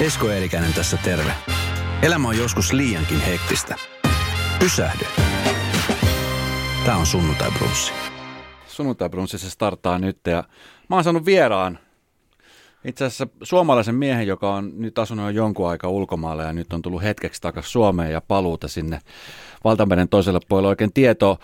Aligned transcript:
Esko 0.00 0.30
Eerikäinen 0.30 0.74
tässä 0.74 0.96
terve. 0.96 1.32
Elämä 2.02 2.28
on 2.28 2.38
joskus 2.38 2.72
liiankin 2.72 3.20
hektistä. 3.20 3.76
Pysähdy. 4.58 5.04
Tämä 6.84 6.96
on 6.96 7.06
Sunnuntai 7.06 7.50
Brunssi. 7.58 7.92
Sunnuntai 8.66 9.08
Brunssi 9.08 9.38
se 9.38 9.50
starttaa 9.50 9.98
nyt 9.98 10.18
ja 10.26 10.44
mä 10.88 10.96
oon 10.96 11.04
saanut 11.04 11.24
vieraan 11.24 11.78
itse 12.84 13.04
asiassa 13.04 13.26
suomalaisen 13.42 13.94
miehen, 13.94 14.26
joka 14.26 14.54
on 14.54 14.72
nyt 14.76 14.98
asunut 14.98 15.24
jo 15.24 15.30
jonkun 15.30 15.68
aika 15.68 15.88
ulkomailla 15.88 16.42
ja 16.42 16.52
nyt 16.52 16.72
on 16.72 16.82
tullut 16.82 17.02
hetkeksi 17.02 17.40
takaisin 17.40 17.72
Suomeen 17.72 18.12
ja 18.12 18.20
paluuta 18.20 18.68
sinne 18.68 19.00
valtameren 19.64 20.08
toiselle 20.08 20.40
puolelle 20.48 20.68
oikein 20.68 20.92
tietoa. 20.92 21.36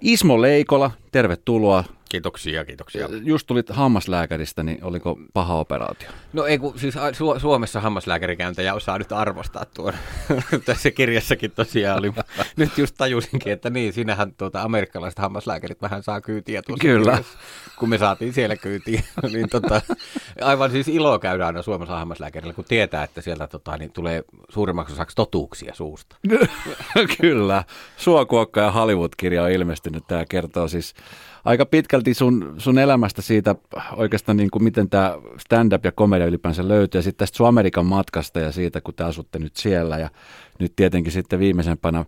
Ismo 0.00 0.42
Leikola, 0.42 0.90
tervetuloa. 1.12 1.84
Kiitoksia, 2.10 2.64
kiitoksia. 2.64 3.08
Just 3.22 3.46
tulit 3.46 3.68
hammaslääkäristä, 3.68 4.62
niin 4.62 4.84
oliko 4.84 5.18
paha 5.32 5.54
operaatio? 5.54 6.08
No 6.32 6.46
ei 6.46 6.58
kun 6.58 6.78
siis 6.78 6.94
Su- 6.94 7.40
Suomessa 7.40 7.80
hammaslääkärikäyntäjä 7.80 8.74
osaa 8.74 8.98
nyt 8.98 9.12
arvostaa 9.12 9.64
tuon. 9.64 9.92
Tässä 10.64 10.90
kirjassakin 10.90 11.50
tosiaan 11.50 11.98
oli. 11.98 12.12
nyt 12.56 12.78
just 12.78 12.94
tajusinkin, 12.98 13.52
että 13.52 13.70
niin, 13.70 13.92
sinähän 13.92 14.34
tuota, 14.34 14.62
amerikkalaiset 14.62 15.18
hammaslääkärit 15.18 15.82
vähän 15.82 16.02
saa 16.02 16.20
kyytiä 16.20 16.62
tuossa 16.62 16.82
Kyllä. 16.82 17.10
Kirjassa, 17.10 17.38
kun 17.78 17.88
me 17.88 17.98
saatiin 17.98 18.32
siellä 18.32 18.56
kyytiä. 18.56 19.02
niin 19.32 19.48
tota, 19.48 19.80
aivan 20.40 20.70
siis 20.70 20.88
ilo 20.88 21.18
käydä 21.18 21.46
aina 21.46 21.62
Suomessa 21.62 21.98
hammaslääkärillä, 21.98 22.54
kun 22.54 22.64
tietää, 22.64 23.04
että 23.04 23.20
sieltä 23.20 23.46
tota, 23.46 23.76
niin 23.76 23.92
tulee 23.92 24.24
suurimmaksi 24.48 24.92
osaksi 24.92 25.16
totuuksia 25.16 25.74
suusta. 25.74 26.16
Kyllä. 27.20 27.64
Suokuokka 27.96 28.60
ja 28.60 28.72
Hollywood-kirja 28.72 29.42
on 29.42 29.50
ilmestynyt. 29.50 30.04
Tämä 30.08 30.24
kertoo 30.28 30.68
siis 30.68 30.94
aika 31.44 31.66
pitkälti 31.66 32.14
sun, 32.14 32.54
sun 32.58 32.78
elämästä 32.78 33.22
siitä 33.22 33.54
oikeastaan 33.96 34.36
niin 34.36 34.50
kuin 34.50 34.64
miten 34.64 34.90
tämä 34.90 35.18
stand-up 35.38 35.84
ja 35.84 35.92
komedia 35.92 36.26
ylipäänsä 36.26 36.68
löytyy. 36.68 36.98
Ja 36.98 37.02
sitten 37.02 37.18
tästä 37.18 37.36
sun 37.36 37.48
Amerikan 37.48 37.86
matkasta 37.86 38.40
ja 38.40 38.52
siitä, 38.52 38.80
kun 38.80 38.94
te 38.94 39.04
asutte 39.04 39.38
nyt 39.38 39.56
siellä. 39.56 39.98
Ja 39.98 40.10
nyt 40.58 40.72
tietenkin 40.76 41.12
sitten 41.12 41.38
viimeisempänä 41.38 42.04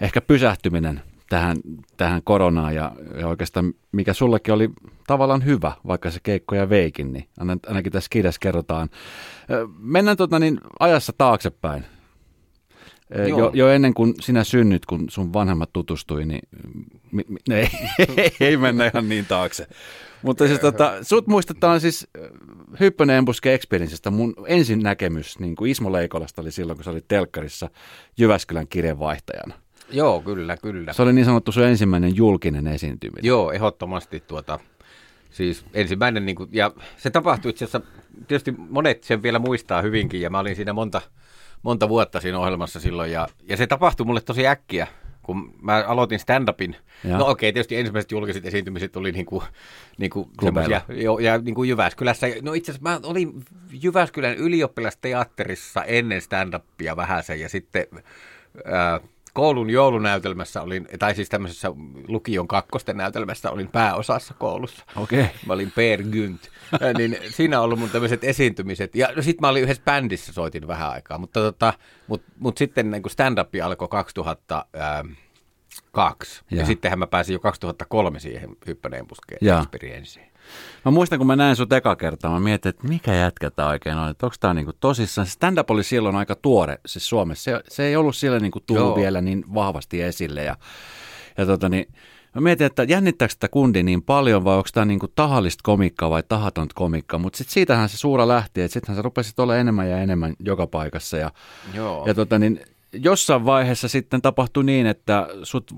ehkä 0.00 0.20
pysähtyminen 0.20 1.00
tähän, 1.28 1.56
tähän 1.96 2.22
koronaan 2.24 2.74
ja, 2.74 2.92
ja 3.20 3.28
oikeastaan 3.28 3.74
mikä 3.92 4.12
sullekin 4.12 4.54
oli 4.54 4.70
tavallaan 5.06 5.44
hyvä, 5.44 5.72
vaikka 5.86 6.10
se 6.10 6.20
keikkoja 6.22 6.68
veikin, 6.68 7.12
niin 7.12 7.28
ainakin 7.66 7.92
tässä 7.92 8.08
kirjassa 8.10 8.38
kerrotaan. 8.40 8.90
Mennään 9.78 10.16
tota 10.16 10.38
niin 10.38 10.60
ajassa 10.80 11.12
taaksepäin. 11.18 11.84
Joo. 13.10 13.38
Jo, 13.38 13.50
jo 13.54 13.68
ennen 13.68 13.94
kuin 13.94 14.14
sinä 14.20 14.44
synnyt, 14.44 14.86
kun 14.86 15.06
sun 15.10 15.32
vanhemmat 15.32 15.72
tutustui, 15.72 16.24
niin 16.24 16.48
mi, 17.12 17.24
mi, 17.28 17.38
no 17.48 17.56
ei, 17.56 17.68
ei 18.40 18.56
mennä 18.56 18.86
ihan 18.86 19.08
niin 19.08 19.26
taakse. 19.26 19.66
Mutta 20.22 20.46
siis 20.46 20.60
tota, 20.60 20.92
sut 21.02 21.26
muistetaan 21.26 21.80
siis 21.80 22.08
Hyppönen 22.80 23.16
Embuske 23.16 23.54
Experiencestä. 23.54 24.10
Mun 24.10 24.34
ensin 24.46 24.82
näkemys 24.82 25.38
niin 25.38 25.56
kuin 25.56 25.70
Ismo 25.70 25.92
Leikolasta 25.92 26.42
oli 26.42 26.52
silloin, 26.52 26.76
kun 26.76 26.84
sä 26.84 26.90
olit 26.90 27.08
telkkarissa 27.08 27.70
Jyväskylän 28.18 28.68
kirjeenvaihtajana. 28.68 29.54
Joo, 29.90 30.20
kyllä, 30.20 30.56
kyllä. 30.56 30.92
Se 30.92 31.02
oli 31.02 31.12
niin 31.12 31.24
sanottu 31.24 31.52
sun 31.52 31.64
ensimmäinen 31.64 32.16
julkinen 32.16 32.66
esiintyminen. 32.66 33.24
Joo, 33.24 33.52
ehdottomasti 33.52 34.20
tuota, 34.20 34.60
siis 35.30 35.64
ensimmäinen, 35.74 36.26
niin 36.26 36.36
kuin, 36.36 36.48
ja 36.52 36.72
se 36.96 37.10
tapahtui 37.10 37.50
itse 37.50 37.64
asiassa, 37.64 37.90
tietysti 38.28 38.54
monet 38.58 39.04
sen 39.04 39.22
vielä 39.22 39.38
muistaa 39.38 39.82
hyvinkin, 39.82 40.20
ja 40.20 40.30
mä 40.30 40.38
olin 40.38 40.56
siinä 40.56 40.72
monta, 40.72 41.00
monta 41.62 41.88
vuotta 41.88 42.20
siinä 42.20 42.38
ohjelmassa 42.38 42.80
silloin, 42.80 43.12
ja, 43.12 43.28
ja 43.48 43.56
se 43.56 43.66
tapahtui 43.66 44.06
mulle 44.06 44.20
tosi 44.20 44.46
äkkiä, 44.46 44.86
kun 45.22 45.54
mä 45.62 45.84
aloitin 45.86 46.18
stand-upin. 46.18 46.76
Ja. 47.04 47.18
No 47.18 47.26
okei, 47.26 47.52
tietysti 47.52 47.76
ensimmäiset 47.76 48.12
julkiset 48.12 48.46
esiintymiset 48.46 48.92
tuli 48.92 49.12
niin 49.12 49.26
kuin, 49.26 49.44
niin 49.98 50.10
kuin 50.10 50.28
Klubeilla. 50.38 50.78
semmosia- 50.86 51.04
joo, 51.04 51.18
ja 51.18 51.38
niin 51.38 51.54
kuin 51.54 51.68
Jyväskylässä. 51.68 52.26
No 52.42 52.52
itse 52.52 52.72
asiassa 52.72 52.90
mä 52.90 53.00
olin 53.02 53.44
Jyväskylän 53.82 54.36
ylioppilasteatterissa 54.36 55.84
ennen 55.84 56.20
stand-upia 56.22 56.96
vähäsen, 56.96 57.40
ja 57.40 57.48
sitten 57.48 57.86
ää, 58.64 59.00
koulun 59.36 59.70
joulunäytelmässä 59.70 60.62
olin, 60.62 60.88
tai 60.98 61.14
siis 61.14 61.28
tämmöisessä 61.28 61.72
lukion 62.08 62.48
kakkosten 62.48 62.96
näytelmässä 62.96 63.50
olin 63.50 63.68
pääosassa 63.68 64.34
koulussa. 64.34 64.84
Okei. 64.96 65.26
Mä 65.46 65.52
olin 65.52 65.72
Per 65.74 66.02
Gynt. 66.02 66.40
Ää, 66.80 66.92
niin 66.92 67.18
siinä 67.30 67.58
on 67.58 67.64
ollut 67.64 67.78
mun 67.78 67.90
tämmöiset 67.90 68.24
esiintymiset. 68.24 68.94
Ja 68.94 69.08
no, 69.16 69.22
sitten 69.22 69.40
mä 69.40 69.48
olin 69.48 69.62
yhdessä 69.62 69.82
bändissä, 69.84 70.32
soitin 70.32 70.66
vähän 70.66 70.90
aikaa. 70.90 71.18
Mutta 71.18 71.40
tota, 71.40 71.72
mut, 72.06 72.22
mut 72.38 72.58
sitten 72.58 72.90
niin 72.90 73.02
stand-up 73.08 73.48
alkoi 73.64 73.88
2002. 73.88 76.44
Ja. 76.50 76.50
Joo. 76.50 76.60
ja 76.60 76.66
sittenhän 76.66 76.98
mä 76.98 77.06
pääsin 77.06 77.32
jo 77.32 77.40
2003 77.40 78.20
siihen 78.20 78.56
hyppäneen 78.66 79.06
puskeen 79.06 79.58
experienssiin. 79.58 80.26
Mä 80.84 80.90
muistan, 80.90 81.18
kun 81.18 81.26
mä 81.26 81.36
näin 81.36 81.56
sut 81.56 81.72
eka 81.72 81.96
kertaa, 81.96 82.30
mä 82.30 82.40
mietin, 82.40 82.70
että 82.70 82.88
mikä 82.88 83.14
jätkä 83.14 83.50
tää 83.50 83.68
oikein 83.68 83.96
on, 83.96 84.10
että 84.10 84.26
onko 84.26 84.36
tää 84.40 84.54
niinku 84.54 84.72
tosissaan. 84.80 85.26
Stand-up 85.26 85.70
oli 85.70 85.84
silloin 85.84 86.16
aika 86.16 86.34
tuore, 86.34 86.78
siis 86.86 87.08
Suomessa. 87.08 87.44
Se, 87.44 87.60
se 87.68 87.82
ei 87.82 87.96
ollut 87.96 88.16
siellä 88.16 88.40
niinku 88.40 88.60
tullut 88.60 88.86
Joo. 88.86 88.96
vielä 88.96 89.20
niin 89.20 89.44
vahvasti 89.54 90.02
esille. 90.02 90.44
Ja, 90.44 90.56
ja 91.38 91.46
tota 91.46 91.68
niin, 91.68 91.86
mä 92.34 92.40
mietin, 92.40 92.66
että 92.66 92.82
jännittääkö 92.82 93.32
sitä 93.32 93.48
kundi 93.48 93.82
niin 93.82 94.02
paljon 94.02 94.44
vai 94.44 94.56
onko 94.56 94.68
tämä 94.72 94.84
niinku 94.84 95.08
tahallista 95.08 95.62
komikkaa 95.62 96.10
vai 96.10 96.22
tahatonta 96.28 96.72
komikkaa. 96.74 97.18
Mutta 97.18 97.36
sitten 97.36 97.54
siitähän 97.54 97.88
se 97.88 97.96
suura 97.96 98.28
lähti, 98.28 98.62
että 98.62 98.72
sittenhän 98.72 98.96
sä 98.96 99.02
rupesit 99.02 99.38
olla 99.38 99.56
enemmän 99.56 99.90
ja 99.90 99.98
enemmän 99.98 100.34
joka 100.40 100.66
paikassa. 100.66 101.16
Ja, 101.16 101.30
Joo. 101.74 102.06
ja 102.06 102.14
tota 102.14 102.38
niin, 102.38 102.60
jossain 102.92 103.44
vaiheessa 103.44 103.88
sitten 103.88 104.22
tapahtui 104.22 104.64
niin, 104.64 104.86
että 104.86 105.28
sut 105.42 105.74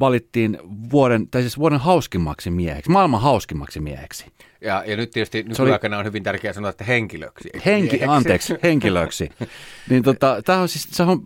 valittiin 0.00 0.58
vuoden, 0.90 1.28
tai 1.28 1.40
siis 1.42 1.58
vuoden 1.58 1.80
hauskimmaksi 1.80 2.50
mieheksi, 2.50 2.90
maailman 2.90 3.20
hauskimmaksi 3.20 3.80
mieheksi. 3.80 4.26
Ja, 4.60 4.84
ja 4.86 4.96
nyt 4.96 5.10
tietysti 5.10 5.44
Se 5.52 5.62
oli- 5.62 5.68
nykyaikana 5.70 5.98
on 5.98 6.04
hyvin 6.04 6.22
tärkeää 6.22 6.54
sanoa, 6.54 6.70
että 6.70 6.84
henkilöksi. 6.84 7.48
Henki, 7.66 7.82
mieheksi. 7.96 8.04
anteeksi, 8.16 8.54
henkilöksi. 8.62 9.28
Niin 9.90 10.02
tota, 10.02 10.42
tämä 10.44 10.60
on 10.60 10.68
siis, 10.68 10.88
se 10.90 11.02
on 11.02 11.22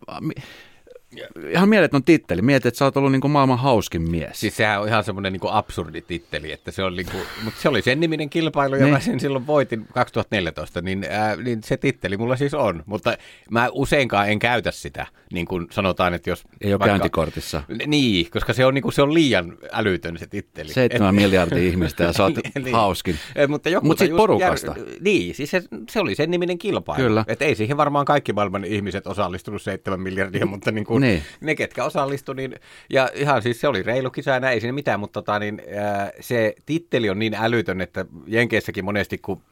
ihan 1.50 1.68
mieletön 1.68 2.04
titteli. 2.04 2.42
Mietit, 2.42 2.66
että 2.66 2.78
sä 2.78 2.84
oot 2.84 2.96
ollut 2.96 3.12
niin 3.12 3.20
kuin 3.20 3.30
maailman 3.30 3.58
hauskin 3.58 4.10
mies. 4.10 4.40
Siis 4.40 4.56
sehän 4.56 4.80
on 4.80 4.88
ihan 4.88 5.04
semmoinen 5.04 5.32
niin 5.32 5.40
absurdi 5.50 6.00
titteli, 6.02 6.52
että 6.52 6.70
se 6.70 6.82
on 6.84 6.96
niinku, 6.96 7.16
mutta 7.44 7.60
se 7.62 7.68
oli 7.68 7.82
sen 7.82 8.00
niminen 8.00 8.30
kilpailu, 8.30 8.74
ja 8.74 8.82
Niin. 8.84 8.92
mä 8.94 9.00
sen 9.00 9.20
silloin 9.20 9.46
voitin 9.46 9.86
2014, 9.94 10.80
niin, 10.80 11.06
ää, 11.10 11.36
niin 11.36 11.62
se 11.64 11.76
titteli 11.76 12.16
mulla 12.16 12.36
siis 12.36 12.54
on. 12.54 12.82
Mutta 12.86 13.16
mä 13.50 13.68
useinkaan 13.72 14.28
en 14.30 14.38
käytä 14.38 14.70
sitä, 14.70 15.06
niin 15.32 15.46
kuin 15.46 15.66
sanotaan, 15.70 16.14
että 16.14 16.30
jos... 16.30 16.44
Ei 16.60 16.74
ole 16.74 16.84
käyntikortissa. 16.84 17.62
Niin, 17.86 18.30
koska 18.30 18.52
se 18.52 18.66
on, 18.66 18.74
niinku, 18.74 18.90
se 18.90 19.02
on 19.02 19.14
liian 19.14 19.56
älytön 19.72 20.18
se 20.18 20.26
titteli. 20.26 20.72
Seitsemän 20.72 21.14
miljardia 21.14 21.58
ihmistä 21.62 22.04
ja 22.04 22.12
sä 22.12 22.22
oot 22.22 22.34
Niin. 22.64 22.74
hauskin. 22.74 23.16
Eh, 23.36 23.48
Mutta, 23.48 23.68
joku 23.68 23.86
Mut 23.86 23.98
tajus 23.98 24.16
porukasta. 24.16 24.74
niin, 25.00 25.34
siis 25.34 25.50
se, 25.50 25.62
se 25.90 26.00
oli 26.00 26.14
sen 26.14 26.30
niminen 26.30 26.58
kilpailu. 26.58 27.02
Kyllä. 27.02 27.24
Et 27.28 27.42
ei 27.42 27.54
siihen 27.54 27.76
varmaan 27.76 28.04
kaikki 28.04 28.32
maailman 28.32 28.64
ihmiset 28.64 29.06
osallistunut 29.06 29.62
seitsemän 29.62 30.00
miljardia, 30.00 30.46
mutta 30.46 30.72
niin 30.72 30.84
kuin 30.84 31.03
Niin. 31.04 31.22
ne, 31.40 31.54
ketkä 31.54 31.84
osallistu, 31.84 32.32
niin, 32.32 32.54
ja 32.90 33.10
ihan 33.14 33.42
siis 33.42 33.60
se 33.60 33.68
oli 33.68 33.82
reilu 33.82 34.10
kisa 34.10 34.36
ei 34.36 34.60
siinä 34.60 34.72
mitään, 34.72 35.00
mutta 35.00 35.22
tota, 35.22 35.38
niin, 35.38 35.62
ää, 35.76 36.10
se 36.20 36.54
titteli 36.66 37.10
on 37.10 37.18
niin 37.18 37.34
älytön, 37.34 37.80
että 37.80 38.04
Jenkeissäkin 38.26 38.84
monesti, 38.84 39.18
kun 39.18 39.42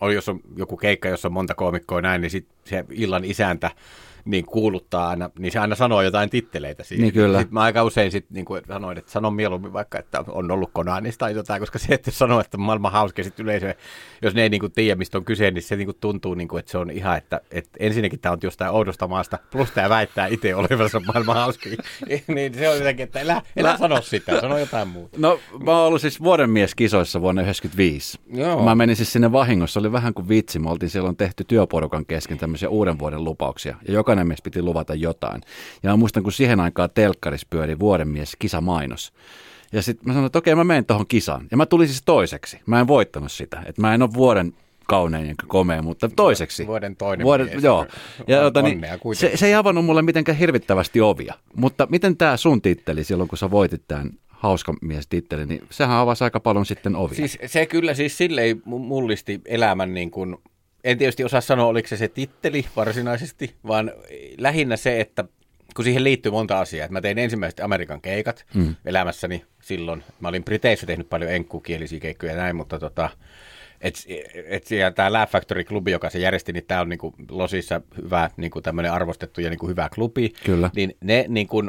oli, 0.00 0.14
jos 0.14 0.28
on 0.28 0.40
joku 0.56 0.76
keikka, 0.76 1.08
jossa 1.08 1.28
on 1.28 1.32
monta 1.32 1.54
koomikkoa 1.54 2.00
näin, 2.00 2.20
niin 2.20 2.30
sit 2.30 2.46
se 2.64 2.84
illan 2.90 3.24
isäntä 3.24 3.70
niin 4.26 4.46
kuuluttaa 4.46 5.08
aina, 5.08 5.30
niin 5.38 5.52
se 5.52 5.58
aina 5.58 5.74
sanoo 5.74 6.02
jotain 6.02 6.30
titteleitä 6.30 6.84
siihen. 6.84 7.02
Niin 7.02 7.14
kyllä. 7.14 7.38
Sitten 7.38 7.54
mä 7.54 7.60
aika 7.60 7.84
usein 7.84 8.12
sit, 8.12 8.30
niin 8.30 8.44
kuin 8.44 8.62
sanoin, 8.68 8.98
että 8.98 9.10
sanon 9.10 9.34
mieluummin 9.34 9.72
vaikka, 9.72 9.98
että 9.98 10.24
on 10.28 10.50
ollut 10.50 10.70
Konanista 10.72 11.18
tai 11.18 11.34
jotain, 11.34 11.60
koska 11.60 11.78
se, 11.78 11.94
että 11.94 12.10
sanoo, 12.10 12.40
että 12.40 12.58
maailman 12.58 12.92
hauska, 12.92 13.22
sit 13.22 13.40
yleisö, 13.40 13.74
jos 14.22 14.34
ne 14.34 14.42
ei 14.42 14.48
niin 14.48 14.60
kuin 14.60 14.72
tiedä, 14.72 14.96
mistä 14.96 15.18
on 15.18 15.24
kyse, 15.24 15.50
niin 15.50 15.62
se 15.62 15.76
niin 15.76 15.86
kuin 15.86 15.96
tuntuu, 16.00 16.34
niin 16.34 16.48
kuin, 16.48 16.60
että 16.60 16.72
se 16.72 16.78
on 16.78 16.90
ihan, 16.90 17.18
että, 17.18 17.40
että 17.50 17.70
ensinnäkin 17.80 18.20
tämä 18.20 18.32
on 18.32 18.38
jostain 18.42 18.70
oudosta 18.70 19.08
maasta, 19.08 19.38
plus 19.50 19.70
tämä 19.70 19.88
väittää 19.88 20.26
itse 20.26 20.54
olevansa 20.54 21.00
maailman 21.00 21.36
hauska. 21.36 21.70
niin 22.34 22.54
se 22.54 22.68
on 22.68 22.76
jotenkin, 22.76 23.04
että 23.04 23.20
älä, 23.20 23.42
älä 23.58 23.76
sano 23.78 24.02
sitä, 24.02 24.40
sano 24.40 24.58
jotain 24.58 24.88
muuta. 24.88 25.16
No 25.20 25.40
mä 25.64 25.78
oon 25.78 25.86
ollut 25.86 26.00
siis 26.00 26.22
vuoden 26.22 26.50
mies 26.50 26.74
kisoissa 26.74 27.20
vuonna 27.20 27.42
1995. 27.42 28.18
Joo. 28.32 28.64
Mä 28.64 28.74
menin 28.74 28.96
siis 28.96 29.12
sinne 29.12 29.32
vahingossa, 29.32 29.80
oli 29.80 29.92
vähän 29.92 30.14
kuin 30.14 30.28
vitsi. 30.28 30.58
Me 30.58 30.70
oltiin 30.70 30.90
silloin 30.90 31.16
tehty 31.16 31.44
työporukan 31.44 32.06
kesken 32.06 32.38
tämmöisiä 32.38 32.68
uuden 32.68 32.98
vuoden 32.98 33.24
lupauksia. 33.24 33.76
Ja 33.88 33.94
jokainen 34.16 34.28
mies 34.28 34.42
piti 34.42 34.62
luvata 34.62 34.94
jotain. 34.94 35.42
Ja 35.82 35.90
mä 35.90 35.96
muistan, 35.96 36.22
kun 36.22 36.32
siihen 36.32 36.60
aikaan 36.60 36.90
telkkaris 36.94 37.46
pyöri 37.46 37.78
vuoden 37.78 38.08
mies 38.08 38.36
kisamainos. 38.38 39.12
Ja 39.72 39.82
sitten 39.82 40.08
mä 40.08 40.12
sanoin, 40.12 40.26
että 40.26 40.38
okei, 40.38 40.54
mä 40.54 40.64
menen 40.64 40.86
tuohon 40.86 41.06
kisaan. 41.06 41.46
Ja 41.50 41.56
mä 41.56 41.66
tulin 41.66 41.88
siis 41.88 42.02
toiseksi. 42.04 42.60
Mä 42.66 42.80
en 42.80 42.86
voittanut 42.86 43.32
sitä. 43.32 43.62
Että 43.66 43.80
mä 43.80 43.94
en 43.94 44.02
ole 44.02 44.10
vuoden 44.14 44.52
kaunein 44.86 45.26
enkä 45.26 45.46
komea, 45.48 45.82
mutta 45.82 46.08
toiseksi. 46.08 46.66
Vuoden 46.66 46.96
toinen 46.96 47.24
Vuoden, 47.24 47.46
mies. 47.46 47.64
Joo. 47.64 47.86
Ja 48.26 48.40
On- 48.40 48.46
ota, 48.46 48.62
niin, 48.62 48.82
se, 49.12 49.32
se 49.34 49.46
ei 49.46 49.54
avannut 49.54 49.84
mulle 49.84 50.02
mitenkään 50.02 50.38
hirvittävästi 50.38 51.00
ovia. 51.00 51.34
Mutta 51.56 51.86
miten 51.90 52.16
tämä 52.16 52.36
sun 52.36 52.62
titteli 52.62 53.04
silloin, 53.04 53.28
kun 53.28 53.38
sä 53.38 53.50
voitit 53.50 53.82
tämän 53.88 54.10
hauska 54.28 54.74
mies 54.82 55.06
titteli, 55.06 55.46
niin 55.46 55.62
sehän 55.70 55.96
avasi 55.96 56.24
aika 56.24 56.40
paljon 56.40 56.66
sitten 56.66 56.96
ovia. 56.96 57.16
Siis 57.16 57.38
se 57.46 57.66
kyllä 57.66 57.94
siis 57.94 58.18
silleen 58.18 58.56
mu- 58.56 58.78
mullisti 58.78 59.40
elämän 59.44 59.94
niin 59.94 60.10
kuin, 60.10 60.36
en 60.86 60.98
tietysti 60.98 61.24
osaa 61.24 61.40
sanoa, 61.40 61.66
oliko 61.66 61.88
se 61.88 61.96
se 61.96 62.08
titteli 62.08 62.66
varsinaisesti, 62.76 63.54
vaan 63.66 63.92
lähinnä 64.38 64.76
se, 64.76 65.00
että 65.00 65.24
kun 65.76 65.84
siihen 65.84 66.04
liittyy 66.04 66.32
monta 66.32 66.60
asiaa. 66.60 66.84
Että 66.84 66.92
mä 66.92 67.00
tein 67.00 67.18
ensimmäiset 67.18 67.60
Amerikan 67.60 68.00
keikat 68.00 68.46
mm. 68.54 68.74
elämässäni 68.84 69.44
silloin. 69.62 70.04
Mä 70.20 70.28
olin 70.28 70.44
Briteissä 70.44 70.86
tehnyt 70.86 71.08
paljon 71.08 71.30
enkkukielisiä 71.30 72.00
keikkoja 72.00 72.32
ja 72.32 72.38
näin, 72.38 72.56
mutta 72.56 72.78
tota, 72.78 73.10
että 73.80 74.00
et 74.46 74.64
siellä 74.64 74.90
tämä 74.90 75.12
Laugh 75.12 75.32
Factory-klubi, 75.32 75.90
joka 75.90 76.10
se 76.10 76.18
järjesti, 76.18 76.52
niin 76.52 76.64
tämä 76.66 76.80
on 76.80 76.88
niinku 76.88 77.14
Losissa 77.30 77.80
hyvä, 78.02 78.30
niinku 78.36 78.60
tämmöinen 78.60 78.92
arvostettu 78.92 79.40
ja 79.40 79.50
niinku 79.50 79.68
hyvä 79.68 79.88
klubi. 79.94 80.32
Kyllä. 80.44 80.70
Niin 80.76 80.96
ne 81.00 81.24
niinku 81.28 81.62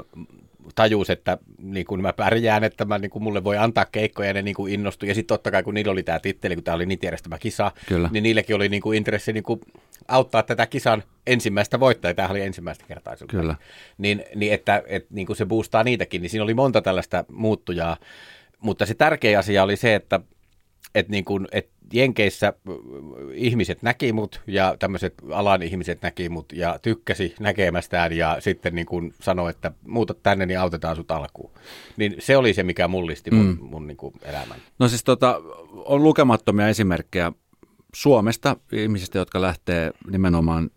tajus, 0.75 1.10
että 1.10 1.38
niin 1.62 1.86
kuin 1.86 2.02
mä 2.02 2.14
pärjään, 2.14 2.64
että 2.64 2.86
mä, 2.86 2.98
niin 2.98 3.12
kuin 3.12 3.24
mulle 3.24 3.44
voi 3.44 3.58
antaa 3.58 3.86
keikkoja 3.86 4.28
ja 4.28 4.34
ne 4.34 4.42
niin 4.42 4.56
kuin 4.56 4.74
innostui. 4.74 5.10
Ja 5.10 5.16
sitten 5.16 5.36
totta 5.36 5.52
kai, 5.52 5.64
kun 5.64 5.74
niillä 5.74 5.92
oli 5.92 6.04
tämä 6.04 6.19
titteli, 6.19 6.56
kun 6.56 6.64
tämä 6.64 6.75
oli 6.75 6.86
niitä 6.86 7.06
järjestämä 7.06 7.38
kisa, 7.38 7.72
Kyllä. 7.86 8.10
niin 8.12 8.24
niilläkin 8.24 8.56
oli 8.56 8.69
niin 8.69 8.81
kuin 8.81 8.98
intressi 8.98 9.34
niin 9.34 9.44
kuin 9.44 9.62
auttaa 10.08 10.44
tätä 10.44 10.66
kisan 10.66 11.04
ensimmäistä 11.28 11.80
voittajaa. 11.80 12.14
Tämä 12.14 12.30
oli 12.30 12.42
ensimmäistä 12.42 12.86
kertaa. 12.88 13.16
Kyllä. 13.28 13.56
Niin, 13.98 14.24
niin 14.36 14.54
että, 14.54 14.84
että 14.88 15.14
niin 15.14 15.28
kuin 15.28 15.38
se 15.38 15.46
boostaa 15.46 15.84
niitäkin, 15.84 16.22
niin 16.22 16.30
siinä 16.30 16.44
oli 16.44 16.54
monta 16.54 16.81
tällaista 16.81 17.25
muuttujaa. 17.31 17.98
Mutta 18.60 18.86
se 18.86 18.94
tärkeä 18.94 19.40
asia 19.40 19.64
oli 19.64 19.75
se, 19.75 19.96
että, 19.96 20.19
että, 20.95 21.12
niin 21.12 21.25
kuin, 21.25 21.48
että 21.51 21.78
Jenkeissä 21.94 22.54
ihmiset 23.34 23.81
näki 23.81 24.13
mut 24.13 24.42
ja 24.48 24.75
tämmöiset 24.80 25.13
alan 25.31 25.63
ihmiset 25.63 26.01
näki 26.01 26.30
mut 26.30 26.54
ja 26.54 26.80
tykkäsi 26.81 27.36
näkemästään 27.39 28.13
ja 28.13 28.38
sitten 28.39 28.75
niin 28.75 28.86
kuin 28.86 29.13
sanoi, 29.22 29.50
että 29.50 29.72
muuta 29.88 30.13
tänne, 30.13 30.45
niin 30.45 30.60
autetaan 30.60 30.95
sut 30.95 31.12
alkuun. 31.12 31.51
Niin 31.98 32.16
se 32.19 32.38
oli 32.38 32.54
se, 32.54 32.63
mikä 32.63 32.88
mullisti 32.88 33.31
mun, 33.31 33.45
mm. 33.45 33.57
mun 33.62 33.88
niin 33.88 33.98
kuin 33.98 34.13
elämän. 34.22 34.60
No 34.80 34.88
siis 34.88 35.04
tota, 35.04 35.42
on 35.72 36.04
lukemattomia 36.04 36.68
esimerkkejä 36.68 37.31
Suomesta 37.95 38.56
ihmisistä, 38.72 39.18
jotka 39.18 39.42
lähtee 39.42 39.92
nimenomaan 40.10 40.69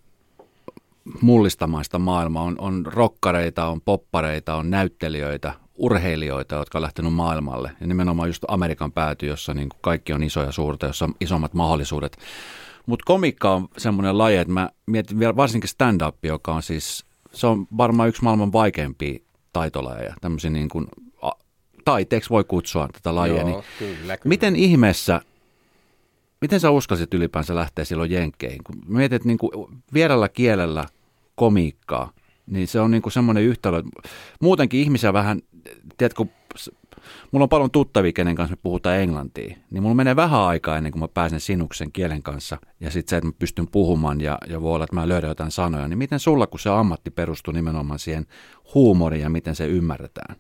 mullistamaan 1.21 1.85
sitä 1.85 1.99
maailmaa. 1.99 2.43
On, 2.43 2.57
on 2.59 2.87
rokkareita, 2.87 3.67
on 3.67 3.81
poppareita, 3.81 4.55
on 4.55 4.71
näyttelijöitä, 4.71 5.53
urheilijoita, 5.81 6.55
jotka 6.55 6.79
on 6.79 6.83
lähtenyt 6.83 7.13
maailmalle. 7.13 7.73
Ja 7.81 7.87
nimenomaan 7.87 8.29
just 8.29 8.45
Amerikan 8.49 8.93
pääty, 8.93 9.27
jossa 9.27 9.55
niin 9.55 9.69
kuin 9.69 9.79
kaikki 9.81 10.13
on 10.13 10.23
isoja 10.23 10.53
suurta, 10.53 10.87
jossa 10.87 11.05
on 11.05 11.15
isommat 11.21 11.55
mahdollisuudet. 11.55 12.19
Mutta 12.87 13.05
komikka 13.07 13.55
on 13.55 13.69
semmoinen 13.79 14.19
laji, 14.19 14.37
että 14.37 14.53
mä 14.53 14.71
mietin 14.87 15.19
vielä 15.19 15.37
varsinkin 15.37 15.69
stand-up, 15.69 16.25
joka 16.25 16.55
on 16.55 16.63
siis, 16.63 17.05
se 17.33 17.47
on 17.47 17.67
varmaan 17.77 18.09
yksi 18.09 18.23
maailman 18.23 18.53
vaikeimpia 18.53 19.19
taitolajeja. 19.53 20.15
Tämmöisiä 20.21 20.51
niin 20.51 20.69
kuin, 20.69 20.87
taiteeksi 21.85 22.31
voi 22.31 22.45
kutsua 22.45 22.89
tätä 22.93 23.15
lajia. 23.15 23.37
Joo, 23.37 23.45
niin 23.45 23.63
kyllä, 23.79 24.17
kyllä. 24.17 24.17
Miten 24.25 24.57
ihmeessä, 24.57 25.21
miten 26.41 26.61
sä 26.61 26.71
uskalsit 26.71 27.15
ylipäänsä 27.15 27.55
lähteä 27.55 27.85
silloin 27.85 28.11
jenkkeihin? 28.11 28.65
Kun 28.65 28.77
mietit, 28.87 29.13
että 29.13 29.29
niin 29.29 29.39
kuin 29.39 29.83
vieraalla 29.95 30.29
kielellä 30.29 30.85
komiikkaa, 31.35 32.13
niin 32.47 32.69
se 32.69 32.81
on 32.81 32.91
niin 32.91 33.03
kuin 33.03 33.13
semmoinen 33.13 33.45
yhtälö. 33.45 33.83
Muutenkin 34.41 34.81
ihmisiä 34.81 35.13
vähän, 35.13 35.41
tiedätkö, 35.99 36.25
mulla 37.31 37.43
on 37.43 37.49
paljon 37.49 37.71
tuttavia, 37.71 38.13
kenen 38.13 38.35
kanssa 38.35 38.57
me 38.57 38.61
puhutaan 38.63 38.97
englantia, 38.97 39.57
niin 39.71 39.83
mulla 39.83 39.95
menee 39.95 40.17
vähän 40.17 40.41
aikaa 40.41 40.77
ennen 40.77 40.93
kuin 40.93 41.01
mä 41.01 41.09
pääsen 41.09 41.41
sinuksen 41.41 41.93
kielen 41.93 42.23
kanssa. 42.23 42.59
Ja 42.81 42.91
sitten 42.91 43.11
se, 43.11 43.17
että 43.17 43.27
mä 43.27 43.33
pystyn 43.39 43.69
puhumaan 43.69 44.21
ja, 44.21 44.39
ja 44.49 44.63
voi 44.63 44.75
olla, 44.75 44.85
että 44.85 44.97
mä 44.97 45.09
löydän 45.09 45.29
jotain 45.29 45.51
sanoja. 45.51 45.89
Niin 45.89 45.99
miten 45.99 46.21
sulla, 46.21 46.47
kun 46.47 46.61
se 46.61 46.71
ammatti 46.71 47.11
perustuu 47.11 47.53
nimenomaan 47.53 47.99
siihen 47.99 48.27
huumoriin 48.75 49.23
ja 49.23 49.31
miten 49.31 49.57
se 49.57 49.67
ymmärretään? 49.67 50.37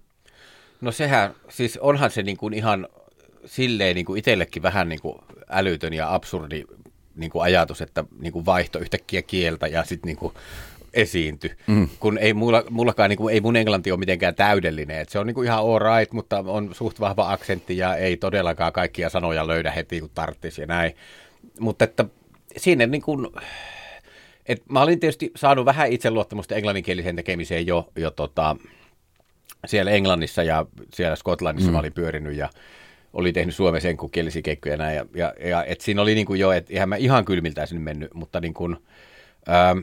No 0.80 0.92
sehän, 0.92 1.34
siis 1.48 1.76
onhan 1.76 2.10
se 2.10 2.22
niin 2.22 2.36
kuin 2.36 2.54
ihan 2.54 2.88
silleen 3.44 3.94
niin 3.94 4.06
kuin 4.06 4.18
itsellekin 4.18 4.62
vähän 4.62 4.88
niin 4.88 5.00
kuin 5.00 5.18
älytön 5.48 5.92
ja 5.92 6.14
absurdi 6.14 6.64
niin 7.16 7.30
kuin 7.30 7.42
ajatus, 7.42 7.80
että 7.80 8.04
niin 8.18 8.32
kuin 8.32 8.46
vaihto 8.46 8.78
yhtäkkiä 8.78 9.22
kieltä 9.22 9.66
ja 9.66 9.84
sitten 9.84 10.08
niin 10.08 10.16
kuin 10.16 10.34
esiinty, 10.94 11.50
mm. 11.66 11.88
kun 12.00 12.18
ei 12.18 12.34
mulla, 12.34 12.64
mullakaan, 12.70 13.10
niin 13.10 13.16
kuin, 13.18 13.34
ei 13.34 13.40
mun 13.40 13.56
englanti 13.56 13.92
ole 13.92 13.98
mitenkään 13.98 14.34
täydellinen, 14.34 15.00
että 15.00 15.12
se 15.12 15.18
on 15.18 15.26
niin 15.26 15.34
kuin 15.34 15.46
ihan 15.46 15.58
all 15.58 15.78
right, 15.78 16.12
mutta 16.12 16.44
on 16.46 16.74
suht 16.74 17.00
vahva 17.00 17.32
aksentti 17.32 17.76
ja 17.76 17.96
ei 17.96 18.16
todellakaan 18.16 18.72
kaikkia 18.72 19.08
sanoja 19.08 19.46
löydä 19.46 19.70
heti, 19.70 20.00
kun 20.00 20.10
tarttisi 20.14 20.60
ja 20.60 20.66
näin, 20.66 20.96
mutta 21.60 21.84
että 21.84 22.04
siinä 22.56 22.86
niin 22.86 23.02
kuin, 23.02 23.26
et 24.46 24.62
mä 24.68 24.82
olin 24.82 25.00
tietysti 25.00 25.30
saanut 25.36 25.64
vähän 25.64 25.92
itseluottamusta 25.92 26.54
englanninkieliseen 26.54 27.16
tekemiseen 27.16 27.66
jo, 27.66 27.88
jo 27.96 28.10
tota, 28.10 28.56
siellä 29.66 29.90
Englannissa 29.90 30.42
ja 30.42 30.66
siellä 30.94 31.16
Skotlannissa 31.16 31.70
mm. 31.70 31.72
mä 31.72 31.78
olin 31.80 31.92
pyörinyt 31.92 32.36
ja 32.36 32.48
oli 33.12 33.32
tehnyt 33.32 33.54
suomen 33.54 33.80
senkukielisiä 33.80 34.42
keikkoja 34.42 34.72
ja 34.72 34.78
näin. 34.78 34.96
Ja, 34.96 35.06
ja, 35.14 35.34
ja 35.48 35.64
et 35.64 35.80
siinä 35.80 36.02
oli 36.02 36.14
niin 36.14 36.26
kuin 36.26 36.40
jo, 36.40 36.52
että 36.52 36.72
eihän 36.72 36.88
mä 36.88 36.96
ihan 36.96 37.24
kylmiltään 37.24 37.68
sinne 37.68 37.82
mennyt, 37.82 38.14
mutta 38.14 38.40
niin 38.40 38.54
kuin, 38.54 38.76
ähm, 39.48 39.78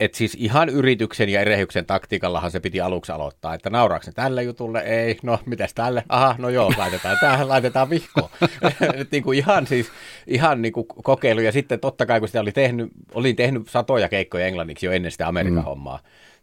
et 0.00 0.14
siis 0.14 0.36
ihan 0.40 0.68
yrityksen 0.68 1.28
ja 1.28 1.40
erehyksen 1.40 1.86
taktiikallahan 1.86 2.50
se 2.50 2.60
piti 2.60 2.80
aluksi 2.80 3.12
aloittaa, 3.12 3.54
että 3.54 3.70
nauraako 3.70 4.06
ne 4.06 4.12
tälle 4.12 4.42
jutulle? 4.42 4.80
Ei, 4.80 5.18
no 5.22 5.38
mitäs 5.46 5.74
tälle? 5.74 6.04
Aha, 6.08 6.34
no 6.38 6.48
joo, 6.48 6.72
laitetaan 6.76 7.18
tähän, 7.20 7.48
laitetaan 7.48 7.90
vihkoon. 7.90 8.30
Et 9.00 9.10
niin 9.10 9.22
kuin 9.22 9.38
ihan 9.38 9.66
siis, 9.66 9.90
ihan 10.26 10.62
niin 10.62 10.72
kuin 10.72 10.86
kokeilu 10.86 11.40
ja 11.40 11.52
sitten 11.52 11.80
totta 11.80 12.06
kai 12.06 12.20
kun 12.20 12.28
sitä 12.28 12.40
oli 12.40 12.52
tehnyt, 12.52 12.90
olin 13.14 13.36
tehnyt 13.36 13.68
satoja 13.68 14.08
keikkoja 14.08 14.46
englanniksi 14.46 14.86
jo 14.86 14.92
ennen 14.92 15.10
sitä 15.10 15.28
Amerikan 15.28 15.58
mm. 15.58 15.64
hommaa 15.64 15.98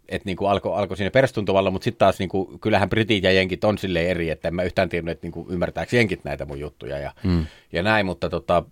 että 0.09 0.25
niin 0.25 0.38
kuin 0.38 0.51
alkoi 0.51 0.77
alko 0.77 0.95
siinä 0.95 1.12
perstuntuvalla, 1.12 1.71
mutta 1.71 1.83
sitten 1.83 2.00
taas 2.00 2.19
niin 2.19 2.30
kuin, 2.30 2.59
kyllähän 2.59 2.89
britit 2.89 3.24
ja 3.24 3.31
jenkit 3.31 3.63
on 3.63 3.77
silleen 3.77 4.09
eri, 4.09 4.30
että 4.30 4.48
en 4.48 4.56
mä 4.56 4.63
yhtään 4.63 4.89
tiennyt, 4.89 5.12
että 5.12 5.25
niin 5.25 5.31
kuin, 5.31 5.48
ymmärtääkö 5.50 5.95
jenkit 5.95 6.24
näitä 6.24 6.45
mun 6.45 6.59
juttuja 6.59 6.98
ja, 6.98 7.13
mm. 7.24 7.45
ja 7.71 7.83
näin, 7.83 8.06
mutta 8.06 8.30
tota, 8.30 8.63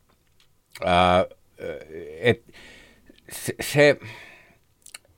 ää, 0.85 1.25
et, 2.21 2.43
se, 3.31 3.55
se 3.61 3.99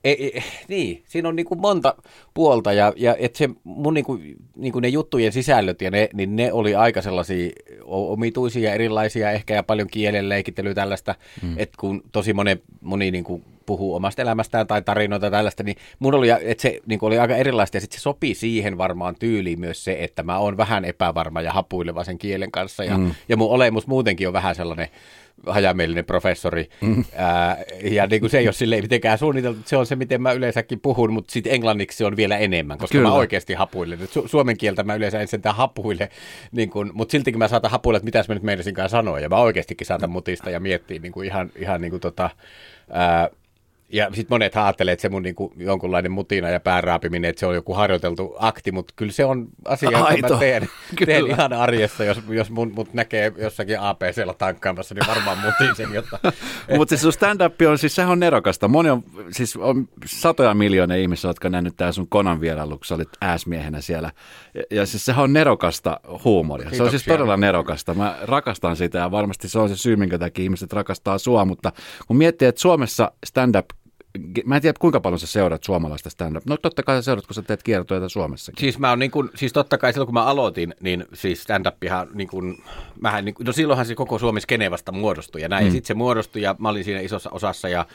e, 0.04 0.12
e, 0.12 0.42
niin, 0.68 1.02
siinä 1.06 1.28
on 1.28 1.36
niin 1.36 1.46
kuin 1.46 1.60
monta 1.60 1.94
puolta 2.34 2.72
ja, 2.72 2.92
ja 2.96 3.16
et 3.18 3.36
se 3.36 3.48
mun 3.64 3.94
niin 3.94 4.04
kuin, 4.04 4.36
niin 4.56 4.72
kuin 4.72 4.82
ne 4.82 4.88
juttujen 4.88 5.32
sisällöt 5.32 5.82
ja 5.82 5.90
ne, 5.90 6.08
niin 6.14 6.36
ne 6.36 6.52
oli 6.52 6.74
aika 6.74 7.02
sellaisia 7.02 7.50
omituisia, 7.84 8.74
erilaisia 8.74 9.30
ehkä 9.30 9.54
ja 9.54 9.62
paljon 9.62 9.88
kielenleikittelyä 9.90 10.74
tällaista, 10.74 11.14
mm. 11.42 11.54
että 11.58 11.76
kun 11.80 12.02
tosi 12.12 12.32
moni, 12.32 12.62
moni 12.80 13.10
niin 13.10 13.24
kuin 13.24 13.44
puhuu 13.66 13.94
omasta 13.94 14.22
elämästään 14.22 14.66
tai 14.66 14.82
tarinoita 14.82 15.30
tällaista, 15.30 15.62
niin 15.62 15.76
mun 15.98 16.14
oli, 16.14 16.28
että 16.30 16.62
se 16.62 16.80
niin 16.86 16.98
oli 17.02 17.18
aika 17.18 17.36
erilaista 17.36 17.76
ja 17.76 17.80
sitten 17.80 17.98
se 17.98 18.02
sopii 18.02 18.34
siihen 18.34 18.78
varmaan 18.78 19.14
tyyliin 19.18 19.60
myös 19.60 19.84
se, 19.84 19.96
että 20.00 20.22
mä 20.22 20.38
oon 20.38 20.56
vähän 20.56 20.84
epävarma 20.84 21.40
ja 21.40 21.52
hapuileva 21.52 22.04
sen 22.04 22.18
kielen 22.18 22.50
kanssa 22.50 22.84
ja, 22.84 22.98
mm. 22.98 23.14
ja 23.28 23.36
mun 23.36 23.50
olemus 23.50 23.86
muutenkin 23.86 24.28
on 24.28 24.32
vähän 24.32 24.54
sellainen 24.54 24.88
hajamielinen 25.46 26.04
professori, 26.04 26.68
mm. 26.80 27.04
ää, 27.16 27.56
ja 27.82 28.06
niin 28.06 28.20
kuin 28.20 28.30
se 28.30 28.38
ei 28.38 28.46
ole 28.46 28.52
silleen 28.52 28.84
mitenkään 28.84 29.18
suunniteltu, 29.18 29.60
se 29.64 29.76
on 29.76 29.86
se, 29.86 29.96
miten 29.96 30.22
mä 30.22 30.32
yleensäkin 30.32 30.80
puhun, 30.80 31.12
mutta 31.12 31.32
sitten 31.32 31.52
englanniksi 31.52 31.98
se 31.98 32.04
on 32.04 32.16
vielä 32.16 32.38
enemmän, 32.38 32.78
koska 32.78 32.98
Kyllä. 32.98 33.08
mä 33.08 33.14
oikeasti 33.14 33.54
hapuilen. 33.54 33.98
Su- 33.98 34.28
suomen 34.28 34.56
kieltä 34.56 34.82
mä 34.82 34.94
yleensä 34.94 35.20
en 35.20 35.28
sentään 35.28 35.54
hapuile, 35.54 36.08
niin 36.52 36.70
kuin, 36.70 36.90
mutta 36.94 37.12
siltikin 37.12 37.38
mä 37.38 37.48
saatan 37.48 37.70
hapuilla, 37.70 37.96
että 37.96 38.04
mitäs 38.04 38.28
mä 38.28 38.34
nyt 38.34 38.42
meinasinkaan 38.42 38.88
sanoa, 38.88 39.20
ja 39.20 39.28
mä 39.28 39.36
oikeastikin 39.36 39.86
saatan 39.86 40.10
mutista 40.10 40.50
ja 40.50 40.60
miettiä 40.60 40.98
niin 40.98 41.12
kuin 41.12 41.26
ihan, 41.26 41.50
ihan 41.56 41.80
niin 41.80 41.90
kuin 41.90 42.00
tota, 42.00 42.30
ää, 42.90 43.28
ja 43.92 44.06
sitten 44.06 44.34
monet 44.34 44.56
ajattelee, 44.56 44.92
että 44.92 45.02
se 45.02 45.08
mun 45.08 45.22
niinku 45.22 45.52
jonkunlainen 45.56 46.12
mutina 46.12 46.50
ja 46.50 46.60
pääraapiminen, 46.60 47.28
että 47.28 47.40
se 47.40 47.46
on 47.46 47.54
joku 47.54 47.74
harjoiteltu 47.74 48.34
akti, 48.38 48.72
mutta 48.72 48.94
kyllä 48.96 49.12
se 49.12 49.24
on 49.24 49.48
asia, 49.64 49.90
jota 49.90 50.34
mä 50.34 50.38
teen, 50.38 50.68
teen 51.06 51.26
ihan 51.26 51.52
arjessa, 51.52 52.04
jos, 52.04 52.18
jos 52.28 52.50
mun, 52.50 52.72
mut 52.74 52.94
näkee 52.94 53.32
jossakin 53.36 53.80
APCllä 53.80 54.34
tankkaamassa, 54.34 54.94
niin 54.94 55.06
varmaan 55.08 55.38
mutin 55.38 55.76
sen, 55.76 55.94
jotta... 55.94 56.18
Mutta 56.76 56.88
siis 56.88 57.02
sun 57.02 57.12
stand-up 57.12 57.54
on, 57.68 57.78
siis 57.78 57.94
sehän 57.94 58.12
on 58.12 58.20
nerokasta. 58.20 58.68
Moni 58.68 58.90
on, 58.90 59.02
siis 59.30 59.56
on 59.56 59.88
satoja 60.06 60.54
miljoonia 60.54 60.96
ihmisiä, 60.96 61.30
jotka 61.30 61.48
on 61.48 61.52
nähnyt 61.52 61.76
tää 61.76 61.92
sun 61.92 62.08
konan 62.08 62.40
vierailu, 62.40 62.76
kun 62.76 62.84
sä 62.84 62.94
olit 62.94 63.08
ääsmiehenä 63.20 63.80
siellä. 63.80 64.12
Ja, 64.54 64.62
ja 64.70 64.86
siis 64.86 65.04
sehän 65.04 65.24
on 65.24 65.32
nerokasta 65.32 66.00
huumoria. 66.24 66.70
Kiitoksia. 66.70 66.78
Se 66.78 66.82
on 66.82 66.90
siis 66.90 67.04
todella 67.04 67.36
nerokasta. 67.36 67.94
Mä 67.94 68.18
rakastan 68.22 68.76
sitä 68.76 68.98
ja 68.98 69.10
varmasti 69.10 69.48
se 69.48 69.58
on 69.58 69.68
se 69.68 69.76
syy, 69.76 69.96
minkä 69.96 70.18
takia 70.18 70.42
ihmiset 70.42 70.72
rakastaa 70.72 71.18
sua, 71.18 71.44
mutta 71.44 71.72
kun 72.06 72.16
miettii, 72.16 72.48
että 72.48 72.60
Suomessa 72.60 73.12
stand-up 73.26 73.66
Mä 74.44 74.56
en 74.56 74.62
tiedä, 74.62 74.78
kuinka 74.80 75.00
paljon 75.00 75.18
sä 75.18 75.26
seurat 75.26 75.64
suomalaista 75.64 76.10
stand-up. 76.10 76.46
No 76.46 76.56
totta 76.56 76.82
kai 76.82 76.96
sä 76.96 77.02
seurat, 77.02 77.26
kun 77.26 77.34
sä 77.34 77.42
teet 77.42 77.62
kiertoja 77.62 78.08
Suomessakin. 78.08 78.60
Siis 78.60 78.78
mä 78.78 78.90
oon 78.90 78.98
niin 78.98 79.10
kuin, 79.10 79.30
siis 79.34 79.52
totta 79.52 79.78
kai 79.78 79.92
silloin 79.92 80.06
kun 80.06 80.14
mä 80.14 80.24
aloitin, 80.24 80.74
niin 80.80 81.04
siis 81.12 81.42
stand-upihan 81.42 82.08
niin 82.14 82.28
kuin, 82.28 82.62
mähän, 83.00 83.24
niin, 83.24 83.34
no 83.44 83.52
silloinhan 83.52 83.86
se 83.86 83.94
koko 83.94 84.18
Suomi 84.18 84.40
skene 84.40 84.70
vasta 84.70 84.92
muodostui 84.92 85.42
ja 85.42 85.48
näin. 85.48 85.64
Mm. 85.64 85.66
Ja 85.66 85.72
sitten 85.72 85.86
se 85.86 85.94
muodostui 85.94 86.42
ja 86.42 86.56
mä 86.58 86.68
olin 86.68 86.84
siinä 86.84 87.00
isossa 87.00 87.30
osassa 87.30 87.68
ja, 87.68 87.86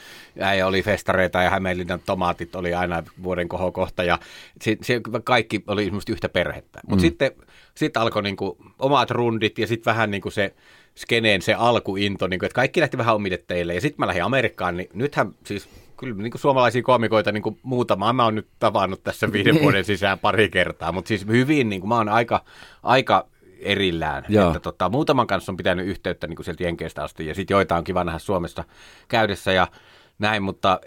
ja 0.56 0.66
oli 0.66 0.82
festareita 0.82 1.42
ja 1.42 1.50
Hämeenlinnan 1.50 2.00
tomaatit 2.06 2.56
oli 2.56 2.74
aina 2.74 3.02
vuoden 3.22 3.48
kohokohta 3.48 4.04
ja 4.04 4.18
se, 4.62 4.76
se 4.82 5.00
kaikki 5.24 5.64
oli 5.66 5.84
semmoista 5.84 6.12
yhtä 6.12 6.28
perhettä. 6.28 6.80
Mutta 6.88 7.02
mm. 7.02 7.08
sitten 7.08 7.32
sit 7.74 7.96
alkoi 7.96 8.22
niin 8.22 8.36
kuin, 8.36 8.58
omat 8.78 9.10
rundit 9.10 9.58
ja 9.58 9.66
sitten 9.66 9.90
vähän 9.90 10.10
niin 10.10 10.22
kuin 10.22 10.32
se 10.32 10.54
skeneen 10.94 11.42
se 11.42 11.54
alkuinto, 11.54 12.26
niin 12.26 12.38
kuin, 12.38 12.46
että 12.46 12.54
kaikki 12.54 12.80
lähti 12.80 12.98
vähän 12.98 13.14
omille 13.14 13.44
teille. 13.46 13.74
Ja 13.74 13.80
sitten 13.80 13.96
mä 13.98 14.06
lähdin 14.06 14.24
Amerikkaan, 14.24 14.76
niin 14.76 14.88
nythän 14.92 15.32
siis 15.44 15.68
kyllä 15.96 16.22
niin 16.22 16.30
kuin 16.30 16.40
suomalaisia 16.40 16.82
koomikoita 16.82 17.32
niin 17.32 17.42
kuin 17.42 17.58
muutama 17.62 18.12
mä 18.12 18.24
oon 18.24 18.34
nyt 18.34 18.48
tavannut 18.58 19.02
tässä 19.02 19.32
viiden 19.32 19.62
vuoden 19.62 19.84
sisään 19.84 20.18
pari 20.18 20.48
kertaa, 20.48 20.92
mutta 20.92 21.08
siis 21.08 21.26
hyvin, 21.26 21.68
niin 21.68 21.80
kuin 21.80 21.88
mä 21.88 21.96
oon 21.96 22.08
aika, 22.08 22.44
aika 22.82 23.26
erillään. 23.58 24.24
Joo. 24.28 24.46
Että 24.46 24.60
tota, 24.60 24.88
muutaman 24.88 25.26
kanssa 25.26 25.52
on 25.52 25.56
pitänyt 25.56 25.86
yhteyttä 25.86 26.26
niin 26.26 26.36
kuin 26.36 26.44
sieltä 26.44 26.64
Jenkeistä 26.64 27.02
asti 27.02 27.26
ja 27.26 27.34
sitten 27.34 27.54
joita 27.54 27.76
on 27.76 27.84
kiva 27.84 28.04
nähdä 28.04 28.18
Suomessa 28.18 28.64
käydessä 29.08 29.52
ja 29.52 29.66
näin, 30.18 30.42
mutta 30.42 30.80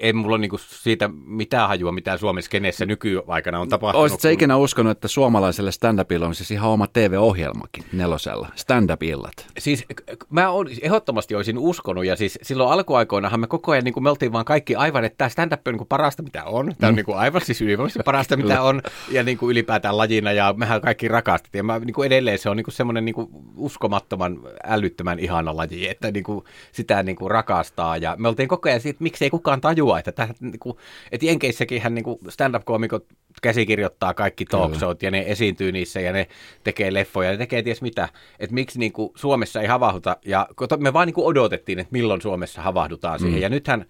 ei 0.00 0.12
mulla 0.12 0.34
ole 0.34 0.40
niinku 0.40 0.58
siitä 0.58 1.10
mitään 1.26 1.68
hajua, 1.68 1.92
mitä 1.92 2.16
Suomessa 2.16 2.50
kenessä 2.50 2.86
nykyaikana 2.86 3.60
on 3.60 3.68
tapahtunut. 3.68 4.02
Olisitko 4.02 4.22
kun... 4.22 4.30
ikinä 4.30 4.56
uskonut, 4.56 4.90
että 4.90 5.08
suomalaiselle 5.08 5.70
stand-upilla 5.70 6.26
on 6.26 6.34
siis 6.34 6.50
ihan 6.50 6.70
oma 6.70 6.86
TV-ohjelmakin 6.86 7.84
nelosella, 7.92 8.48
stand-up-illat? 8.54 9.46
Siis 9.58 9.84
mä 10.30 10.50
on, 10.50 10.68
ehdottomasti 10.82 11.34
olisin 11.34 11.58
uskonut, 11.58 12.04
ja 12.04 12.16
siis 12.16 12.38
silloin 12.42 12.72
alkuaikoinahan 12.72 13.40
me 13.40 13.46
koko 13.46 13.72
ajan, 13.72 13.84
niin 13.84 13.94
kuin 13.94 14.04
me 14.04 14.10
oltiin 14.10 14.32
vaan 14.32 14.44
kaikki 14.44 14.74
aivan, 14.74 15.04
että 15.04 15.18
tämä 15.18 15.28
stand-up 15.28 15.68
on 15.68 15.72
niin 15.72 15.78
kuin 15.78 15.88
parasta, 15.88 16.22
mitä 16.22 16.44
on. 16.44 16.74
Tämä 16.78 16.88
on 16.88 16.94
mm. 16.94 16.96
niin 16.96 17.06
kuin 17.06 17.18
aivan 17.18 17.40
siis 17.40 17.60
ylivoimaisesti 17.60 18.02
parasta, 18.04 18.36
mitä 18.36 18.62
on, 18.62 18.82
ja 19.10 19.22
niin 19.22 19.38
kuin 19.38 19.50
ylipäätään 19.50 19.96
lajina, 19.96 20.32
ja 20.32 20.54
mehän 20.56 20.80
kaikki 20.80 21.08
rakastettiin. 21.08 21.58
Ja 21.58 21.64
mä, 21.64 21.78
niin 21.78 21.94
kuin 21.94 22.06
edelleen 22.06 22.38
se 22.38 22.50
on 22.50 22.56
niin 22.56 22.64
kuin 22.64 22.74
semmoinen 22.74 23.04
niin 23.04 23.14
kuin 23.14 23.28
uskomattoman, 23.56 24.38
älyttömän 24.64 25.18
ihana 25.18 25.56
laji, 25.56 25.88
että 25.88 26.10
niin 26.10 26.24
kuin 26.24 26.44
sitä 26.72 27.02
niin 27.02 27.16
kuin 27.16 27.30
rakastaa, 27.30 27.96
ja 27.96 28.16
me 28.18 28.28
oltiin 28.28 28.48
koko 28.48 28.57
ajan 28.66 28.80
siitä, 28.80 29.02
miksei 29.02 29.30
kukaan 29.30 29.60
tajua, 29.60 29.98
että, 29.98 30.12
tähän, 30.12 30.34
niin 30.40 30.58
kuin, 30.58 30.76
että 31.12 31.26
Jenkeissäkin 31.26 31.82
niin 31.94 32.04
stand-up-koomikot 32.28 33.06
käsikirjoittaa 33.40 34.14
kaikki 34.14 34.44
talk 34.44 34.72
ja 35.02 35.10
ne 35.10 35.24
esiintyy 35.26 35.72
niissä 35.72 36.00
ja 36.00 36.12
ne 36.12 36.26
tekee 36.64 36.94
leffoja 36.94 37.28
ja 37.28 37.32
ne 37.32 37.38
tekee 37.38 37.62
ties 37.62 37.82
mitä. 37.82 38.08
Että 38.38 38.54
miksi 38.54 38.78
niin 38.78 38.92
kuin 38.92 39.12
Suomessa 39.14 39.60
ei 39.60 39.66
havahduta 39.66 40.16
ja 40.24 40.48
me 40.78 40.92
vaan 40.92 41.06
niin 41.06 41.14
kuin 41.14 41.26
odotettiin, 41.26 41.78
että 41.78 41.92
milloin 41.92 42.22
Suomessa 42.22 42.62
havahdutaan 42.62 43.18
siihen. 43.18 43.38
Mm. 43.38 43.42
Ja 43.42 43.48
nythän, 43.48 43.84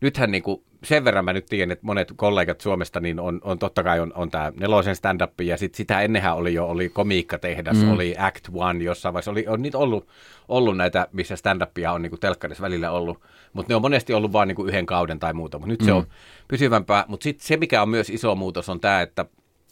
nythän 0.00 0.30
niin 0.30 0.42
kuin 0.42 0.62
sen 0.84 1.04
verran 1.04 1.24
mä 1.24 1.32
nyt 1.32 1.46
tiedän, 1.46 1.70
että 1.70 1.86
monet 1.86 2.12
kollegat 2.16 2.60
Suomesta 2.60 3.00
niin 3.00 3.20
on, 3.20 3.40
on 3.44 3.58
totta 3.58 3.82
kai 3.82 4.00
on, 4.00 4.12
on 4.14 4.30
tämä 4.30 4.52
nelosen 4.60 4.96
stand-up 4.96 5.40
ja 5.40 5.56
sit 5.56 5.74
sitä 5.74 6.00
ennenhän 6.00 6.36
oli 6.36 6.54
jo 6.54 6.66
oli 6.66 6.88
komiikkatehdas, 6.88 7.76
mm. 7.76 7.92
oli 7.92 8.14
Act 8.18 8.48
One 8.54 8.84
jossain 8.84 9.12
vaiheessa, 9.12 9.30
oli, 9.30 9.44
on 9.48 9.62
niitä 9.62 9.78
ollut, 9.78 10.08
ollut 10.48 10.76
näitä, 10.76 11.06
missä 11.12 11.34
stand-upia 11.36 11.92
on 11.92 12.02
niin 12.02 12.20
telkkarissa 12.20 12.62
välillä 12.62 12.90
ollut, 12.90 13.20
mutta 13.52 13.72
ne 13.72 13.76
on 13.76 13.82
monesti 13.82 14.14
ollut 14.14 14.32
vain 14.32 14.48
niin 14.48 14.68
yhden 14.68 14.86
kauden 14.86 15.18
tai 15.18 15.32
muuta, 15.32 15.58
mutta 15.58 15.70
nyt 15.70 15.80
mm. 15.80 15.86
se 15.86 15.92
on 15.92 16.06
pysyvämpää, 16.52 17.04
mutta 17.08 17.24
sitten 17.24 17.46
se 17.46 17.56
mikä 17.56 17.82
on 17.82 17.88
myös 17.88 18.10
iso 18.10 18.34
muutos 18.34 18.68
on 18.68 18.80
tämä, 18.80 19.00
että 19.00 19.24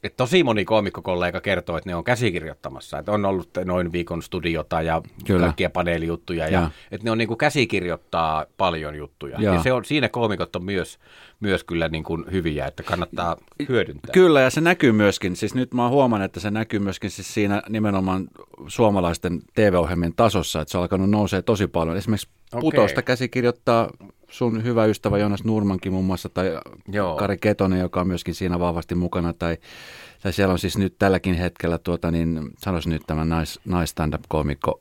et 0.02 0.16
tosi 0.16 0.44
moni 0.44 0.64
koomikkokollega 0.64 1.40
kertoo, 1.40 1.76
että 1.76 1.90
ne 1.90 1.94
on 1.94 2.04
käsikirjoittamassa, 2.04 2.98
että 2.98 3.12
on 3.12 3.24
ollut 3.24 3.50
noin 3.64 3.92
viikon 3.92 4.22
studiota 4.22 4.82
ja 4.82 5.02
Kyllä. 5.26 5.46
kaikkia 5.46 5.70
paneelijuttuja, 5.70 6.44
ja, 6.44 6.60
ja 6.60 6.70
että 6.90 7.04
ne 7.04 7.10
on 7.10 7.18
niin 7.18 7.28
kuin 7.28 7.38
käsikirjoittaa 7.38 8.46
paljon 8.56 8.94
juttuja. 8.94 9.40
Ja, 9.40 9.54
ja 9.54 9.62
se 9.62 9.72
on, 9.72 9.84
siinä 9.84 10.08
koomikot 10.08 10.56
on 10.56 10.64
myös, 10.64 10.98
myös 11.40 11.64
kyllä 11.64 11.88
niin 11.88 12.04
kuin 12.04 12.24
hyviä, 12.32 12.66
että 12.66 12.82
kannattaa 12.82 13.36
hyödyntää. 13.68 14.12
Kyllä, 14.12 14.40
ja 14.40 14.50
se 14.50 14.60
näkyy 14.60 14.92
myöskin, 14.92 15.36
siis 15.36 15.54
nyt 15.54 15.74
mä 15.74 15.88
huomaan, 15.88 16.22
että 16.22 16.40
se 16.40 16.50
näkyy 16.50 16.80
myöskin 16.80 17.10
siis 17.10 17.34
siinä 17.34 17.62
nimenomaan 17.68 18.28
suomalaisten 18.66 19.40
TV-ohjelmien 19.54 20.14
tasossa, 20.16 20.60
että 20.60 20.72
se 20.72 20.78
on 20.78 20.82
alkanut 20.82 21.10
nousee 21.10 21.42
tosi 21.42 21.66
paljon. 21.66 21.96
Esimerkiksi 21.96 22.28
okay. 22.52 22.60
Putosta 22.60 23.02
käsikirjoittaa 23.02 23.90
sun 24.30 24.64
hyvä 24.64 24.84
ystävä 24.84 25.18
Jonas 25.18 25.44
Nurmankin 25.44 25.92
muun 25.92 26.04
muassa, 26.04 26.28
tai 26.28 26.60
Joo. 26.88 27.16
Kari 27.16 27.38
Ketonen, 27.38 27.80
joka 27.80 28.00
on 28.00 28.08
myöskin 28.08 28.34
siinä 28.34 28.58
vahvasti 28.58 28.94
mukana, 28.94 29.32
tai, 29.32 29.56
tai 30.22 30.32
siellä 30.32 30.52
on 30.52 30.58
siis 30.58 30.78
nyt 30.78 30.94
tälläkin 30.98 31.34
hetkellä, 31.34 31.78
tuota, 31.78 32.10
niin 32.10 32.50
sanoisin 32.58 32.90
nyt 32.90 33.02
tämä 33.06 33.24
nais, 33.24 33.60
nais 33.64 33.90
stand-up-koomikko 33.90 34.80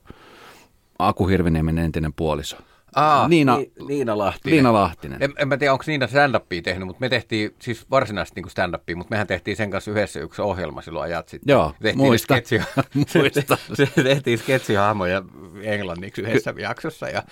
Aku 0.98 1.26
Hirviniemen 1.26 1.78
entinen 1.78 2.12
puoliso. 2.12 2.56
Aa, 2.94 3.28
Niina, 3.28 3.56
Ni, 3.56 3.70
Niina 3.88 4.18
Lahtinen. 4.18 4.56
Niina 4.56 4.72
Lahtinen. 4.72 5.22
En, 5.22 5.32
en 5.38 5.48
mä 5.48 5.56
tiedä, 5.56 5.72
onko 5.72 5.84
Niina 5.86 6.06
stand-upia 6.06 6.62
tehnyt, 6.62 6.86
mutta 6.86 7.00
me 7.00 7.08
tehtiin 7.08 7.54
siis 7.58 7.90
varsinaisesti 7.90 8.40
niin 8.40 8.50
stand-upia, 8.50 8.96
mutta 8.96 9.10
mehän 9.10 9.26
tehtiin 9.26 9.56
sen 9.56 9.70
kanssa 9.70 9.90
yhdessä 9.90 10.20
yksi 10.20 10.42
ohjelma 10.42 10.82
silloin 10.82 11.04
ajat 11.04 11.28
sitten. 11.28 11.52
Joo, 11.52 11.72
tehtiin 11.82 12.06
muista. 12.06 12.34
Sketsi, 12.34 12.60
muista. 13.14 13.58
se, 13.74 13.86
tehtiin 14.02 14.38
sketsihahmoja 14.38 15.22
englanniksi 15.62 16.22
yhdessä 16.22 16.54
jaksossa 16.58 17.08
ja 17.08 17.22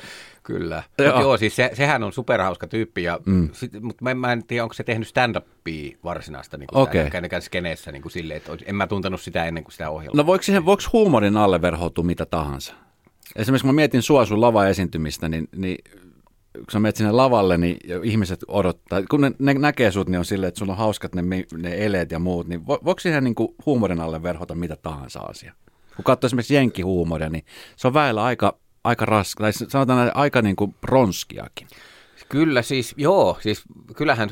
kyllä. 0.42 0.82
Joo. 0.98 1.12
Mut 1.12 1.22
joo, 1.22 1.36
siis 1.36 1.56
se, 1.56 1.70
sehän 1.74 2.02
on 2.02 2.12
superhauska 2.12 2.66
tyyppi, 2.66 3.02
ja 3.02 3.18
mm. 3.26 3.48
sit, 3.52 3.72
mutta 3.80 4.04
mä, 4.04 4.14
mä 4.14 4.32
en 4.32 4.44
tiedä, 4.46 4.62
onko 4.62 4.74
se 4.74 4.84
tehnyt 4.84 5.08
stand-upia 5.08 5.98
varsinaista 6.04 6.56
niin 6.56 6.68
okay. 6.72 7.04
sitä, 7.04 7.40
skeneessä 7.40 7.92
niin 7.92 8.02
kuin 8.02 8.12
silleen, 8.12 8.36
että 8.36 8.52
en 8.66 8.74
mä 8.74 8.86
tuntenut 8.86 9.20
sitä 9.20 9.44
ennen 9.44 9.64
kuin 9.64 9.72
sitä 9.72 9.90
ohjelmaa. 9.90 10.22
No 10.22 10.26
voiko, 10.26 10.42
siihen, 10.42 10.64
voiko 10.64 10.82
huumorin 10.92 11.36
alle 11.36 11.62
verhoutua 11.62 12.04
mitä 12.04 12.26
tahansa? 12.26 12.74
Esimerkiksi 13.36 13.62
kun 13.62 13.74
mä 13.74 13.76
mietin 13.76 14.02
sua 14.02 14.26
sun 14.26 14.40
lava-esiintymistä, 14.40 15.28
niin, 15.28 15.48
niin 15.56 15.78
kun 16.52 16.66
sä 16.72 16.78
menet 16.78 16.96
sinne 16.96 17.12
lavalle, 17.12 17.58
niin 17.58 17.76
ihmiset 18.02 18.40
odottaa, 18.48 19.02
kun 19.10 19.20
ne, 19.20 19.32
ne 19.38 19.54
näkee 19.54 19.90
sut, 19.90 20.08
niin 20.08 20.18
on 20.18 20.24
silleen, 20.24 20.48
että 20.48 20.58
sulla 20.58 20.72
on 20.72 20.78
hauskat 20.78 21.14
ne, 21.14 21.22
ne 21.56 21.84
eleet 21.86 22.10
ja 22.10 22.18
muut, 22.18 22.48
niin 22.48 22.66
vo, 22.66 22.78
voiko 22.84 23.00
siihen 23.00 23.24
niin 23.24 23.34
kuin 23.34 23.54
huumorin 23.66 24.00
alle 24.00 24.22
verhota 24.22 24.54
mitä 24.54 24.76
tahansa 24.76 25.20
asia? 25.20 25.52
Kun 25.96 26.04
katsoo 26.04 26.26
esimerkiksi 26.26 26.54
jenkkihuumoria, 26.54 27.30
niin 27.30 27.44
se 27.76 27.86
on 27.86 27.94
väillä 27.94 28.24
aika, 28.24 28.58
aika 28.84 29.04
raska, 29.04 29.44
tai 29.44 29.52
sanotaan 29.52 30.16
aika 30.16 30.42
niin 30.42 30.56
kuin 30.56 30.74
ronskiakin. 30.82 31.68
Kyllä 32.28 32.62
siis, 32.62 32.94
joo, 32.96 33.38
siis 33.40 33.62
kyllähän 33.96 34.28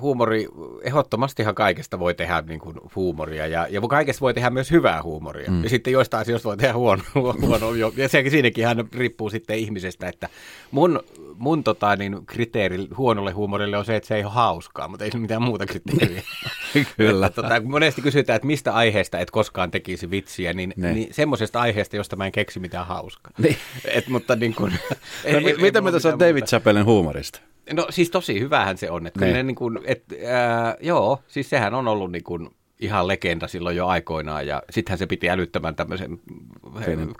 huumori, 0.00 0.48
ehdottomastihan 0.82 1.54
kaikesta 1.54 1.98
voi 1.98 2.14
tehdä 2.14 2.42
niin 2.46 2.60
kuin 2.60 2.76
huumoria 2.96 3.46
ja, 3.46 3.66
ja 3.70 3.80
kaikesta 3.80 4.20
voi 4.20 4.34
tehdä 4.34 4.50
myös 4.50 4.70
hyvää 4.70 5.02
huumoria. 5.02 5.50
Mm. 5.50 5.62
Ja 5.62 5.70
sitten 5.70 5.92
joistain 5.92 6.20
asioista 6.20 6.48
voi 6.48 6.56
tehdä 6.56 6.74
huono, 6.74 7.02
huono 7.14 7.74
ja 7.96 8.08
se, 8.08 8.24
siinäkin 8.30 8.66
hän 8.66 8.88
riippuu 8.92 9.30
sitten 9.30 9.58
ihmisestä, 9.58 10.08
että 10.08 10.28
mun, 10.70 11.00
mun 11.38 11.64
tota, 11.64 11.96
niin, 11.96 12.26
kriteeri 12.26 12.88
huonolle 12.96 13.32
huumorille 13.32 13.78
on 13.78 13.84
se, 13.84 13.96
että 13.96 14.06
se 14.06 14.16
ei 14.16 14.24
ole 14.24 14.32
hauskaa, 14.32 14.88
mutta 14.88 15.04
ei 15.04 15.10
se 15.10 15.18
mitään 15.18 15.42
muuta 15.42 15.66
kriteeriä. 15.66 16.22
Kyllä. 16.96 17.26
että, 17.26 17.42
tota, 17.42 17.60
monesti 17.60 18.02
kysytään, 18.02 18.36
että 18.36 18.46
mistä 18.46 18.72
aiheesta 18.72 19.18
et 19.18 19.30
koskaan 19.30 19.70
tekisi 19.70 20.10
vitsiä, 20.10 20.52
niin, 20.52 20.72
ne. 20.76 20.92
niin 20.92 21.14
semmoisesta 21.14 21.60
aiheesta, 21.60 21.96
josta 21.96 22.16
mä 22.16 22.26
en 22.26 22.32
keksi 22.32 22.60
mitään 22.60 22.86
hauskaa. 22.86 23.32
Niin. 23.38 23.56
Et, 23.84 24.08
mutta 24.08 24.36
niin 24.36 24.54
kuin, 24.54 24.72
no, 24.72 25.38
ei, 25.38 25.56
mitä 25.56 25.80
mieltä 25.80 26.08
on 26.08 26.18
David 26.18 26.44
Chappellen 26.44 26.84
huumorista? 26.84 27.40
No 27.72 27.86
siis 27.90 28.10
tosi 28.10 28.40
hyvähän 28.40 28.78
se 28.78 28.90
on. 28.90 29.06
Että 29.06 29.24
ne. 29.24 29.32
Ne 29.32 29.42
niin 29.42 29.54
kuin, 29.54 29.78
et, 29.84 30.04
ää, 30.26 30.76
joo, 30.80 31.22
siis 31.28 31.50
sehän 31.50 31.74
on 31.74 31.88
ollut 31.88 32.12
niin 32.12 32.24
kuin 32.24 32.50
ihan 32.80 33.08
legenda 33.08 33.48
silloin 33.48 33.76
jo 33.76 33.86
aikoinaan 33.86 34.46
ja 34.46 34.62
sittenhän 34.70 34.98
se 34.98 35.06
piti 35.06 35.30
älyttömän 35.30 35.74
tämmöisen 35.74 36.18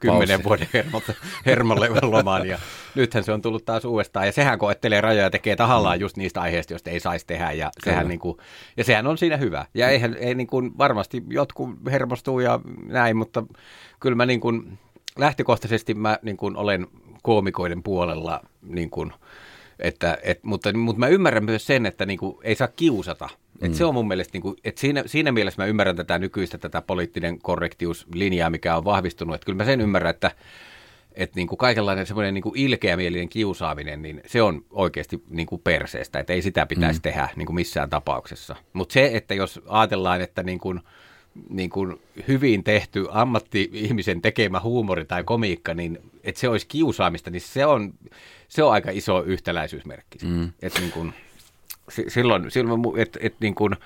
kymmenen 0.00 0.45
vuoden 0.45 0.69
hermolle 1.47 1.88
lomaan 2.03 2.49
ja 2.49 2.59
nythän 2.95 3.25
se 3.25 3.33
on 3.33 3.43
tullut 3.43 3.65
taas 3.65 3.85
uudestaan 3.85 4.26
ja 4.26 4.33
sehän 4.33 4.59
koettelee 4.59 5.00
rajoja 5.00 5.23
ja 5.23 5.31
tekee 5.31 5.57
tahallaan 5.57 5.99
mm. 5.99 6.00
just 6.00 6.17
niistä 6.17 6.41
aiheista, 6.41 6.73
joista 6.73 6.91
ei 6.91 7.00
saisi 7.00 7.26
tehdä 7.26 7.53
ja 7.53 7.71
sehän, 7.85 8.09
niin 8.09 8.21
kuin, 8.21 8.37
ja 8.76 8.85
sehän 8.85 9.07
on 9.07 9.19
siinä 9.19 9.37
hyvä 9.37 9.67
ja 9.75 9.88
eihän, 9.88 10.15
ei 10.15 10.35
niin 10.35 10.47
kuin, 10.47 10.79
varmasti 10.79 11.23
jotkut 11.29 11.71
hermostuu 11.91 12.41
ja 12.41 12.61
näin, 12.85 13.17
mutta 13.17 13.47
kyllä 14.00 14.17
mä 14.17 14.26
niin 14.26 14.41
kuin, 14.41 14.79
lähtökohtaisesti 15.19 15.95
mä 15.95 16.19
niin 16.23 16.37
kuin, 16.37 16.57
olen 16.57 16.87
koomikoiden 17.23 17.83
puolella 17.83 18.41
niin 18.62 18.91
kuin, 18.91 19.12
että, 19.78 20.18
et, 20.23 20.45
mutta, 20.45 20.73
mutta 20.73 21.00
mä 21.00 21.09
ymmärrän 21.09 21.45
myös 21.45 21.66
sen, 21.66 21.87
että 21.87 22.06
niin 22.06 22.18
kuin, 22.18 22.37
ei 22.42 22.54
saa 22.54 22.68
kiusata. 22.68 23.28
Et 23.62 23.71
mm. 23.71 23.75
Se 23.75 23.85
on 23.85 23.95
mun 23.95 24.09
mielestä, 24.09 24.33
niin 24.33 24.42
kuin, 24.42 24.56
että 24.64 24.80
siinä, 24.80 25.02
siinä 25.06 25.33
mielessä 25.33 25.62
mä 25.62 25.66
ymmärrän 25.66 25.97
tätä 25.97 26.18
nykyistä 26.18 26.59
tätä 26.59 26.83
poliittinen 26.83 27.38
korrektiuslinjaa, 27.38 28.50
mikä 28.50 28.76
on 28.76 28.85
vahvistunut. 28.85 29.35
Että 29.35 29.45
kyllä 29.45 29.56
mä 29.56 29.64
sen 29.64 29.80
ymmärrän, 29.80 30.11
että, 30.11 30.30
että 31.12 31.37
niin 31.37 31.47
kuin 31.47 31.59
kaikenlainen 31.59 32.06
semmoinen 32.06 32.35
niin 32.35 32.42
kuin 32.42 32.59
ilkeämielinen 32.59 33.28
kiusaaminen, 33.28 34.02
niin 34.02 34.21
se 34.26 34.42
on 34.42 34.64
oikeasti 34.71 35.23
niin 35.30 35.47
kuin 35.47 35.61
perseestä, 35.64 36.18
että 36.18 36.33
ei 36.33 36.42
sitä 36.42 36.66
pitäisi 36.66 36.99
mm. 36.99 37.02
tehdä 37.02 37.28
niin 37.37 37.47
kuin 37.47 37.56
missään 37.56 37.90
tapauksessa. 37.90 38.56
Mutta 38.73 38.92
se, 38.92 39.11
että 39.12 39.35
jos 39.35 39.61
ajatellaan, 39.66 40.21
että 40.21 40.42
niin 40.42 40.59
kuin, 40.59 40.80
niin 41.49 41.71
kuin 41.71 42.00
hyvin 42.28 42.64
tehty 42.64 43.07
ammatti-ihmisen 43.11 44.23
tekemä 44.23 44.61
huumori 44.61 45.05
tai 45.05 45.25
komiikka, 45.25 45.75
niin 45.75 45.99
että 46.25 46.40
se 46.40 46.49
olisi 46.49 46.66
kiusaamista, 46.66 47.31
niin 47.31 47.40
se 47.40 47.66
on, 47.66 47.95
se 48.49 48.62
on 48.62 48.73
aika 48.73 48.90
iso 48.90 49.23
yhtäläisyysmerkki. 49.23 50.19
Mm. 50.23 50.52
Että 50.62 50.81
niin 50.81 50.93
kuin, 50.93 51.14
silloin, 52.09 52.50
silloin 52.50 52.83
että 52.97 53.19
et 53.23 53.35
niin 53.40 53.55
kuin, 53.55 53.76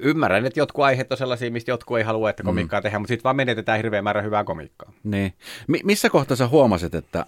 ymmärrän, 0.00 0.46
että 0.46 0.60
jotkut 0.60 0.84
aiheet 0.84 1.12
on 1.12 1.18
sellaisia, 1.18 1.50
mistä 1.50 1.70
jotkut 1.70 1.98
ei 1.98 2.04
halua, 2.04 2.30
että 2.30 2.42
komiikkaa 2.42 2.80
mm. 2.80 2.82
tehdään, 2.82 3.02
mutta 3.02 3.12
sitten 3.12 3.24
vaan 3.24 3.36
menetetään 3.36 3.78
hirveän 3.78 4.04
määrä 4.04 4.22
hyvää 4.22 4.44
komiikkaa. 4.44 4.92
Niin. 5.04 5.32
M- 5.66 5.84
missä 5.86 6.10
kohtaa 6.10 6.36
sä 6.36 6.48
huomasit, 6.48 6.94
että, 6.94 7.26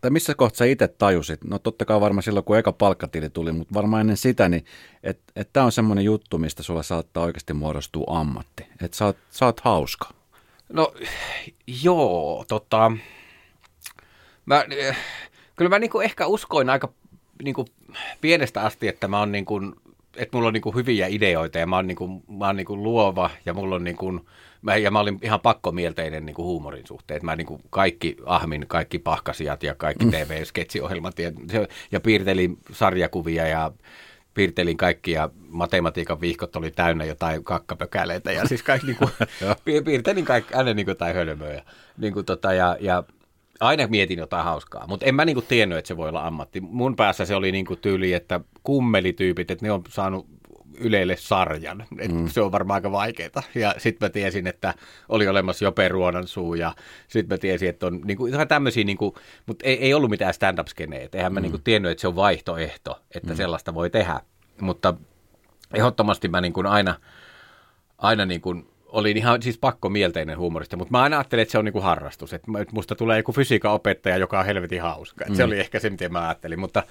tai 0.00 0.10
missä 0.10 0.34
kohtaa 0.34 0.58
sä 0.58 0.64
itse 0.64 0.88
tajusit, 0.88 1.44
no 1.44 1.58
totta 1.58 1.84
kai 1.84 2.00
varmaan 2.00 2.22
silloin, 2.22 2.44
kun 2.44 2.58
eka 2.58 2.72
palkkatili 2.72 3.30
tuli, 3.30 3.52
mutta 3.52 3.74
varmaan 3.74 4.00
ennen 4.00 4.16
sitä, 4.16 4.48
niin 4.48 4.64
että 5.02 5.32
et 5.36 5.52
tämä 5.52 5.66
on 5.66 5.72
semmoinen 5.72 6.04
juttu, 6.04 6.38
mistä 6.38 6.62
sulla 6.62 6.82
saattaa 6.82 7.22
oikeasti 7.22 7.52
muodostua 7.52 8.20
ammatti, 8.20 8.66
että 8.82 8.96
sä 8.96 9.14
sä 9.30 9.46
oot 9.46 9.60
hauska. 9.60 10.08
No 10.72 10.94
joo, 11.82 12.44
tota, 12.48 12.92
mä, 14.46 14.64
kyllä 15.56 15.68
mä 15.68 15.78
niinku 15.78 16.00
ehkä 16.00 16.26
uskoin 16.26 16.70
aika 16.70 16.92
niinku 17.44 17.64
pienestä 18.20 18.62
asti, 18.62 18.88
että 18.88 19.08
mä 19.08 19.18
oon 19.18 19.32
niinku, 19.32 19.60
että 20.16 20.36
mulla 20.36 20.48
on 20.48 20.54
niinku 20.54 20.74
hyviä 20.74 21.06
ideoita 21.06 21.58
ja 21.58 21.66
mä 21.66 21.76
oon, 21.76 21.86
niinku, 21.86 22.22
mä 22.28 22.46
oon 22.46 22.56
niinku 22.56 22.76
luova 22.76 23.30
ja 23.46 23.54
mulla 23.54 23.74
on 23.74 23.84
niinku, 23.84 24.20
mä, 24.62 24.76
ja 24.76 24.90
mä 24.90 25.00
olin 25.00 25.18
ihan 25.22 25.40
pakkomielteinen 25.40 26.26
niinku 26.26 26.44
huumorin 26.44 26.86
suhteen. 26.86 27.20
Mä 27.24 27.36
niinku 27.36 27.60
kaikki 27.70 28.16
ahmin, 28.26 28.64
kaikki 28.68 28.98
pahkasiat 28.98 29.62
ja 29.62 29.74
kaikki 29.74 30.04
mm. 30.04 30.10
TV-sketsiohjelmat 30.10 31.18
ja, 31.18 31.32
ja 31.92 32.00
piirtelin 32.00 32.58
sarjakuvia 32.72 33.46
ja 33.46 33.72
piirtelin 34.34 34.76
kaikki 34.76 35.10
ja 35.10 35.30
matematiikan 35.48 36.20
vihkot 36.20 36.56
oli 36.56 36.70
täynnä 36.70 37.04
jotain 37.04 37.44
kakkapökäleitä 37.44 38.32
ja 38.32 38.48
siis 38.48 38.62
kaikki 38.62 38.86
niinku, 38.86 39.10
piirtelin 39.84 40.24
kaikki, 40.24 40.54
aina 40.54 40.74
niinku 40.74 40.90
jotain 40.90 41.14
hölmöä. 41.14 41.62
Niinku 41.98 42.22
tota, 42.22 42.52
ja, 42.52 42.76
ja 42.80 43.04
aina 43.60 43.86
mietin 43.86 44.18
jotain 44.18 44.44
hauskaa, 44.44 44.86
mutta 44.86 45.06
en 45.06 45.14
mä 45.14 45.24
niinku 45.24 45.42
tiennyt, 45.42 45.78
että 45.78 45.88
se 45.88 45.96
voi 45.96 46.08
olla 46.08 46.26
ammatti. 46.26 46.60
Mun 46.60 46.96
päässä 46.96 47.24
se 47.24 47.34
oli 47.34 47.52
niinku 47.52 47.76
tyyli, 47.76 48.12
että 48.12 48.40
kummelityypit, 48.62 49.50
että 49.50 49.66
ne 49.66 49.72
on 49.72 49.82
saanut 49.88 50.26
Ylelle 50.80 51.16
sarjan. 51.16 51.84
Et 51.98 52.12
mm. 52.12 52.28
Se 52.28 52.40
on 52.40 52.52
varmaan 52.52 52.76
aika 52.76 52.92
vaikeaa. 52.92 53.42
Ja 53.54 53.74
sitten 53.78 54.06
mä 54.06 54.10
tiesin, 54.10 54.46
että 54.46 54.74
oli 55.08 55.28
olemassa 55.28 55.64
Jope 55.64 55.88
Ruonansuu 55.88 56.54
ja 56.54 56.74
sitten 57.08 57.34
mä 57.34 57.38
tiesin, 57.38 57.68
että 57.68 57.86
on 57.86 58.00
niinku, 58.04 58.26
ihan 58.26 58.48
tämmöisiä, 58.48 58.84
niinku, 58.84 59.16
mutta 59.46 59.64
ei, 59.66 59.78
ei 59.78 59.94
ollut 59.94 60.10
mitään 60.10 60.34
stand-up-skeneet. 60.34 61.14
Eihän 61.14 61.32
mä 61.32 61.40
mm. 61.40 61.42
niinku 61.42 61.58
tiennyt, 61.58 61.90
että 61.90 62.00
se 62.00 62.08
on 62.08 62.16
vaihtoehto, 62.16 63.00
että 63.14 63.30
mm. 63.30 63.36
sellaista 63.36 63.74
voi 63.74 63.90
tehdä. 63.90 64.20
Mutta 64.60 64.94
ehdottomasti 65.74 66.28
mä 66.28 66.40
niinku 66.40 66.62
aina, 66.66 66.94
aina 67.98 68.26
niinku 68.26 68.75
olin 68.96 69.16
ihan 69.16 69.42
siis 69.42 69.58
pakko 69.58 69.88
mielteinen 69.88 70.38
huumorista, 70.38 70.76
mutta 70.76 70.92
mä 70.92 71.02
aina 71.02 71.16
ajattelin, 71.16 71.42
että 71.42 71.52
se 71.52 71.58
on 71.58 71.64
niinku 71.64 71.80
harrastus, 71.80 72.32
että 72.32 72.50
musta 72.72 72.94
tulee 72.94 73.16
joku 73.16 73.32
fysiikan 73.32 73.72
opettaja, 73.72 74.16
joka 74.16 74.38
on 74.38 74.46
helvetin 74.46 74.82
hauska. 74.82 75.24
Mm. 75.28 75.34
Se 75.34 75.44
oli 75.44 75.60
ehkä 75.60 75.78
se, 75.78 75.90
miten 75.90 76.12
mä 76.12 76.26
ajattelin, 76.26 76.60
mutta, 76.60 76.82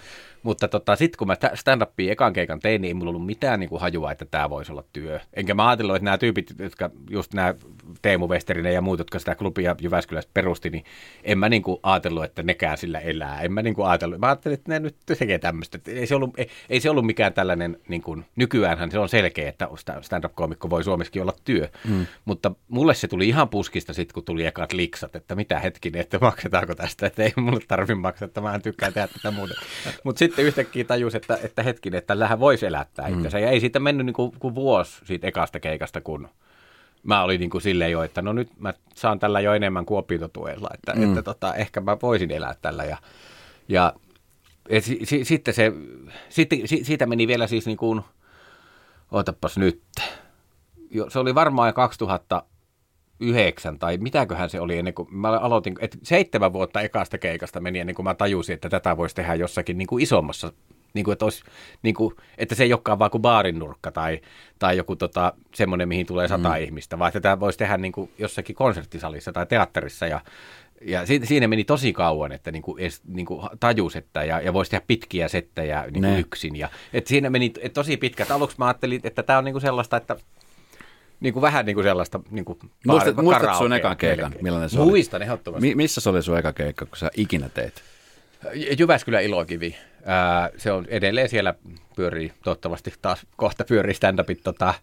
mutta 0.44 0.68
tota, 0.68 0.96
sitten 0.96 1.18
kun 1.18 1.28
mä 1.28 1.36
stand-upia 1.54 2.12
ekan 2.12 2.34
keikan 2.34 2.60
tein, 2.60 2.82
niin 2.82 2.90
ei 2.90 2.94
mulla 2.94 3.10
ollut 3.10 3.26
mitään 3.26 3.60
niinku 3.60 3.80
hajua, 3.80 4.12
että 4.12 4.26
tämä 4.26 4.50
voisi 4.50 4.72
olla 4.72 4.84
työ. 4.94 5.20
Enkä 5.34 5.54
mä 5.54 5.68
ajatellut, 5.68 5.96
että 5.96 6.06
nämä 6.06 6.18
tyypit, 6.18 6.54
jotka 6.60 6.90
just 7.10 7.34
nämä 7.34 7.54
Teemu 8.02 8.28
Westerinen 8.30 8.74
ja 8.74 8.82
muut, 8.82 9.00
jotka 9.00 9.20
sitä 9.20 9.36
klubia 9.36 9.76
Jyväskylässä 9.82 10.30
perusti, 10.34 10.70
niin 10.70 10.84
en 11.24 11.38
mä 11.40 11.50
niinku 11.50 11.80
ajatellut, 11.84 12.24
että 12.24 12.44
nekään 12.44 12.78
sillä 12.78 13.00
elää. 13.00 13.42
En 13.42 13.54
mä 13.54 13.62
niinku 13.62 13.84
ajatellut, 13.84 14.20
mä 14.20 14.28
ajattelin, 14.28 14.54
että 14.54 14.72
ne 14.72 14.80
nyt 14.80 14.96
tekee 15.06 15.40
tämmöistä. 15.40 15.80
Ei 15.88 16.08
se 16.08 16.16
ollut, 16.16 16.40
ei, 16.40 16.50
ei 16.70 16.80
se 16.80 16.90
ollut 16.90 17.06
mikään 17.06 17.34
tällainen, 17.34 17.80
niin 17.88 18.02
kuin, 18.02 18.26
nykyäänhän 18.36 18.92
se 18.92 19.00
on 19.00 19.10
selkeä, 19.10 19.50
että 19.50 19.70
stand-up-koomikko 20.02 20.70
voi 20.70 20.84
Suomessakin 20.84 21.22
olla 21.22 21.34
työ. 21.44 21.70
Mm. 21.88 22.06
Mutta 22.26 22.52
mulle 22.68 22.94
se 22.94 23.08
tuli 23.08 23.28
ihan 23.28 23.50
puskista 23.50 23.94
sitten, 23.94 24.14
kun 24.14 24.26
tuli 24.26 24.46
ekat 24.46 24.74
liksat, 24.74 25.16
että 25.16 25.36
mitä 25.36 25.60
hetkinen, 25.60 26.02
että 26.02 26.20
maksetaanko 26.20 26.76
tästä, 26.76 27.08
että 27.08 27.24
ei 27.24 27.34
mulle 27.36 27.60
tarvitse 27.68 27.96
maksaa, 27.96 28.26
että 28.26 28.42
mä 28.42 28.56
en 28.56 28.62
tykkää 28.62 28.92
tehdä 28.92 29.08
tätä 29.08 29.32
muuta. 29.32 29.54
Mutta 30.04 30.20
sitten 30.20 30.46
yhtäkkiä 30.46 30.84
tajus, 30.84 31.16
että, 31.16 31.40
että 31.44 31.64
hetkinen, 31.64 31.98
että 31.98 32.08
tällähän 32.08 32.40
voisi 32.40 32.66
elättää 32.66 33.10
mm. 33.10 33.24
Ja 33.42 33.50
ei 33.50 33.60
siitä 33.60 33.80
mennyt 33.80 34.06
niin 34.06 34.14
kuin, 34.14 34.32
kuin 34.40 34.56
vuosi 34.56 35.06
siitä 35.06 35.28
ekasta 35.28 35.60
keikasta, 35.60 36.02
kun 36.02 36.30
mä 37.06 37.24
olin 37.24 37.40
niin 37.40 37.50
kuin 37.50 37.62
silleen 37.62 37.92
jo, 37.92 38.04
että 38.04 38.22
no 38.22 38.34
nyt 38.34 38.50
mä 38.60 38.74
saan 38.96 39.20
tällä 39.20 39.40
jo 39.40 39.54
enemmän 39.54 39.86
kuin 39.86 39.98
opintotuella, 39.98 40.70
että, 40.74 40.94
mm. 40.94 41.04
että 41.04 41.24
tota, 41.24 41.56
ehkä 41.56 41.82
mä 41.82 41.98
voisin 42.02 42.32
elää 42.32 42.56
tällä. 42.62 42.84
Ja, 42.84 42.98
ja 43.68 43.94
et 44.70 44.84
si, 44.84 45.00
si, 45.04 45.26
sitten 45.26 45.54
se, 45.54 45.72
sitten, 46.30 46.68
si, 46.68 46.84
siitä 46.84 47.06
meni 47.06 47.28
vielä 47.28 47.48
siis 47.48 47.66
niin 47.66 47.78
kuin, 47.78 48.02
ootapas 49.12 49.58
nyt, 49.58 49.82
jo, 50.92 51.10
se 51.10 51.20
oli 51.20 51.36
varmaan 51.36 51.74
2009 51.74 53.80
tai 53.80 53.98
mitäköhän 53.98 54.50
se 54.50 54.60
oli 54.60 54.78
ennen 54.78 54.94
kuin 54.94 55.08
mä 55.12 55.30
aloitin, 55.30 55.76
että 55.80 55.98
seitsemän 56.04 56.54
vuotta 56.54 56.82
ekasta 56.82 57.18
keikasta 57.18 57.60
meni 57.60 57.80
ennen 57.80 57.96
kuin 57.96 58.04
mä 58.04 58.14
tajusin, 58.14 58.54
että 58.54 58.70
tätä 58.70 58.98
voisi 58.98 59.16
tehdä 59.16 59.36
jossakin 59.36 59.78
niin 59.78 59.88
kuin 59.88 60.04
isommassa 60.04 60.54
niin 60.96 61.06
kuin, 61.06 61.14
että, 61.14 61.26
olisi, 61.26 61.44
niin 61.84 61.96
kuin, 61.96 62.16
että 62.38 62.56
se 62.56 62.64
ei 62.64 62.74
olekaan 62.74 63.00
vaan 63.00 63.12
kuin 63.12 63.22
baarin 63.22 63.60
nurkka 63.60 63.92
tai, 63.92 64.22
tai 64.60 64.78
joku 64.78 64.96
tota, 64.96 65.34
semmoinen, 65.54 65.88
mihin 65.88 66.06
tulee 66.06 66.28
sata 66.28 66.50
mm. 66.50 66.58
ihmistä, 66.58 67.00
vaan 67.00 67.10
että 67.10 67.22
tämä 67.22 67.40
voisi 67.40 67.58
tehdä 67.58 67.78
niin 67.78 67.92
kuin 67.92 68.12
jossakin 68.18 68.56
konserttisalissa 68.56 69.32
tai 69.34 69.46
teatterissa 69.46 70.08
ja, 70.08 70.22
ja 70.82 71.06
siinä 71.06 71.48
meni 71.48 71.64
tosi 71.64 71.94
kauan, 71.94 72.32
että 72.32 72.52
niin 72.52 72.62
kuin, 72.62 72.84
niin 73.08 73.26
kuin 73.26 73.50
tajus, 73.60 73.96
että 73.96 74.24
ja, 74.24 74.42
ja 74.42 74.54
voisi 74.54 74.72
tehdä 74.72 74.86
pitkiä 74.88 75.28
settejä 75.28 75.86
niin 75.92 76.04
kuin 76.04 76.20
yksin. 76.20 76.56
Ja, 76.56 76.70
että 76.94 77.10
siinä 77.10 77.30
meni 77.30 77.54
tosi 77.74 77.98
pitkät. 77.98 78.32
Aluksi 78.32 78.56
mä 78.60 78.66
ajattelin, 78.66 79.02
että 79.04 79.24
tämä 79.24 79.40
on 79.40 79.46
niin 79.46 79.54
kuin 79.54 79.62
sellaista, 79.62 79.98
että 79.98 80.16
niin 81.20 81.34
kuin 81.34 81.42
vähän 81.42 81.66
niin 81.66 81.76
kuin 81.76 81.84
sellaista 81.84 82.20
niin 82.32 82.46
kuin 82.46 82.60
Muistat, 82.88 83.16
muistatko 83.16 83.58
sun 83.58 83.74
ekan 83.74 83.98
keikan, 83.98 84.36
millainen 84.42 84.70
se 84.70 84.80
oli? 84.80 84.90
Muistan 84.90 85.22
ehdottomasti. 85.22 85.68
Mi- 85.68 85.76
missä 85.76 86.02
se 86.02 86.10
oli 86.10 86.24
sun 86.24 86.38
eka 86.38 86.54
keikka, 86.54 86.86
kun 86.86 86.98
sä 86.98 87.12
ikinä 87.18 87.50
teit? 87.50 87.74
Jyväskylä 88.80 89.20
Ilokivi. 89.20 89.76
Ää, 90.06 90.50
se 90.58 90.72
on 90.72 90.86
edelleen 90.90 91.30
siellä 91.30 91.54
pyörii, 91.96 92.34
toivottavasti 92.44 92.94
taas 93.02 93.28
kohta 93.36 93.64
pyörii 93.64 93.94
stand-upit, 93.94 94.42
tota, 94.44 94.74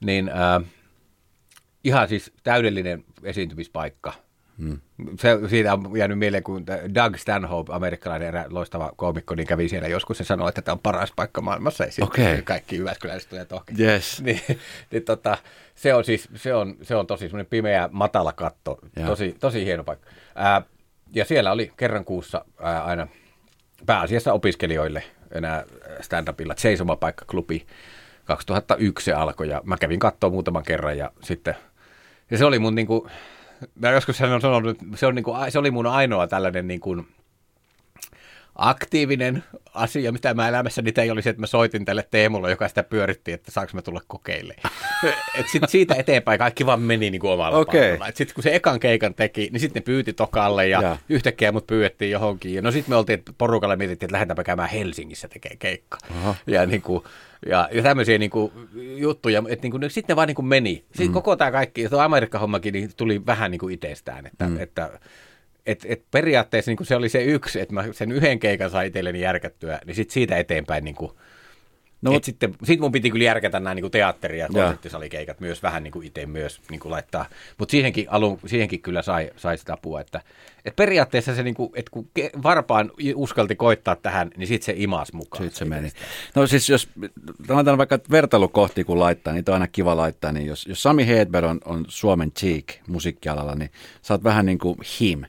niin 0.00 0.28
ää, 0.28 0.60
ihan 1.84 2.08
siis 2.08 2.32
täydellinen 2.42 3.04
esiintymispaikka. 3.22 4.12
Hmm. 4.58 4.80
Se, 5.18 5.38
siitä 5.48 5.72
on 5.72 5.96
jäänyt 5.96 6.18
mieleen, 6.18 6.42
kun 6.42 6.66
Doug 6.66 7.16
Stanhope, 7.16 7.72
amerikkalainen 7.72 8.28
erä, 8.28 8.44
loistava 8.48 8.92
koomikko, 8.96 9.34
niin 9.34 9.46
kävi 9.46 9.68
siellä 9.68 9.88
joskus 9.88 10.18
ja 10.18 10.24
sanoi, 10.24 10.48
että 10.48 10.62
tämä 10.62 10.72
on 10.72 10.78
paras 10.78 11.12
paikka 11.16 11.40
maailmassa. 11.40 11.84
Ja 11.84 11.90
okay. 12.04 12.42
kaikki 12.42 12.76
Jyväskyläiset 12.76 13.30
tulee 13.30 13.44
tohki. 13.44 13.74
Yes. 13.82 14.20
niin, 14.24 14.40
niin, 14.90 15.04
tota, 15.04 15.38
se 15.74 15.94
on 15.94 16.04
siis 16.04 16.28
se 16.34 16.54
on, 16.54 16.76
se 16.82 16.96
on 16.96 17.06
tosi 17.06 17.24
semmoinen 17.24 17.46
pimeä, 17.50 17.88
matala 17.92 18.32
katto. 18.32 18.78
Tosi, 19.06 19.36
tosi 19.40 19.64
hieno 19.64 19.84
paikka. 19.84 20.10
Ää, 20.34 20.62
ja 21.14 21.24
siellä 21.24 21.52
oli 21.52 21.72
kerran 21.76 22.04
kuussa 22.04 22.44
ää, 22.60 22.84
aina 22.84 23.06
pääasiassa 23.86 24.32
opiskelijoille 24.32 25.02
enää 25.32 25.64
stand-upilla 26.00 26.54
Seisomapaikka-klubi. 26.56 27.66
2001 28.24 29.04
se 29.04 29.12
alkoi 29.12 29.48
ja 29.48 29.62
mä 29.64 29.76
kävin 29.76 29.98
katsoa 29.98 30.30
muutaman 30.30 30.62
kerran 30.62 30.98
ja 30.98 31.10
sitten, 31.22 31.54
ja 32.30 32.38
se 32.38 32.44
oli 32.44 32.58
mun 32.58 32.74
niinku, 32.74 33.08
mä 33.78 33.90
joskus 33.90 34.16
sen 34.16 34.32
on 34.32 34.40
sanonut, 34.40 34.78
se, 34.94 35.06
on 35.06 35.14
niinku, 35.14 35.34
se 35.48 35.58
oli 35.58 35.70
mun 35.70 35.86
ainoa 35.86 36.26
tällainen 36.26 36.68
niinku, 36.68 37.04
aktiivinen 38.54 39.44
asia, 39.74 40.12
mitä 40.12 40.34
mä 40.34 40.48
elämässäni 40.48 40.92
tein, 40.92 41.12
oli 41.12 41.22
se, 41.22 41.30
että 41.30 41.40
mä 41.40 41.46
soitin 41.46 41.84
tälle 41.84 42.08
Teemulle, 42.10 42.50
joka 42.50 42.68
sitä 42.68 42.82
pyöritti, 42.82 43.32
että 43.32 43.50
saanko 43.50 43.72
mä 43.74 43.82
tulla 43.82 44.00
kokeille. 44.06 44.54
Et 45.38 45.48
sit 45.48 45.62
siitä 45.68 45.94
eteenpäin 45.94 46.38
kaikki 46.38 46.66
vaan 46.66 46.80
meni 46.80 47.10
niin 47.10 47.20
kuin 47.20 47.32
omalla 47.32 47.58
okay. 47.58 47.98
Sitten 48.14 48.34
kun 48.34 48.42
se 48.42 48.54
ekan 48.54 48.80
keikan 48.80 49.14
teki, 49.14 49.48
niin 49.52 49.60
sitten 49.60 49.80
ne 49.80 49.84
pyyti 49.84 50.12
tokalle 50.12 50.68
ja, 50.68 50.82
ja. 50.82 50.96
yhtäkkiä 51.08 51.52
mut 51.52 51.66
pyydettiin 51.66 52.10
johonkin. 52.10 52.54
Ja 52.54 52.62
no 52.62 52.70
sitten 52.70 52.92
me 52.92 52.96
oltiin, 52.96 53.18
että 53.18 53.32
porukalla 53.38 53.76
mietittiin, 53.76 54.06
että 54.06 54.12
lähdetäänpä 54.14 54.44
käymään 54.44 54.68
Helsingissä 54.68 55.28
tekee 55.28 55.56
keikka. 55.58 55.98
Aha. 56.10 56.34
Ja, 56.46 56.66
niin 56.66 56.82
kuin, 56.82 57.04
ja, 57.46 57.68
ja 57.72 57.82
tämmöisiä 57.82 58.18
niin 58.18 58.30
kuin, 58.30 58.52
juttuja, 58.96 59.42
että 59.48 59.62
niin 59.62 59.70
kuin, 59.70 59.90
sitten 59.90 60.14
ne 60.14 60.16
vaan 60.16 60.28
niin 60.28 60.34
kuin 60.36 60.46
meni. 60.46 60.84
Sitten 60.86 61.06
mm. 61.06 61.12
koko 61.12 61.36
tämä 61.36 61.50
kaikki, 61.50 61.88
tuo 61.88 62.00
Amerikka-hommakin 62.00 62.72
niin 62.72 62.90
tuli 62.96 63.26
vähän 63.26 63.50
niin 63.50 63.58
kuin 63.58 63.74
itsestään, 63.74 64.26
että, 64.26 64.46
mm. 64.46 64.60
että 64.60 64.90
et, 65.66 65.86
et 65.88 66.04
periaatteessa 66.10 66.70
niin 66.70 66.86
se 66.86 66.96
oli 66.96 67.08
se 67.08 67.24
yksi, 67.24 67.60
että 67.60 67.74
mä 67.74 67.84
sen 67.92 68.12
yhden 68.12 68.38
keikan 68.38 68.70
sain 68.70 68.86
itselleni 68.86 69.20
järkättyä, 69.20 69.80
niin 69.86 69.94
sit 69.94 70.10
siitä 70.10 70.36
eteenpäin 70.36 70.84
niin 70.84 70.94
kuin, 70.94 71.12
No, 72.02 72.12
et 72.14 72.24
sitten, 72.24 72.54
sit 72.64 72.80
mun 72.80 72.92
piti 72.92 73.10
kyllä 73.10 73.24
järkätä 73.24 73.60
nämä 73.60 73.74
niin 73.74 73.90
teatteri- 73.90 74.38
ja 74.38 74.48
konserttisalikeikat 74.48 75.40
myös 75.40 75.62
vähän 75.62 75.82
niin 75.82 75.92
kuin 75.92 76.06
itse 76.06 76.26
myös 76.26 76.60
niin 76.70 76.80
kuin 76.80 76.92
laittaa. 76.92 77.26
Mutta 77.58 77.70
siihenkin, 77.70 78.06
alun, 78.10 78.38
siihenkin 78.46 78.82
kyllä 78.82 79.02
sai, 79.02 79.30
sai 79.36 79.58
sitä 79.58 79.72
apua. 79.72 80.00
Että, 80.00 80.20
et 80.64 80.76
periaatteessa 80.76 81.34
se, 81.34 81.42
niin 81.42 81.54
kuin, 81.54 81.70
että 81.74 81.90
kun 81.90 82.10
varpaan 82.42 82.90
uskalti 83.14 83.56
koittaa 83.56 83.96
tähän, 83.96 84.30
niin 84.36 84.46
sitten 84.46 84.66
se 84.66 84.74
imas 84.76 85.12
mukaan. 85.12 85.44
Sitten 85.44 85.58
se 85.58 85.64
meni. 85.64 85.92
No 86.34 86.46
siis 86.46 86.68
jos 86.68 86.88
annetaan 87.48 87.78
vaikka 87.78 87.98
vertailukohti 88.10 88.84
kun 88.84 89.00
laittaa, 89.00 89.32
niin 89.32 89.44
on 89.48 89.54
aina 89.54 89.68
kiva 89.68 89.96
laittaa. 89.96 90.32
Niin 90.32 90.46
jos, 90.46 90.66
jos 90.66 90.82
Sami 90.82 91.06
Hedberg 91.06 91.46
on, 91.46 91.60
on 91.64 91.84
Suomen 91.88 92.32
cheek 92.32 92.66
musiikkialalla, 92.88 93.54
niin 93.54 93.70
sä 94.02 94.14
oot 94.14 94.24
vähän 94.24 94.46
niin 94.46 94.58
kuin 94.58 94.78
him 95.00 95.22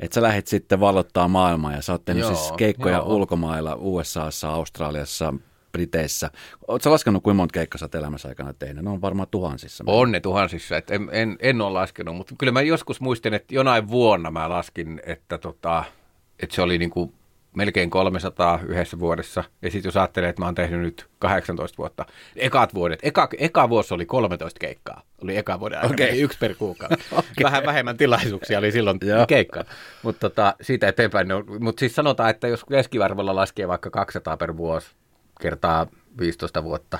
että 0.00 0.14
sä 0.14 0.22
lähdet 0.22 0.46
sitten 0.46 0.80
valottaa 0.80 1.28
maailmaa 1.28 1.72
ja 1.72 1.82
sä 1.82 1.92
oot 1.92 2.04
tehnyt 2.04 2.26
siis 2.26 2.52
keikkoja 2.56 2.96
joo. 2.96 3.14
ulkomailla, 3.14 3.76
USAssa, 3.80 4.48
Australiassa, 4.50 5.34
Briteissä. 5.72 6.30
Oletko 6.68 6.90
laskenut, 6.90 7.22
kuinka 7.22 7.36
monta 7.36 7.52
keikkaa 7.52 7.78
sä 7.78 7.84
oot 7.84 7.94
elämässä 7.94 8.28
aikana 8.28 8.52
tehnyt? 8.52 8.84
Ne 8.84 8.90
on 8.90 9.00
varmaan 9.00 9.28
tuhansissa. 9.30 9.84
On 9.86 10.12
ne 10.12 10.20
tuhansissa, 10.20 10.76
et 10.76 10.90
en, 10.90 11.08
en, 11.12 11.36
en 11.40 11.60
ole 11.60 11.72
laskenut, 11.72 12.16
mutta 12.16 12.34
kyllä 12.38 12.52
mä 12.52 12.62
joskus 12.62 13.00
muistin, 13.00 13.34
että 13.34 13.54
jonain 13.54 13.88
vuonna 13.88 14.30
mä 14.30 14.48
laskin, 14.48 15.00
että, 15.06 15.38
tota, 15.38 15.84
että 16.42 16.54
se 16.54 16.62
oli 16.62 16.78
niin 16.78 16.90
kuin 16.90 17.14
melkein 17.56 17.90
300 17.90 18.60
yhdessä 18.66 18.98
vuodessa. 18.98 19.44
Ja 19.62 19.70
sitten 19.70 19.88
jos 19.88 19.96
ajattelee, 19.96 20.28
että 20.28 20.42
mä 20.42 20.46
oon 20.46 20.54
tehnyt 20.54 20.80
nyt 20.80 21.06
18 21.18 21.78
vuotta, 21.78 22.06
ekat 22.36 22.74
vuodet, 22.74 22.98
eka, 23.02 23.28
eka 23.38 23.68
vuosi 23.68 23.94
oli 23.94 24.06
13 24.06 24.58
keikkaa. 24.58 25.02
Oli 25.22 25.36
eka 25.36 25.60
vuoden 25.60 25.78
aikana, 25.78 26.08
okay. 26.08 26.20
yksi 26.20 26.38
per 26.38 26.54
kuukausi. 26.54 26.94
okay. 27.12 27.22
Vähän 27.42 27.66
vähemmän 27.66 27.96
tilaisuuksia 27.96 28.58
oli 28.58 28.72
silloin 28.72 28.98
keikka. 29.28 29.64
Mutta 30.02 30.30
tota, 30.30 30.54
siitä 30.60 30.88
eteenpäin, 30.88 31.28
no, 31.28 31.44
mutta 31.60 31.80
siis 31.80 31.94
sanotaan, 31.94 32.30
että 32.30 32.48
jos 32.48 32.64
keskivarvolla 32.64 33.34
laskee 33.34 33.68
vaikka 33.68 33.90
200 33.90 34.36
per 34.36 34.56
vuosi 34.56 34.90
kertaa 35.40 35.86
15 36.18 36.64
vuotta, 36.64 36.98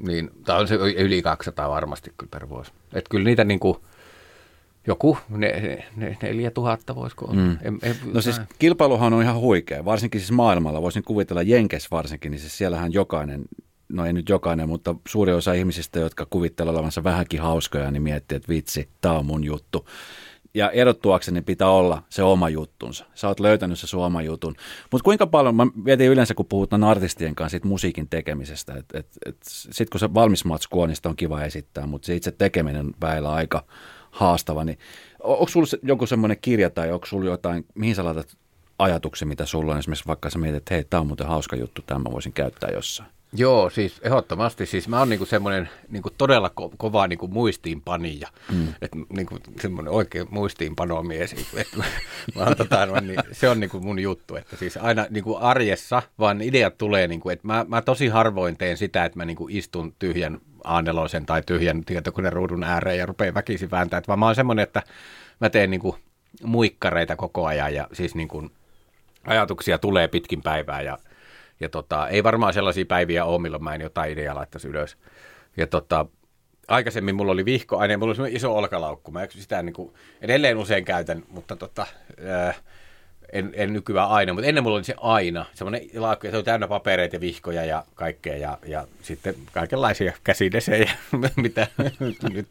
niin 0.00 0.30
tämä 0.44 0.58
on 0.58 0.68
se 0.68 0.74
yli 0.74 1.22
200 1.22 1.70
varmasti 1.70 2.12
kyllä 2.16 2.30
per 2.30 2.48
vuosi. 2.48 2.72
Että 2.94 3.10
kyllä 3.10 3.24
niitä 3.24 3.44
niin 3.44 3.60
kuin, 3.60 3.78
joku 4.86 5.18
ne, 5.28 5.78
ne, 5.96 6.16
neljä 6.22 6.50
tuhatta 6.50 6.94
voisiko 6.94 7.24
olla. 7.24 7.40
Mm. 7.40 7.58
En, 7.62 7.78
en, 7.82 7.96
no 8.12 8.20
siis 8.20 8.40
kilpailuhan 8.58 9.12
on 9.12 9.22
ihan 9.22 9.36
huikea, 9.36 9.84
varsinkin 9.84 10.20
siis 10.20 10.32
maailmalla. 10.32 10.82
Voisin 10.82 11.04
kuvitella 11.04 11.42
Jenkes 11.42 11.90
varsinkin, 11.90 12.30
niin 12.30 12.40
siis 12.40 12.58
siellähän 12.58 12.92
jokainen, 12.92 13.44
no 13.88 14.06
ei 14.06 14.12
nyt 14.12 14.28
jokainen, 14.28 14.68
mutta 14.68 14.94
suuri 15.08 15.32
osa 15.32 15.52
ihmisistä, 15.52 16.00
jotka 16.00 16.26
kuvittelee 16.30 16.72
olevansa 16.72 17.04
vähänkin 17.04 17.40
hauskoja, 17.40 17.90
niin 17.90 18.02
miettii, 18.02 18.36
että 18.36 18.48
vitsi, 18.48 18.88
tämä 19.00 19.18
on 19.18 19.26
mun 19.26 19.44
juttu. 19.44 19.86
Ja 20.54 20.70
erottuakseni 20.70 21.42
pitää 21.42 21.70
olla 21.70 22.02
se 22.08 22.22
oma 22.22 22.48
juttunsa. 22.48 23.04
Sä 23.14 23.28
oot 23.28 23.40
löytänyt 23.40 23.78
se 23.78 23.86
sun 23.86 24.04
oma 24.04 24.22
jutun. 24.22 24.54
Mutta 24.92 25.04
kuinka 25.04 25.26
paljon, 25.26 25.54
mä 25.54 25.66
mietin 25.74 26.08
yleensä, 26.08 26.34
kun 26.34 26.46
puhutaan 26.46 26.84
artistien 26.84 27.34
kanssa 27.34 27.50
siitä 27.50 27.68
musiikin 27.68 28.08
tekemisestä, 28.08 28.74
että 28.74 28.98
et, 28.98 29.06
et, 29.26 29.36
sitten 29.42 29.90
kun 29.90 30.00
se 30.00 30.14
valmis 30.14 30.44
matsku 30.44 30.80
on, 30.80 30.88
niin 30.88 30.96
sitä 30.96 31.08
on 31.08 31.16
kiva 31.16 31.42
esittää, 31.42 31.86
mutta 31.86 32.06
se 32.06 32.14
itse 32.14 32.30
tekeminen 32.30 32.90
väillä 33.00 33.32
aika, 33.32 33.64
haastava. 34.12 34.64
Niin, 34.64 34.78
onko 35.20 35.48
sulla 35.48 35.66
joku 35.82 36.06
semmoinen 36.06 36.38
kirja 36.40 36.70
tai 36.70 36.92
onko 36.92 37.06
sulla 37.06 37.30
jotain, 37.30 37.64
mihin 37.74 37.94
sä 37.94 38.04
laitat 38.04 38.36
ajatuksia, 38.78 39.28
mitä 39.28 39.46
sulla 39.46 39.72
on 39.72 39.78
esimerkiksi 39.78 40.06
vaikka 40.06 40.30
sä 40.30 40.38
mietit, 40.38 40.56
että 40.56 40.74
hei, 40.74 40.84
tämä 40.84 41.00
on 41.00 41.06
muuten 41.06 41.26
hauska 41.26 41.56
juttu, 41.56 41.82
tämä 41.86 42.00
mä 42.00 42.12
voisin 42.12 42.32
käyttää 42.32 42.70
jossain. 42.70 43.08
Joo, 43.34 43.70
siis 43.70 44.00
ehdottomasti. 44.02 44.66
Siis 44.66 44.88
mä 44.88 44.98
oon 44.98 45.08
niinku 45.08 45.24
semmoinen 45.24 45.68
niinku 45.88 46.10
todella 46.18 46.50
ko- 46.60 46.74
kova 46.76 47.06
niinku 47.06 47.28
muistiinpanija. 47.28 48.28
Mm. 48.52 48.68
Että 48.82 48.98
niinku 49.08 49.38
semmoinen 49.60 49.92
oikein 49.92 50.26
muistiinpanomies. 50.30 51.32
Et, 51.56 51.68
mä 52.34 52.42
oon, 52.44 52.56
tota, 52.56 52.86
no, 52.86 53.00
niin, 53.00 53.20
se 53.32 53.48
on 53.48 53.60
niinku 53.60 53.80
mun 53.80 53.98
juttu. 53.98 54.36
Että 54.36 54.56
siis 54.56 54.76
aina 54.76 55.06
niinku 55.10 55.38
arjessa 55.40 56.02
vaan 56.18 56.42
ideat 56.42 56.78
tulee, 56.78 57.06
niinku, 57.08 57.30
että 57.30 57.46
mä, 57.46 57.66
mä 57.68 57.82
tosi 57.82 58.08
harvoin 58.08 58.56
teen 58.56 58.76
sitä, 58.76 59.04
että 59.04 59.18
mä 59.18 59.24
niinku 59.24 59.48
istun 59.50 59.94
tyhjän 59.98 60.40
aaneloisen 60.64 61.26
tai 61.26 61.42
tyhjän 61.46 61.84
tietokoneen 61.84 62.32
ruudun 62.32 62.64
ääreen 62.64 62.98
ja 62.98 63.06
rupean 63.06 63.34
väkisin 63.34 63.70
vääntää. 63.70 63.98
Et 63.98 64.08
vaan 64.08 64.18
mä 64.18 64.26
oon 64.26 64.34
semmoinen, 64.34 64.62
että 64.62 64.82
mä 65.40 65.50
teen 65.50 65.70
niinku 65.70 65.96
muikkareita 66.42 67.16
koko 67.16 67.46
ajan 67.46 67.74
ja 67.74 67.88
siis 67.92 68.14
niinku 68.14 68.50
ajatuksia 69.26 69.78
tulee 69.78 70.08
pitkin 70.08 70.42
päivää 70.42 70.82
ja 70.82 70.98
ja 71.60 71.68
tota, 71.68 72.08
ei 72.08 72.24
varmaan 72.24 72.54
sellaisia 72.54 72.86
päiviä 72.86 73.24
ole, 73.24 73.42
milloin 73.42 73.64
mä 73.64 73.74
en 73.74 73.80
jotain 73.80 74.12
ideaa 74.12 74.34
laittaisi 74.34 74.68
ylös. 74.68 74.96
Ja 75.56 75.66
tota, 75.66 76.06
aikaisemmin 76.68 77.14
mulla 77.14 77.32
oli 77.32 77.44
vihkoaine, 77.44 77.96
mulla 77.96 78.14
oli 78.18 78.34
iso 78.34 78.56
olkalaukku. 78.56 79.10
Mä 79.10 79.26
sitä 79.30 79.62
niin 79.62 79.74
kuin, 79.74 79.94
edelleen 80.20 80.58
usein 80.58 80.84
käytän, 80.84 81.22
mutta 81.28 81.56
tota, 81.56 81.86
ää, 82.26 82.54
en, 83.32 83.50
en 83.54 83.72
nykyään 83.72 84.08
aina, 84.08 84.32
mutta 84.32 84.48
ennen 84.48 84.64
mulla 84.64 84.76
oli 84.76 84.84
se 84.84 84.94
aina. 85.00 85.46
Semmoinen 85.54 85.82
laukku, 85.94 86.26
se 86.30 86.36
oli 86.36 86.44
täynnä 86.44 86.68
papereita 86.68 87.16
ja 87.16 87.20
vihkoja 87.20 87.64
ja 87.64 87.84
kaikkea 87.94 88.36
ja, 88.36 88.58
ja 88.66 88.86
sitten 89.02 89.34
kaikenlaisia 89.52 90.12
käsidesejä, 90.24 90.90
mitä 91.36 91.66
nyt, 92.00 92.48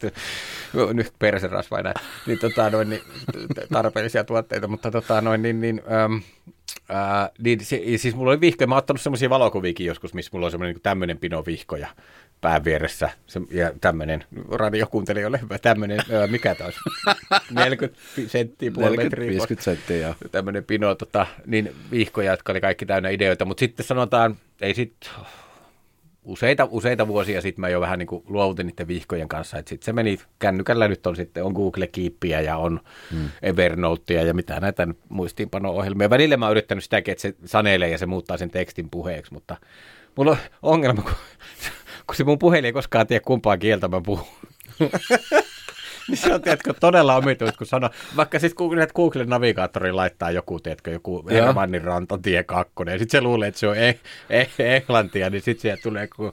nyt 0.93 1.13
perserasvaina, 1.19 1.93
niin, 2.27 2.39
tota, 2.39 2.69
noin, 2.69 2.89
niin, 2.89 3.01
tarpeellisia 3.73 4.23
tuotteita, 4.23 4.67
mutta 4.67 4.91
tota, 4.91 5.21
noin, 5.21 5.41
niin, 5.41 5.61
niin, 5.61 5.81
äm, 5.91 6.21
Ää, 6.89 7.29
niin 7.39 7.65
se, 7.65 7.81
siis 7.97 8.15
mulla 8.15 8.31
oli 8.31 8.41
vihkoja, 8.41 8.67
mä 8.67 8.75
oon 8.75 8.77
ottanut 8.77 9.01
semmoisia 9.01 9.29
valokuviakin 9.29 9.85
joskus, 9.85 10.13
missä 10.13 10.29
mulla 10.33 10.45
on 10.45 10.51
semmoinen 10.51 10.75
niin 10.75 10.83
tämmöinen 10.83 11.17
pino 11.17 11.45
vihkoja 11.45 11.87
pään 12.41 12.63
vieressä. 12.63 13.09
Se, 13.27 13.41
ja 13.51 13.71
tämmöinen, 13.81 14.23
radiokuuntelijoille 14.51 15.41
hyvä, 15.41 15.59
tämmöinen, 15.59 15.99
ää, 16.11 16.27
mikä 16.27 16.55
taas, 16.55 16.75
40 17.51 17.99
senttiä, 18.27 18.71
puoli 18.71 18.97
40, 18.97 19.03
metriä. 19.03 19.29
50 19.29 19.63
senttiä, 19.63 19.97
joo. 19.97 20.15
Tämmöinen 20.31 20.63
pino, 20.63 20.95
tota, 20.95 21.27
niin 21.45 21.75
vihkoja, 21.91 22.31
jotka 22.31 22.53
oli 22.53 22.61
kaikki 22.61 22.85
täynnä 22.85 23.09
ideoita, 23.09 23.45
mutta 23.45 23.59
sitten 23.59 23.85
sanotaan, 23.85 24.37
ei 24.61 24.73
sitten 24.73 25.09
useita, 26.23 26.67
useita 26.71 27.07
vuosia 27.07 27.41
sitten 27.41 27.61
mä 27.61 27.69
jo 27.69 27.81
vähän 27.81 27.99
niin 27.99 28.07
kuin 28.07 28.23
luovutin 28.27 28.67
niiden 28.67 28.87
vihkojen 28.87 29.27
kanssa, 29.27 29.57
että 29.57 29.69
sitten 29.69 29.85
se 29.85 29.93
meni 29.93 30.19
kännykällä 30.39 30.87
nyt 30.87 31.07
on 31.07 31.15
sitten, 31.15 31.43
on 31.43 31.53
Google 31.53 31.87
Keepia 31.87 32.41
ja 32.41 32.57
on 32.57 32.79
hmm. 33.11 33.29
Evernotea 33.41 34.23
ja 34.23 34.33
mitä 34.33 34.59
näitä 34.59 34.87
muistiinpano-ohjelmia. 35.09 36.09
Välillä 36.09 36.37
mä 36.37 36.45
oon 36.45 36.51
yrittänyt 36.51 36.83
sitäkin, 36.83 37.11
että 37.11 37.21
se 37.21 37.35
sanelee 37.45 37.89
ja 37.89 37.97
se 37.97 38.05
muuttaa 38.05 38.37
sen 38.37 38.49
tekstin 38.49 38.89
puheeksi, 38.89 39.33
mutta 39.33 39.57
mulla 40.15 40.31
on 40.31 40.37
ongelma, 40.61 41.01
kun, 41.01 41.11
kun 42.07 42.15
se 42.15 42.23
mun 42.23 42.39
puhelin 42.39 42.65
ei 42.65 42.73
koskaan 42.73 43.07
tiedä 43.07 43.23
kumpaa 43.25 43.57
kieltä 43.57 43.87
mä 43.87 44.01
puhun. 44.01 44.27
niin 46.07 46.17
se 46.17 46.33
on, 46.33 46.41
tiedätkö, 46.41 46.73
todella 46.79 47.15
omituista, 47.15 47.57
kun 47.57 47.67
sanoo, 47.67 47.89
vaikka 48.15 48.39
sitten 48.39 48.57
Google, 48.57 48.87
Google 48.95 49.25
navigaattori 49.25 49.91
laittaa 49.91 50.31
joku, 50.31 50.59
tiedätkö, 50.59 50.91
joku 50.91 51.23
Hermannin 51.29 51.83
rantatie 51.83 52.43
kakkonen, 52.43 52.91
ja 52.91 52.99
sitten 52.99 53.17
se 53.19 53.21
luulee, 53.21 53.47
että 53.47 53.59
se 53.59 53.67
on 53.67 53.77
e- 53.77 53.99
e- 54.29 54.75
englantia, 54.75 55.29
niin 55.29 55.41
sitten 55.41 55.61
sieltä 55.61 55.81
tulee, 55.81 56.07
kun 56.15 56.31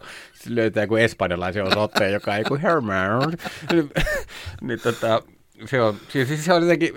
löytää 0.49 0.83
joku 0.83 0.97
espanjalaisen 0.97 1.65
osoitteen, 1.65 2.13
joka 2.13 2.37
ei 2.37 2.45
kuin 2.45 2.61
Herman. 2.61 3.33
niin 4.61 4.81
tota, 4.83 5.23
se 5.67 5.83
on, 5.83 5.97
siis 6.09 6.45
se 6.45 6.53
on 6.53 6.63
jotenkin, 6.63 6.93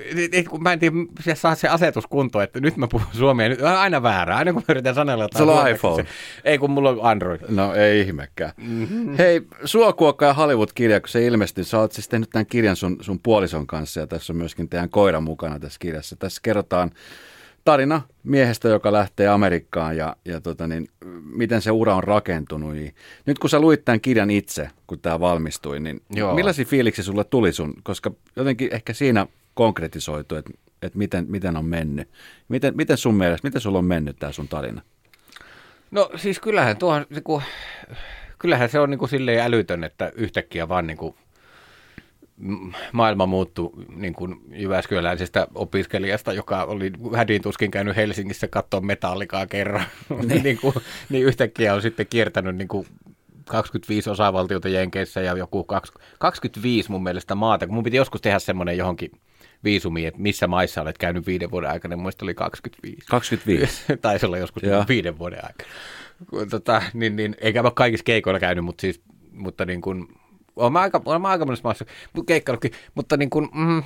kun 0.50 0.64
mä 0.64 0.74
en 0.74 0.80
tiedä, 0.80 0.96
se 1.20 1.36
saa 1.36 1.56
se 1.56 1.68
asetus 1.68 2.08
kuntoon, 2.08 2.44
että 2.44 2.60
nyt 2.60 2.78
mä 2.78 2.88
puhun 2.88 3.08
suomea, 3.14 3.50
nyt 3.50 3.62
on 3.62 3.68
aina 3.68 4.04
väärää, 4.04 4.38
aina 4.38 4.54
kun 4.54 4.64
mä 4.68 4.72
yritän 4.74 4.96
sanella 4.96 5.24
jotain. 5.24 5.44
Sulla 5.44 5.62
on 5.62 5.70
iPhone. 5.70 6.04
Se, 6.04 6.10
ei, 6.44 6.58
kun 6.58 6.72
mulla 6.72 6.90
on 6.90 7.00
Android. 7.02 7.42
No 7.50 7.74
ei 7.74 8.02
ihmekään. 8.02 8.52
Mm-hmm. 8.58 9.18
Hei, 9.18 9.42
Suokuokka 9.66 10.26
ja 10.26 10.34
Hollywood-kirja, 10.34 11.00
kun 11.00 11.10
se 11.10 11.26
ilmestyi, 11.26 11.64
sä 11.64 11.80
oot 11.80 11.92
siis 11.92 12.08
tehnyt 12.08 12.30
tämän 12.30 12.46
kirjan 12.46 12.76
sun, 12.76 12.98
sun 13.02 13.20
puolison 13.20 13.68
kanssa 13.68 14.00
ja 14.00 14.08
tässä 14.08 14.34
on 14.34 14.38
myöskin 14.38 14.70
teidän 14.70 14.90
koira 14.90 15.22
mukana 15.22 15.60
tässä 15.60 15.80
kirjassa. 15.80 16.16
Tässä 16.16 16.40
kerrotaan 16.44 16.92
tarina 17.66 18.02
miehestä, 18.24 18.70
joka 18.70 18.92
lähtee 18.92 19.28
Amerikkaan 19.28 19.98
ja, 19.98 20.16
ja 20.26 20.42
tota 20.42 20.68
niin, 20.68 20.88
miten 21.24 21.62
se 21.62 21.72
ura 21.72 21.96
on 21.96 22.04
rakentunut. 22.04 22.74
Niin 22.74 22.96
nyt 23.26 23.40
kun 23.40 23.50
sä 23.50 23.60
luit 23.60 23.86
tämän 23.86 24.02
kirjan 24.02 24.32
itse, 24.32 24.70
kun 24.88 25.00
tämä 25.00 25.20
valmistui, 25.20 25.80
niin 25.80 26.02
Joo. 26.10 26.36
millaisia 26.36 26.66
fiiliksi 26.66 27.04
sulle 27.04 27.24
tuli 27.24 27.54
sun? 27.54 27.74
Koska 27.84 28.12
jotenkin 28.36 28.74
ehkä 28.74 28.94
siinä 28.94 29.28
konkretisoitu, 29.54 30.36
että, 30.36 30.52
että 30.82 30.98
miten, 30.98 31.26
miten 31.30 31.58
on 31.58 31.66
mennyt. 31.66 32.10
Miten, 32.48 32.78
miten 32.78 32.98
sun 32.98 33.16
mielestä, 33.16 33.48
miten 33.48 33.62
sulla 33.62 33.78
on 33.78 33.86
mennyt 33.86 34.20
tämä 34.20 34.32
sun 34.32 34.48
tarina? 34.48 34.82
No 35.92 36.12
siis 36.16 36.40
kyllähän 36.40 36.78
tuohon, 36.78 37.06
niin 37.10 37.24
kuin, 37.24 37.44
kyllähän 38.40 38.70
se 38.70 38.80
on 38.80 38.90
niin 38.90 39.00
kuin 39.00 39.10
silleen 39.10 39.40
älytön, 39.40 39.84
että 39.84 40.12
yhtäkkiä 40.16 40.70
vaan 40.70 40.88
niin 40.88 40.98
kuin 40.98 41.16
maailma 42.92 43.26
muuttui 43.26 43.72
niin 43.96 44.14
kuin 44.14 44.36
Jyväskyläisestä 44.52 45.48
opiskelijasta, 45.56 46.34
joka 46.34 46.64
oli 46.64 46.92
hädin 47.16 47.42
tuskin 47.42 47.72
käynyt 47.72 47.96
Helsingissä 47.96 48.48
katsoa 48.48 48.82
metallikaa 48.82 49.48
kerran, 49.48 49.86
niin. 50.28 50.44
niin, 50.44 50.58
kuin, 50.58 50.76
niin 51.10 51.26
yhtäkkiä 51.26 51.74
on 51.74 51.82
sitten 51.82 52.08
kiertänyt 52.08 52.56
niin 52.56 52.68
kuin 52.68 52.88
25 53.46 54.10
osavaltiota 54.10 54.70
Jenkeissä 54.70 55.22
ja 55.22 55.38
joku 55.38 55.66
25 56.20 56.92
mun 56.92 57.04
mielestä 57.04 57.36
maata, 57.36 57.68
kun 57.68 57.76
mun 57.76 57.84
piti 57.84 57.98
joskus 57.98 58.22
tehdä 58.22 58.40
semmoinen 58.40 58.78
johonkin 58.78 59.12
viisumi, 59.64 60.06
että 60.06 60.22
missä 60.22 60.48
maissa 60.48 60.82
olet 60.82 60.98
käynyt 60.98 61.28
viiden 61.28 61.52
vuoden 61.52 61.70
aikana, 61.70 61.96
mun 61.96 62.12
oli 62.22 62.34
25. 62.34 63.08
25? 63.10 63.84
Taisi 64.02 64.26
olla 64.26 64.38
joskus 64.38 64.64
Joo. 64.64 64.86
viiden 64.88 65.20
vuoden 65.20 65.40
aikana. 65.44 65.70
Tota, 66.50 66.82
niin, 66.94 67.16
niin, 67.16 67.36
eikä 67.42 67.62
ole 67.62 67.72
kaikissa 67.72 68.04
keikoilla 68.04 68.40
käynyt, 68.40 68.66
mutta, 68.66 68.82
siis, 68.82 69.02
mutta 69.32 69.66
niin 69.66 69.82
kuin, 69.82 70.08
olen 70.62 70.78
aika, 70.78 71.02
olen 71.06 71.26
aika 71.26 71.46
monessa 71.46 71.64
maassa 71.64 71.86
keikkailutkin, 72.26 72.72
mutta 72.96 73.18
niin 73.18 73.30
kuin, 73.30 73.50
mm, 73.54 73.84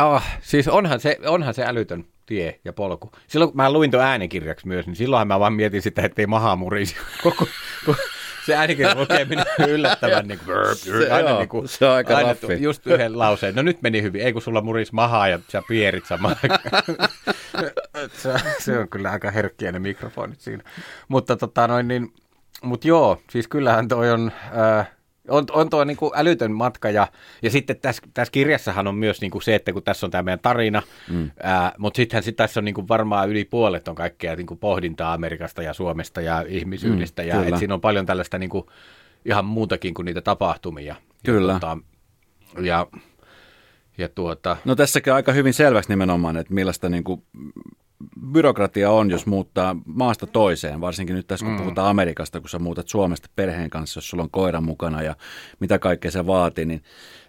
oh, 0.00 0.22
siis 0.40 0.68
onhan 0.68 1.00
se, 1.00 1.18
onhan 1.26 1.54
se 1.54 1.64
älytön 1.66 2.04
tie 2.26 2.60
ja 2.64 2.72
polku. 2.72 3.12
Silloin 3.26 3.50
kun 3.50 3.56
mä 3.56 3.72
luin 3.72 3.90
tuon 3.90 4.04
äänikirjaksi 4.04 4.66
myös, 4.66 4.86
niin 4.86 4.96
silloinhan 4.96 5.28
mä 5.28 5.40
vaan 5.40 5.52
mietin 5.52 5.82
sitä, 5.82 6.02
ettei 6.02 6.26
maha 6.26 6.56
murisi 6.56 6.96
koko, 7.22 7.46
se 8.46 8.54
äänikirjan 8.54 8.98
lukeminen 8.98 9.46
yllättävän 9.68 10.28
niin 10.28 10.40
kuin, 10.44 10.76
se, 10.76 11.10
aina, 11.10 11.28
joo, 11.30 11.38
niin 11.38 11.48
kuin, 11.48 11.68
se 11.68 11.86
on 11.86 11.92
aika 11.92 12.16
aina 12.16 12.28
raffi. 12.28 12.62
just 12.62 12.86
yhden 12.86 13.18
lauseen. 13.22 13.54
No 13.54 13.62
nyt 13.62 13.82
meni 13.82 14.02
hyvin, 14.02 14.22
ei 14.22 14.32
kun 14.32 14.42
sulla 14.42 14.60
muris 14.60 14.92
mahaa 14.92 15.28
ja 15.28 15.38
sä 15.48 15.62
pierit 15.68 16.06
samaan 16.06 16.36
se, 18.12 18.32
se, 18.58 18.78
on 18.78 18.88
kyllä 18.88 19.10
aika 19.10 19.30
herkkiä 19.30 19.72
ne 19.72 19.78
mikrofonit 19.78 20.40
siinä. 20.40 20.62
Mutta 21.08 21.36
tota 21.36 21.68
noin 21.68 21.88
niin, 21.88 22.12
mut 22.62 22.84
joo, 22.84 23.20
siis 23.30 23.48
kyllähän 23.48 23.88
toi 23.88 24.10
on, 24.10 24.32
äh, 24.78 24.90
on, 25.28 25.44
on 25.52 25.70
tuo 25.70 25.84
niin 25.84 25.96
kuin 25.96 26.10
älytön 26.14 26.52
matka 26.52 26.90
ja, 26.90 27.06
ja 27.42 27.50
sitten 27.50 27.76
tässä, 27.76 28.02
tässä 28.14 28.32
kirjassahan 28.32 28.86
on 28.86 28.94
myös 28.94 29.20
niin 29.20 29.30
kuin 29.30 29.42
se, 29.42 29.54
että 29.54 29.72
kun 29.72 29.82
tässä 29.82 30.06
on 30.06 30.10
tämä 30.10 30.22
meidän 30.22 30.40
tarina, 30.40 30.82
mm. 31.10 31.30
ää, 31.42 31.72
mutta 31.78 31.96
sittenhän 31.96 32.22
sit 32.22 32.36
tässä 32.36 32.60
on 32.60 32.64
niin 32.64 32.74
kuin 32.74 32.88
varmaan 32.88 33.28
yli 33.28 33.44
puolet 33.44 33.88
on 33.88 33.94
kaikkea 33.94 34.36
niin 34.36 34.46
kuin 34.46 34.58
pohdintaa 34.58 35.12
Amerikasta 35.12 35.62
ja 35.62 35.74
Suomesta 35.74 36.20
ja 36.20 36.44
ihmisyydestä 36.48 37.22
mm, 37.22 37.28
ja 37.28 37.44
et 37.44 37.56
siinä 37.56 37.74
on 37.74 37.80
paljon 37.80 38.06
tällaista 38.06 38.38
niin 38.38 38.50
kuin, 38.50 38.66
ihan 39.24 39.44
muutakin 39.44 39.94
kuin 39.94 40.06
niitä 40.06 40.20
tapahtumia. 40.20 40.96
Kyllä. 41.24 41.52
Ja, 41.52 41.58
tuota, 41.58 41.78
ja, 42.60 42.86
ja 43.98 44.08
tuota... 44.08 44.56
No 44.64 44.74
tässäkin 44.76 45.12
aika 45.12 45.32
hyvin 45.32 45.54
selväksi 45.54 45.90
nimenomaan, 45.90 46.36
että 46.36 46.54
millaista 46.54 46.88
niin 46.88 47.04
kuin 47.04 47.22
byrokratia 48.32 48.90
on, 48.90 49.10
jos 49.10 49.26
muuttaa 49.26 49.76
maasta 49.86 50.26
toiseen, 50.26 50.80
varsinkin 50.80 51.16
nyt 51.16 51.26
tässä 51.26 51.46
kun 51.46 51.54
mm. 51.54 51.58
puhutaan 51.58 51.88
Amerikasta, 51.88 52.40
kun 52.40 52.48
sä 52.48 52.58
muutat 52.58 52.88
Suomesta 52.88 53.28
perheen 53.36 53.70
kanssa, 53.70 53.98
jos 53.98 54.08
sulla 54.10 54.22
on 54.22 54.30
koira 54.30 54.60
mukana 54.60 55.02
ja 55.02 55.16
mitä 55.60 55.78
kaikkea 55.78 56.10
se 56.10 56.26
vaatii, 56.26 56.64
niin 56.64 56.82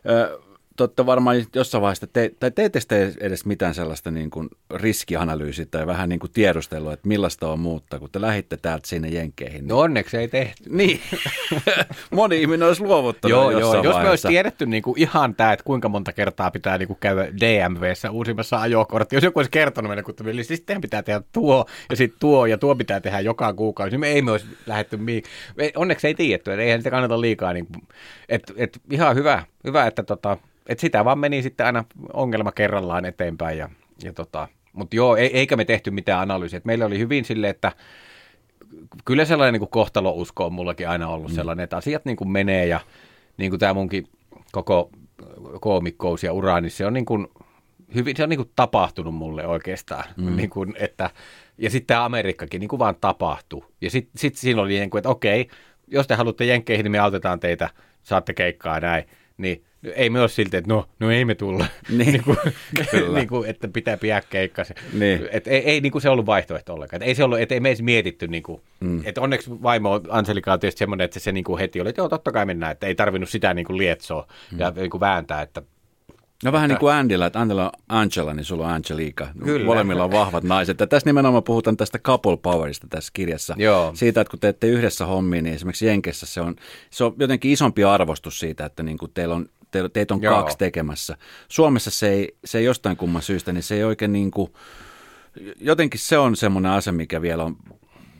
ö, 0.09 0.39
totta 0.77 1.05
varmaan 1.05 1.45
jossain 1.55 1.81
vaiheessa, 1.81 2.07
te, 2.07 2.31
tai 2.39 2.51
teette 2.51 2.79
te 2.87 3.13
edes 3.19 3.45
mitään 3.45 3.73
sellaista 3.73 4.11
niin 4.11 4.29
kuin 4.29 4.49
riskianalyysiä 4.73 5.65
tai 5.71 5.87
vähän 5.87 6.09
niin 6.09 6.19
kuin 6.19 6.31
tiedustelua, 6.31 6.93
että 6.93 7.07
millaista 7.07 7.51
on 7.51 7.59
muuttaa, 7.59 7.99
kun 7.99 8.09
te 8.11 8.21
lähditte 8.21 8.57
täältä 8.57 8.87
sinne 8.87 9.07
Jenkkeihin. 9.07 9.57
Niin... 9.57 9.67
No 9.67 9.79
onneksi 9.79 10.17
ei 10.17 10.27
tehty. 10.27 10.63
Niin. 10.69 10.99
Moni 12.11 12.41
ihminen 12.41 12.67
olisi 12.67 12.83
luovuttanut 12.83 13.31
joo, 13.31 13.51
joo, 13.51 13.59
Jos 13.59 13.73
vaiheessa. 13.73 14.03
me 14.03 14.09
olisi 14.09 14.27
tiedetty 14.27 14.65
niin 14.65 14.83
kuin 14.83 14.99
ihan 14.99 15.35
tämä, 15.35 15.53
että 15.53 15.65
kuinka 15.65 15.89
monta 15.89 16.13
kertaa 16.13 16.51
pitää 16.51 16.77
niin 16.77 16.87
kuin 16.87 16.97
käydä 16.99 17.27
DMVssä 17.27 18.11
uusimmassa 18.11 18.61
ajokortti, 18.61 19.15
jos 19.15 19.23
joku 19.23 19.39
olisi 19.39 19.51
kertonut 19.51 19.89
meille, 19.89 20.03
kun 20.03 20.15
niin 20.23 20.45
siis 20.45 20.61
teidän 20.61 20.81
pitää 20.81 21.03
tehdä 21.03 21.21
tuo 21.31 21.65
ja 21.89 21.95
sitten 21.95 22.19
tuo 22.19 22.45
ja 22.45 22.57
tuo 22.57 22.75
pitää 22.75 22.99
tehdä 22.99 23.19
joka 23.19 23.53
kuukausi, 23.53 23.91
niin 23.91 23.99
me 23.99 24.07
ei 24.07 24.21
me 24.21 24.31
olisi 24.31 24.45
lähdetty 24.65 24.97
mihin. 24.97 25.23
Onneksi 25.75 26.07
ei 26.07 26.15
tiedetty, 26.15 26.51
että 26.51 26.63
eihän 26.63 26.79
sitä 26.79 26.89
kannata 26.89 27.21
liikaa. 27.21 27.53
Niin, 27.53 27.67
että 28.29 28.53
et, 28.57 28.81
ihan 28.91 29.15
hyvä, 29.15 29.43
hyvä 29.63 29.87
että 29.87 30.03
tota, 30.03 30.37
et 30.67 30.79
sitä 30.79 31.05
vaan 31.05 31.19
meni 31.19 31.41
sitten 31.41 31.65
aina 31.65 31.83
ongelma 32.13 32.51
kerrallaan 32.51 33.05
eteenpäin. 33.05 33.57
Ja, 33.57 33.69
ja 34.03 34.13
tota, 34.13 34.47
Mutta 34.73 34.95
joo, 34.95 35.15
ei, 35.15 35.37
eikä 35.37 35.55
me 35.55 35.65
tehty 35.65 35.91
mitään 35.91 36.21
analyysiä. 36.21 36.57
Et 36.57 36.65
meillä 36.65 36.85
oli 36.85 36.99
hyvin 36.99 37.25
sille, 37.25 37.49
että 37.49 37.71
kyllä 39.05 39.25
sellainen 39.25 39.53
niin 39.53 39.59
kuin 39.59 39.69
kohtalousko 39.69 40.45
on 40.45 40.53
mullakin 40.53 40.89
aina 40.89 41.07
ollut 41.07 41.31
mm. 41.31 41.35
sellainen, 41.35 41.63
että 41.63 41.77
asiat 41.77 42.05
niin 42.05 42.17
kuin 42.17 42.29
menee 42.29 42.65
ja 42.65 42.79
niin 43.37 43.51
kuin 43.51 43.59
tämä 43.59 43.73
munkin 43.73 44.07
koko 44.51 44.89
koomikkous 45.61 46.23
ja 46.23 46.33
uraa, 46.33 46.61
niin 46.61 46.71
se 46.71 46.85
on 46.85 46.93
niin 46.93 47.05
kuin, 47.05 47.27
hyvin, 47.95 48.15
se 48.15 48.23
on 48.23 48.29
niin 48.29 48.37
kuin 48.37 48.51
tapahtunut 48.55 49.15
mulle 49.15 49.47
oikeastaan. 49.47 50.03
Mm. 50.17 50.35
Niin 50.37 50.49
kuin, 50.49 50.73
että, 50.79 51.09
ja 51.57 51.69
sitten 51.69 51.87
tämä 51.87 52.05
Amerikkakin 52.05 52.59
niin 52.59 52.69
kuin 52.69 52.79
vaan 52.79 52.95
tapahtui. 53.01 53.65
Ja 53.81 53.89
sitten 53.89 54.19
sit 54.19 54.35
siinä 54.35 54.61
oli 54.61 54.69
niin 54.69 54.89
kuin, 54.89 54.99
että 54.99 55.09
okei, 55.09 55.47
jos 55.87 56.07
te 56.07 56.15
haluatte 56.15 56.45
jenkkeihin, 56.45 56.83
niin 56.83 56.91
me 56.91 56.99
autetaan 56.99 57.39
teitä, 57.39 57.69
saatte 58.03 58.33
keikkaa 58.33 58.79
näin. 58.79 59.03
Niin 59.37 59.63
ei 59.95 60.09
me 60.09 60.21
ole 60.21 60.29
silti, 60.29 60.57
että 60.57 60.73
no, 60.73 60.85
no 60.99 61.11
ei 61.11 61.25
me 61.25 61.35
tulla, 61.35 61.65
niin. 61.89 62.11
niin, 62.11 62.23
kuin, 62.23 62.37
niin 63.13 63.27
kuin, 63.27 63.49
että 63.49 63.67
pitää 63.67 63.97
piää 63.97 64.21
keikkaa. 64.29 64.65
Niin. 64.93 65.29
Et 65.31 65.47
ei, 65.47 65.59
ei 65.59 65.81
niin 65.81 65.91
kuin 65.91 66.01
se 66.01 66.09
ollut 66.09 66.25
vaihtoehto 66.25 66.73
ollenkaan. 66.73 67.01
Et 67.01 67.07
ei 67.07 67.15
se 67.15 67.23
ollut, 67.23 67.39
että 67.39 67.55
ei 67.55 67.59
me 67.59 67.69
edes 67.69 67.81
mietitty, 67.81 68.27
niin 68.27 68.43
kuin, 68.43 68.61
mm. 68.79 69.01
että 69.05 69.21
onneksi 69.21 69.51
vaimo 69.63 70.01
Anselika 70.09 70.53
on 70.53 70.59
tietysti 70.59 70.79
semmoinen, 70.79 71.05
että 71.05 71.19
se 71.19 71.31
niin 71.31 71.43
kuin 71.43 71.59
heti 71.59 71.81
oli, 71.81 71.89
että 71.89 72.01
joo, 72.01 72.09
totta 72.09 72.31
kai 72.31 72.45
mennään, 72.45 72.71
että 72.71 72.87
ei 72.87 72.95
tarvinnut 72.95 73.29
sitä 73.29 73.53
niin 73.53 73.65
kuin 73.65 73.77
lietsoa 73.77 74.27
mm. 74.51 74.59
ja 74.59 74.71
niin 74.75 74.89
kuin 74.89 75.01
vääntää, 75.01 75.41
että 75.41 75.61
No 76.43 76.51
vähän 76.51 76.69
niin 76.69 76.79
kuin 76.79 76.93
Andilla, 76.93 77.25
että 77.25 77.39
Andilla 77.39 77.65
on 77.65 77.71
Angela, 77.89 78.33
niin 78.33 78.45
sulla 78.45 78.67
on 78.67 78.73
Angelica. 78.73 79.27
Kyllä. 79.43 79.65
Molemmilla 79.65 80.03
on 80.03 80.11
vahvat 80.11 80.43
naiset. 80.43 80.79
Ja 80.79 80.87
tässä 80.87 81.09
nimenomaan 81.09 81.43
puhutaan 81.43 81.77
tästä 81.77 81.99
couple 81.99 82.37
powerista 82.37 82.87
tässä 82.89 83.11
kirjassa. 83.13 83.55
Joo. 83.57 83.91
Siitä, 83.95 84.21
että 84.21 84.31
kun 84.31 84.39
teette 84.39 84.67
yhdessä 84.67 85.05
hommia, 85.05 85.41
niin 85.41 85.55
esimerkiksi 85.55 85.87
Jenkessä 85.87 86.25
se 86.25 86.41
on, 86.41 86.55
se 86.89 87.03
on 87.03 87.15
jotenkin 87.19 87.51
isompi 87.51 87.83
arvostus 87.83 88.39
siitä, 88.39 88.65
että 88.65 88.83
niin 88.83 88.97
kuin 88.97 89.11
teillä 89.13 89.35
on, 89.35 89.45
te, 89.83 89.89
teitä 89.89 90.13
on 90.13 90.21
Joo. 90.21 90.35
kaksi 90.35 90.57
tekemässä. 90.57 91.17
Suomessa 91.49 91.91
se 91.91 92.09
ei, 92.09 92.37
se 92.45 92.57
ei 92.57 92.65
jostain 92.65 92.97
kumman 92.97 93.21
syystä, 93.21 93.53
niin 93.53 93.63
se 93.63 93.75
ei 93.75 93.83
oikein 93.83 94.13
niin 94.13 94.31
kuin, 94.31 94.53
jotenkin 95.61 95.99
se 95.99 96.17
on 96.17 96.35
semmoinen 96.35 96.71
asia, 96.71 96.93
mikä 96.93 97.21
vielä 97.21 97.43
on 97.43 97.57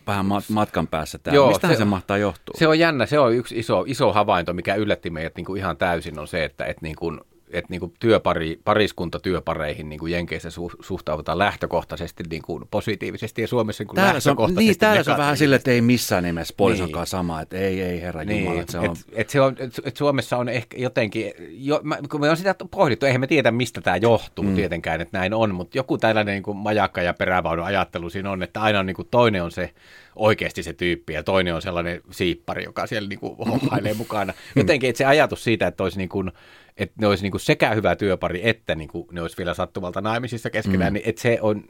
vähän 0.08 0.26
matkan 0.50 0.88
päässä 0.88 1.18
täällä. 1.18 1.36
Joo, 1.36 1.48
Mistähän 1.48 1.76
se, 1.76 1.80
se 1.80 1.86
mahtaa 1.86 2.18
johtua? 2.18 2.56
Se 2.58 2.68
on 2.68 2.80
jännä, 2.80 3.06
se 3.06 3.20
on 3.20 3.34
yksi 3.34 3.60
iso, 3.60 3.84
iso 3.88 4.14
havainto, 4.14 4.54
mikä 4.54 4.76
yllätti 4.76 5.10
meidät 5.10 5.36
niin 5.36 5.46
kuin 5.46 5.58
ihan 5.58 5.78
täysin, 5.78 6.20
on 6.20 6.28
se, 6.28 6.44
että, 6.44 6.66
että 6.66 6.82
niin 6.82 6.96
kuin 6.96 7.22
että 7.58 7.70
niin 7.70 7.80
kuin 7.80 7.94
työpari, 8.00 8.60
pariskuntatyöpareihin 8.64 9.90
niin 9.90 10.00
kuin 10.00 10.12
Jenkeissä 10.12 10.50
su, 10.50 10.72
suhtaudutaan 10.80 11.40
lähtökohtaisesti 11.40 12.24
niin 12.30 12.42
kuin 12.42 12.64
positiivisesti 12.72 13.42
ja 13.42 13.48
Suomessa 13.48 13.82
niin 13.82 13.88
kuin 13.88 13.96
täällä 13.96 14.14
lähtökohtaisesti 14.14 14.60
on, 14.60 14.66
Niin, 14.66 14.78
täällä 14.78 15.04
se 15.04 15.12
on 15.12 15.18
vähän 15.18 15.38
silleen, 15.38 15.58
että 15.58 15.72
ei 15.72 15.82
missään 15.82 16.24
nimessä 16.24 16.54
puolisonkaan 16.58 17.02
niin. 17.02 17.08
sama, 17.08 17.42
että 17.42 17.58
ei, 17.58 17.82
ei 17.82 18.02
herra 18.02 18.24
niin. 18.24 18.44
Jumala. 18.44 18.62
Että 18.62 18.72
se 18.72 18.80
on... 18.80 18.86
Et, 18.86 19.06
et 19.14 19.30
se 19.30 19.42
on, 19.42 19.56
et, 19.60 19.82
et 19.86 19.98
Suomessa 19.98 20.38
on 20.38 20.50
ehkä 20.50 20.78
jotenkin, 20.78 21.32
jo, 21.50 21.80
mä, 21.84 21.98
kun 22.10 22.22
me 22.22 22.30
on 22.30 22.38
sitä 22.38 22.56
pohdittu, 22.72 23.06
eihän 23.06 23.22
me 23.22 23.28
tiedä 23.28 23.52
mistä 23.52 23.82
tämä 23.82 23.98
johtuu 23.98 24.46
mm. 24.46 24.56
tietenkään, 24.56 25.02
että 25.02 25.18
näin 25.18 25.34
on, 25.34 25.56
mutta 25.56 25.78
joku 25.78 25.98
tällainen 25.98 26.34
niin 26.34 26.44
kuin 26.44 26.58
majakka 26.58 27.02
ja 27.02 27.14
perävaunu 27.14 27.64
ajattelu 27.64 28.10
siinä 28.10 28.32
on, 28.32 28.44
että 28.44 28.62
aina 28.62 28.80
on 28.80 28.86
niin 28.86 28.96
kuin 28.96 29.08
toinen 29.12 29.44
on 29.44 29.52
se 29.52 29.74
oikeasti 30.16 30.64
se 30.64 30.74
tyyppi 30.74 31.14
ja 31.14 31.24
toinen 31.24 31.56
on 31.56 31.62
sellainen 31.62 32.02
siippari, 32.12 32.64
joka 32.64 32.88
siellä 32.88 33.10
niin 33.10 33.20
kuin 33.20 33.38
hommailee 33.38 33.94
mukana. 33.94 34.34
Jotenkin 34.56 34.90
että 34.90 34.98
se 34.98 35.06
ajatus 35.06 35.44
siitä, 35.44 35.68
että 35.68 35.84
olisi 35.84 35.98
niin 35.98 36.10
kuin, 36.10 36.32
että 36.78 36.96
ne 37.02 37.08
olisi 37.08 37.24
niin 37.24 37.32
kuin 37.32 37.42
sekä 37.42 37.74
hyvä 37.74 37.96
työpari, 37.96 38.50
että 38.50 38.76
niin 38.76 38.88
kuin 38.88 39.08
ne 39.12 39.22
olisi 39.22 39.38
vielä 39.38 39.54
sattumalta 39.54 40.02
naimisissa 40.02 40.50
keskenään, 40.50 40.94
mm. 40.94 40.94
niin 40.94 41.10
että 41.10 41.22
se 41.22 41.38
on 41.42 41.64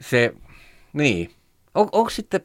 se, 0.00 0.34
niin. 0.92 1.30
On, 1.74 1.88
onko 1.92 2.10
sitten 2.10 2.40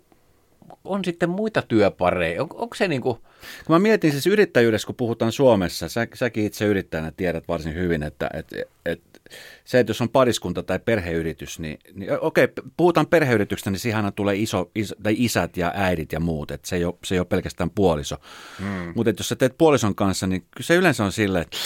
on 0.83 1.05
sitten 1.05 1.29
muita 1.29 1.61
työpareja? 1.61 2.41
On, 2.43 2.49
onko 2.53 2.75
se 2.75 2.87
niin 2.87 3.01
kuin... 3.01 3.17
Kun 3.65 3.75
mä 3.75 3.79
mietin 3.79 4.11
siis 4.11 4.27
yrittäjyydessä, 4.27 4.85
kun 4.85 4.95
puhutaan 4.95 5.31
Suomessa, 5.31 5.89
sä, 5.89 6.07
säkin 6.13 6.45
itse 6.45 6.65
yrittäjänä 6.65 7.11
tiedät 7.11 7.47
varsin 7.47 7.73
hyvin, 7.73 8.03
että 8.03 8.29
et, 8.33 8.47
et, 8.85 9.01
se, 9.65 9.79
että 9.79 9.89
jos 9.89 10.01
on 10.01 10.09
pariskunta 10.09 10.63
tai 10.63 10.79
perheyritys, 10.79 11.59
niin, 11.59 11.79
niin 11.93 12.19
okei, 12.21 12.47
puhutaan 12.77 13.07
perheyrityksestä, 13.07 13.71
niin 13.71 13.79
siihen 13.79 14.13
tulee 14.15 14.35
iso, 14.35 14.71
iso, 14.75 14.95
tai 15.03 15.15
isät 15.17 15.57
ja 15.57 15.71
äidit 15.75 16.11
ja 16.11 16.19
muut, 16.19 16.51
että 16.51 16.67
se 16.67 16.75
ei 16.75 16.85
ole, 16.85 16.95
se 17.03 17.15
ei 17.15 17.19
ole 17.19 17.25
pelkästään 17.25 17.69
puoliso. 17.69 18.17
Mm. 18.59 18.93
Mutta 18.95 19.13
jos 19.17 19.29
sä 19.29 19.35
teet 19.35 19.57
puolison 19.57 19.95
kanssa, 19.95 20.27
niin 20.27 20.45
se 20.59 20.75
yleensä 20.75 21.03
on 21.03 21.11
silleen, 21.11 21.41
että 21.41 21.57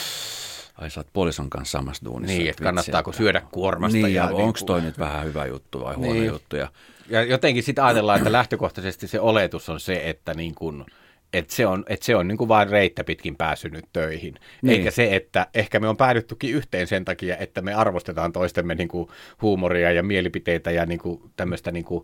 ai 0.76 0.90
sä 0.90 1.00
oot 1.00 1.08
puolison 1.14 1.50
kanssa 1.50 1.78
samassa 1.78 2.06
duunissa. 2.06 2.38
Niin, 2.38 2.50
että 2.50 2.64
kannattaako 2.64 3.12
että, 3.12 3.18
syödä 3.18 3.42
kuormasta. 3.52 3.98
Niin, 3.98 4.14
ja, 4.14 4.24
ja 4.24 4.30
onko 4.30 4.60
toi 4.66 4.82
nyt 4.82 5.00
vähän 5.00 5.26
hyvä 5.26 5.46
juttu 5.46 5.80
vai 5.80 5.96
huono 5.96 6.14
niin. 6.14 6.26
juttu. 6.26 6.56
Ja, 6.56 6.72
ja 7.10 7.24
jotenkin 7.24 7.64
sitten 7.64 7.84
ajatellaan, 7.84 8.18
että 8.18 8.32
lähtökohtaisesti 8.32 9.08
se 9.08 9.20
oletus 9.20 9.70
on 9.70 9.80
se, 9.80 10.02
että 10.10 10.34
niin 10.34 10.56
kun, 10.56 10.86
että 11.34 11.56
se 11.56 11.68
on, 11.68 11.84
että 11.88 12.06
se 12.06 12.16
on 12.16 12.28
niin 12.28 12.38
kuin 12.38 12.48
vain 12.48 12.70
reittä 12.70 13.04
pitkin 13.04 13.36
päässyt 13.36 13.72
nyt 13.72 13.86
töihin. 13.94 14.36
Niin. 14.62 14.78
Eikä 14.78 14.92
se, 14.92 15.16
että 15.16 15.48
ehkä 15.54 15.80
me 15.80 15.88
on 15.88 15.98
päädyttykin 15.98 16.56
yhteen 16.56 16.88
sen 16.88 17.06
takia, 17.06 17.38
että 17.38 17.62
me 17.62 17.74
arvostetaan 17.74 18.32
toistemme 18.32 18.76
niin 18.76 18.88
kuin 18.88 19.10
huumoria 19.42 19.92
ja 19.92 20.04
mielipiteitä 20.04 20.72
ja 20.72 20.86
niin 20.86 21.00
kuin 21.00 21.22
tämmöistä 21.36 21.72
niin 21.72 21.86
kuin 21.86 22.04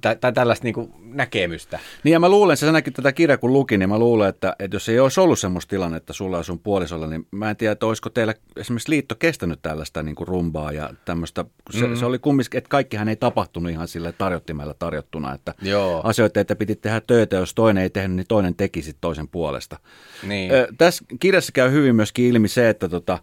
tai, 0.00 0.16
tai 0.16 0.32
tällaista 0.32 0.64
niin 0.64 0.74
kuin 0.74 0.92
näkemystä. 1.00 1.78
Niin 2.04 2.12
ja 2.12 2.20
mä 2.20 2.28
luulen, 2.28 2.56
se 2.56 2.72
näkin 2.72 2.92
tätä 2.92 3.12
kirjaa 3.12 3.36
kun 3.36 3.52
lukin, 3.52 3.80
niin 3.80 3.88
mä 3.88 3.98
luulen, 3.98 4.28
että, 4.28 4.56
että 4.58 4.76
jos 4.76 4.88
ei 4.88 5.00
olisi 5.00 5.20
ollut 5.20 5.38
semmoista 5.38 5.70
tilannetta 5.70 6.12
sulla 6.12 6.36
ja 6.36 6.42
sun 6.42 6.58
puolisolla, 6.58 7.06
niin 7.06 7.26
mä 7.30 7.50
en 7.50 7.56
tiedä, 7.56 7.72
että 7.72 7.86
olisiko 7.86 8.10
teillä 8.10 8.34
esimerkiksi 8.56 8.90
liitto 8.90 9.14
kestänyt 9.14 9.62
tällaista 9.62 10.02
niin 10.02 10.14
kuin 10.14 10.28
rumbaa 10.28 10.72
ja 10.72 10.90
tämmöistä, 11.04 11.44
se, 11.70 11.80
mm-hmm. 11.80 11.96
se 11.96 12.06
oli 12.06 12.18
kumminkin, 12.18 12.58
että 12.58 12.68
kaikkihan 12.68 13.08
ei 13.08 13.16
tapahtunut 13.16 13.70
ihan 13.70 13.88
sille 13.88 14.12
tarjottimella 14.12 14.74
tarjottuna, 14.78 15.34
että 15.34 15.54
Joo. 15.62 16.00
asioita, 16.04 16.40
että 16.40 16.56
piti 16.56 16.76
tehdä 16.76 17.00
töitä, 17.06 17.36
jos 17.36 17.54
toinen 17.54 17.82
ei 17.82 17.90
tehnyt, 17.90 18.16
niin 18.16 18.26
toinen 18.28 18.54
teki 18.54 18.82
sitten 18.82 19.00
toisen 19.00 19.28
puolesta. 19.28 19.78
Niin. 20.22 20.52
Ö, 20.52 20.68
tässä 20.78 21.04
kirjassa 21.20 21.52
käy 21.52 21.70
hyvin 21.70 21.96
myöskin 21.96 22.24
ilmi 22.24 22.48
se, 22.48 22.68
että 22.68 22.88
tota, 22.88 23.18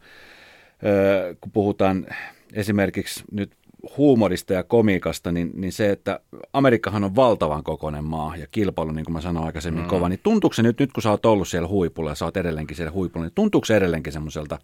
ö, 0.85 1.35
kun 1.41 1.51
puhutaan 1.51 2.05
esimerkiksi 2.53 3.23
nyt 3.31 3.51
huumorista 3.97 4.53
ja 4.53 4.63
komiikasta, 4.63 5.31
niin, 5.31 5.51
niin 5.53 5.71
se, 5.71 5.89
että 5.89 6.19
Amerikkahan 6.53 7.03
on 7.03 7.15
valtavan 7.15 7.63
kokoinen 7.63 8.03
maa 8.03 8.35
ja 8.35 8.47
kilpailu, 8.47 8.91
niin 8.91 9.05
kuin 9.05 9.13
mä 9.13 9.21
sanoin 9.21 9.45
aikaisemmin, 9.45 9.83
mm. 9.83 9.89
kova, 9.89 10.09
niin 10.09 10.19
tuntuuko 10.23 10.53
se 10.53 10.63
nyt, 10.63 10.79
nyt 10.79 10.93
kun 10.93 11.03
sä 11.03 11.09
oot 11.09 11.25
ollut 11.25 11.47
siellä 11.47 11.67
huipulla 11.67 12.11
ja 12.11 12.15
sä 12.15 12.25
oot 12.25 12.37
edelleenkin 12.37 12.77
siellä 12.77 12.91
huipulla, 12.91 13.25
niin 13.25 13.35
tuntuuko 13.35 13.65
se 13.65 13.77
edelleenkin 13.77 14.13
semmoiselta 14.13 14.59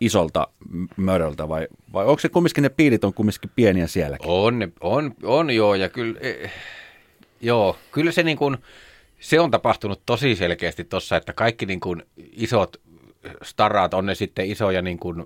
isolta 0.00 0.48
möröltä 0.96 1.48
vai, 1.48 1.68
vai 1.92 2.06
onko 2.06 2.18
se 2.18 2.28
kumminkin 2.28 2.62
ne 2.62 2.68
piirit 2.68 3.04
on 3.04 3.14
kumminkin 3.14 3.50
pieniä 3.56 3.86
sielläkin? 3.86 4.30
On, 4.30 4.72
on, 4.80 5.14
on 5.22 5.50
joo 5.50 5.74
ja 5.74 5.88
kyllä, 5.88 6.20
eh, 6.20 6.52
joo, 7.40 7.76
kyllä 7.92 8.12
se 8.12 8.22
niin 8.22 8.38
kuin, 8.38 8.56
se 9.20 9.40
on 9.40 9.50
tapahtunut 9.50 10.02
tosi 10.06 10.36
selkeästi 10.36 10.84
tuossa, 10.84 11.16
että 11.16 11.32
kaikki 11.32 11.66
niin 11.66 11.80
kuin 11.80 12.02
isot 12.32 12.80
starat, 13.42 13.94
on 13.94 14.06
ne 14.06 14.14
sitten 14.14 14.50
isoja 14.50 14.82
niin 14.82 14.98
kuin 14.98 15.24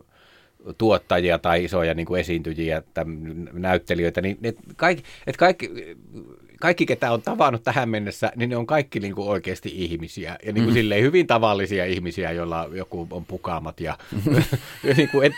tuottajia 0.78 1.38
tai 1.38 1.64
isoja 1.64 1.94
niin 1.94 2.06
kuin 2.06 2.20
esiintyjiä 2.20 2.82
tai 2.94 3.04
näyttelijöitä, 3.52 4.20
niin 4.20 4.38
et 4.42 4.56
kaikki, 4.76 5.04
et 5.26 5.36
kaikki, 5.36 5.70
kaikki, 6.62 6.86
ketä 6.86 7.12
on 7.12 7.22
tavannut 7.22 7.62
tähän 7.64 7.88
mennessä, 7.88 8.32
niin 8.36 8.50
ne 8.50 8.56
on 8.56 8.66
kaikki 8.66 9.00
niin 9.00 9.14
kuin 9.14 9.28
oikeasti 9.28 9.72
ihmisiä. 9.74 10.36
Ja 10.46 10.52
niin 10.52 10.64
kuin 10.64 10.74
mm. 10.74 10.74
silleen 10.74 11.02
hyvin 11.02 11.26
tavallisia 11.26 11.84
ihmisiä, 11.84 12.32
joilla 12.32 12.68
joku 12.72 13.08
on 13.10 13.24
pukaamat. 13.24 13.80
Ja, 13.80 13.98
ja 14.84 14.94
niin 14.96 15.08
kuin, 15.08 15.26
et, 15.26 15.32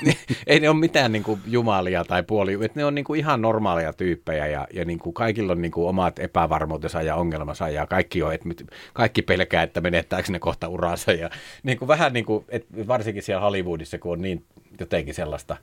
ei 0.47 0.61
ne 0.61 0.69
ole 0.69 0.77
mitään 0.77 1.13
niin 1.13 1.23
kuin 1.23 1.41
jumalia 1.47 2.05
tai 2.05 2.23
puoli. 2.23 2.59
Et 2.65 2.75
ne 2.75 2.85
on 2.85 2.95
niin 2.95 3.05
kuin 3.05 3.21
ihan 3.21 3.43
normaaleja 3.43 3.93
tyyppejä 3.93 4.47
ja, 4.47 4.69
ja 4.73 4.85
niin 4.85 4.99
kuin 4.99 5.15
kaikilla 5.15 5.53
on 5.53 5.63
niin 5.63 5.73
kuin 5.73 5.89
omat 5.89 6.19
epävarmuutensa 6.19 7.03
ja 7.03 7.15
ongelmansa. 7.15 7.69
Ja 7.69 7.87
kaikki, 7.87 8.23
on, 8.23 8.35
että 8.35 8.49
kaikki 8.93 9.23
pelkää, 9.23 9.63
että 9.63 9.81
menettääkö 9.81 10.33
ne 10.33 10.39
kohta 10.39 10.69
uransa. 10.69 11.13
Ja 11.13 11.31
niin 11.63 11.79
kuin 11.79 11.89
vähän 11.89 12.13
niin 12.13 12.25
kuin, 12.25 12.45
että 12.49 12.87
varsinkin 12.87 13.23
siellä 13.23 13.41
Hollywoodissa, 13.41 13.99
kun 13.99 14.13
on 14.13 14.23
niin 14.23 14.45
jotenkin 14.81 15.15
sellaista 15.15 15.57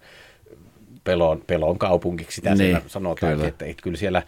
pelon, 1.04 1.44
pelon 1.48 1.78
kaupunkiksi, 1.78 2.36
sitä 2.36 2.56
niin, 2.56 2.78
sanotaan. 2.88 3.46
Että, 3.46 3.66
että 3.66 3.84
kyllä 3.84 3.98
siellä 3.98 4.24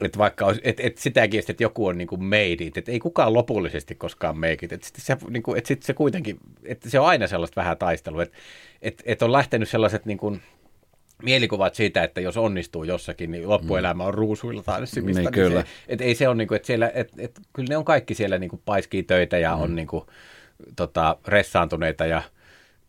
että 0.00 0.18
vaikka 0.18 0.46
olisi, 0.46 0.60
että, 0.64 0.82
että 0.86 1.00
sitäkin, 1.00 1.42
että 1.48 1.62
joku 1.62 1.86
on 1.86 1.98
niin 1.98 2.08
kuin 2.08 2.24
made 2.24 2.56
it, 2.60 2.76
että 2.76 2.92
ei 2.92 2.98
kukaan 2.98 3.34
lopullisesti 3.34 3.94
koskaan 3.94 4.38
make 4.38 4.58
it, 4.62 4.72
että, 4.72 4.88
se, 4.98 5.16
niin 5.30 5.42
kuin, 5.42 5.58
että 5.58 5.68
sit 5.68 5.82
se 5.82 5.94
kuitenkin, 5.94 6.38
että 6.64 6.90
se 6.90 7.00
on 7.00 7.06
aina 7.06 7.26
sellaista 7.26 7.60
vähän 7.60 7.78
taistelua, 7.78 8.22
että, 8.22 8.36
että, 8.82 9.02
että 9.06 9.24
on 9.24 9.32
lähtenyt 9.32 9.68
sellaiset 9.68 10.06
niin 10.06 10.18
kuin, 10.18 10.40
mielikuvat 11.22 11.74
siitä, 11.74 12.04
että 12.04 12.20
jos 12.20 12.36
onnistuu 12.36 12.84
jossakin, 12.84 13.30
niin 13.30 13.48
loppuelämä 13.48 14.04
on 14.04 14.14
ruusuilla 14.14 14.62
tanssimista. 14.62 15.20
Niin, 15.22 15.32
niin 15.32 15.44
kyllä. 15.48 15.60
Se, 15.60 15.66
että 15.88 16.04
ei 16.04 16.14
se 16.14 16.28
ole 16.28 16.36
niin 16.36 16.48
kuin, 16.48 16.56
että 16.56 16.66
siellä, 16.66 16.90
että, 16.94 17.14
että 17.18 17.40
kyllä 17.52 17.68
ne 17.68 17.76
on 17.76 17.84
kaikki 17.84 18.14
siellä 18.14 18.38
niin 18.38 18.50
kuin 18.50 18.62
paiskii 18.64 19.02
töitä 19.02 19.38
ja 19.38 19.56
mm. 19.56 19.62
on 19.62 19.74
niin 19.74 19.88
kuin, 19.88 20.04
tota, 20.76 21.16
ressaantuneita 21.26 22.06
ja 22.06 22.22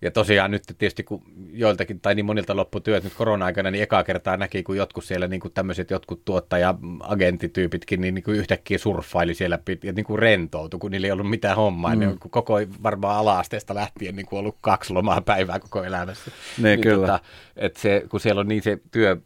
ja 0.02 0.12
tosiaan 0.12 0.52
nyt 0.52 0.64
tietysti 0.78 1.04
kun 1.04 1.24
joiltakin 1.52 2.00
tai 2.00 2.16
niin 2.16 2.26
monilta 2.26 2.56
lopputyöt 2.56 3.04
nyt 3.04 3.14
korona-aikana, 3.14 3.72
niin 3.72 3.84
ekaa 3.84 4.04
kertaa 4.04 4.38
näki, 4.38 4.64
kun 4.64 4.78
jotkut 4.78 5.04
siellä 5.04 5.28
niin 5.28 5.40
kuin 5.40 5.54
tämmöiset 5.54 5.92
jotkut 5.92 6.26
tuottaja-agentityypitkin 6.26 8.02
niin, 8.02 8.14
niin 8.14 8.24
kuin 8.24 8.38
yhtäkkiä 8.38 8.78
surffaili 8.78 9.34
siellä 9.34 9.60
ja 9.84 9.94
niin 9.94 10.06
kuin 10.06 10.20
rentoutui, 10.20 10.80
kun 10.80 10.92
niillä 10.92 11.08
ei 11.08 11.12
ollut 11.12 11.30
mitään 11.30 11.56
hommaa. 11.56 11.96
Mm. 11.96 12.00
Ne 12.00 12.08
on 12.08 12.18
koko 12.30 12.54
varmaan 12.84 13.18
ala-asteesta 13.18 13.76
lähtien 13.76 14.16
niin 14.16 14.26
kuin 14.26 14.40
ollut 14.40 14.58
kaksi 14.62 14.94
lomaa 14.94 15.22
päivää 15.22 15.60
koko 15.60 15.84
elämässä. 15.84 16.32
Ne, 16.58 16.70
niin, 16.70 16.82
kyllä. 16.82 17.08
Tota, 17.08 17.20
että 17.56 17.80
se, 17.80 18.04
kun 18.10 18.20
siellä 18.20 18.40
on 18.40 18.48
niin 18.48 18.64
se 18.64 18.80
työ, 18.92 19.18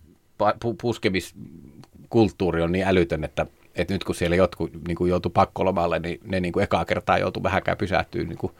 puskemiskulttuuri 0.82 2.62
on 2.62 2.72
niin 2.72 2.88
älytön, 2.88 3.24
että 3.24 3.46
että 3.76 3.94
nyt 3.94 4.04
kun 4.04 4.16
siellä 4.16 4.36
jotkut 4.36 4.72
niin 4.88 4.96
kuin 4.96 5.10
joutui 5.10 5.32
pakkolomalle, 5.34 6.00
niin 6.00 6.20
ne 6.24 6.40
niin 6.40 6.52
kuin 6.54 6.64
ekaa 6.64 6.86
kertaa 6.86 7.18
joutuu 7.18 7.44
vähänkään 7.44 7.78
pysähtyä. 7.78 8.24
Niin 8.24 8.38
kuin, 8.38 8.54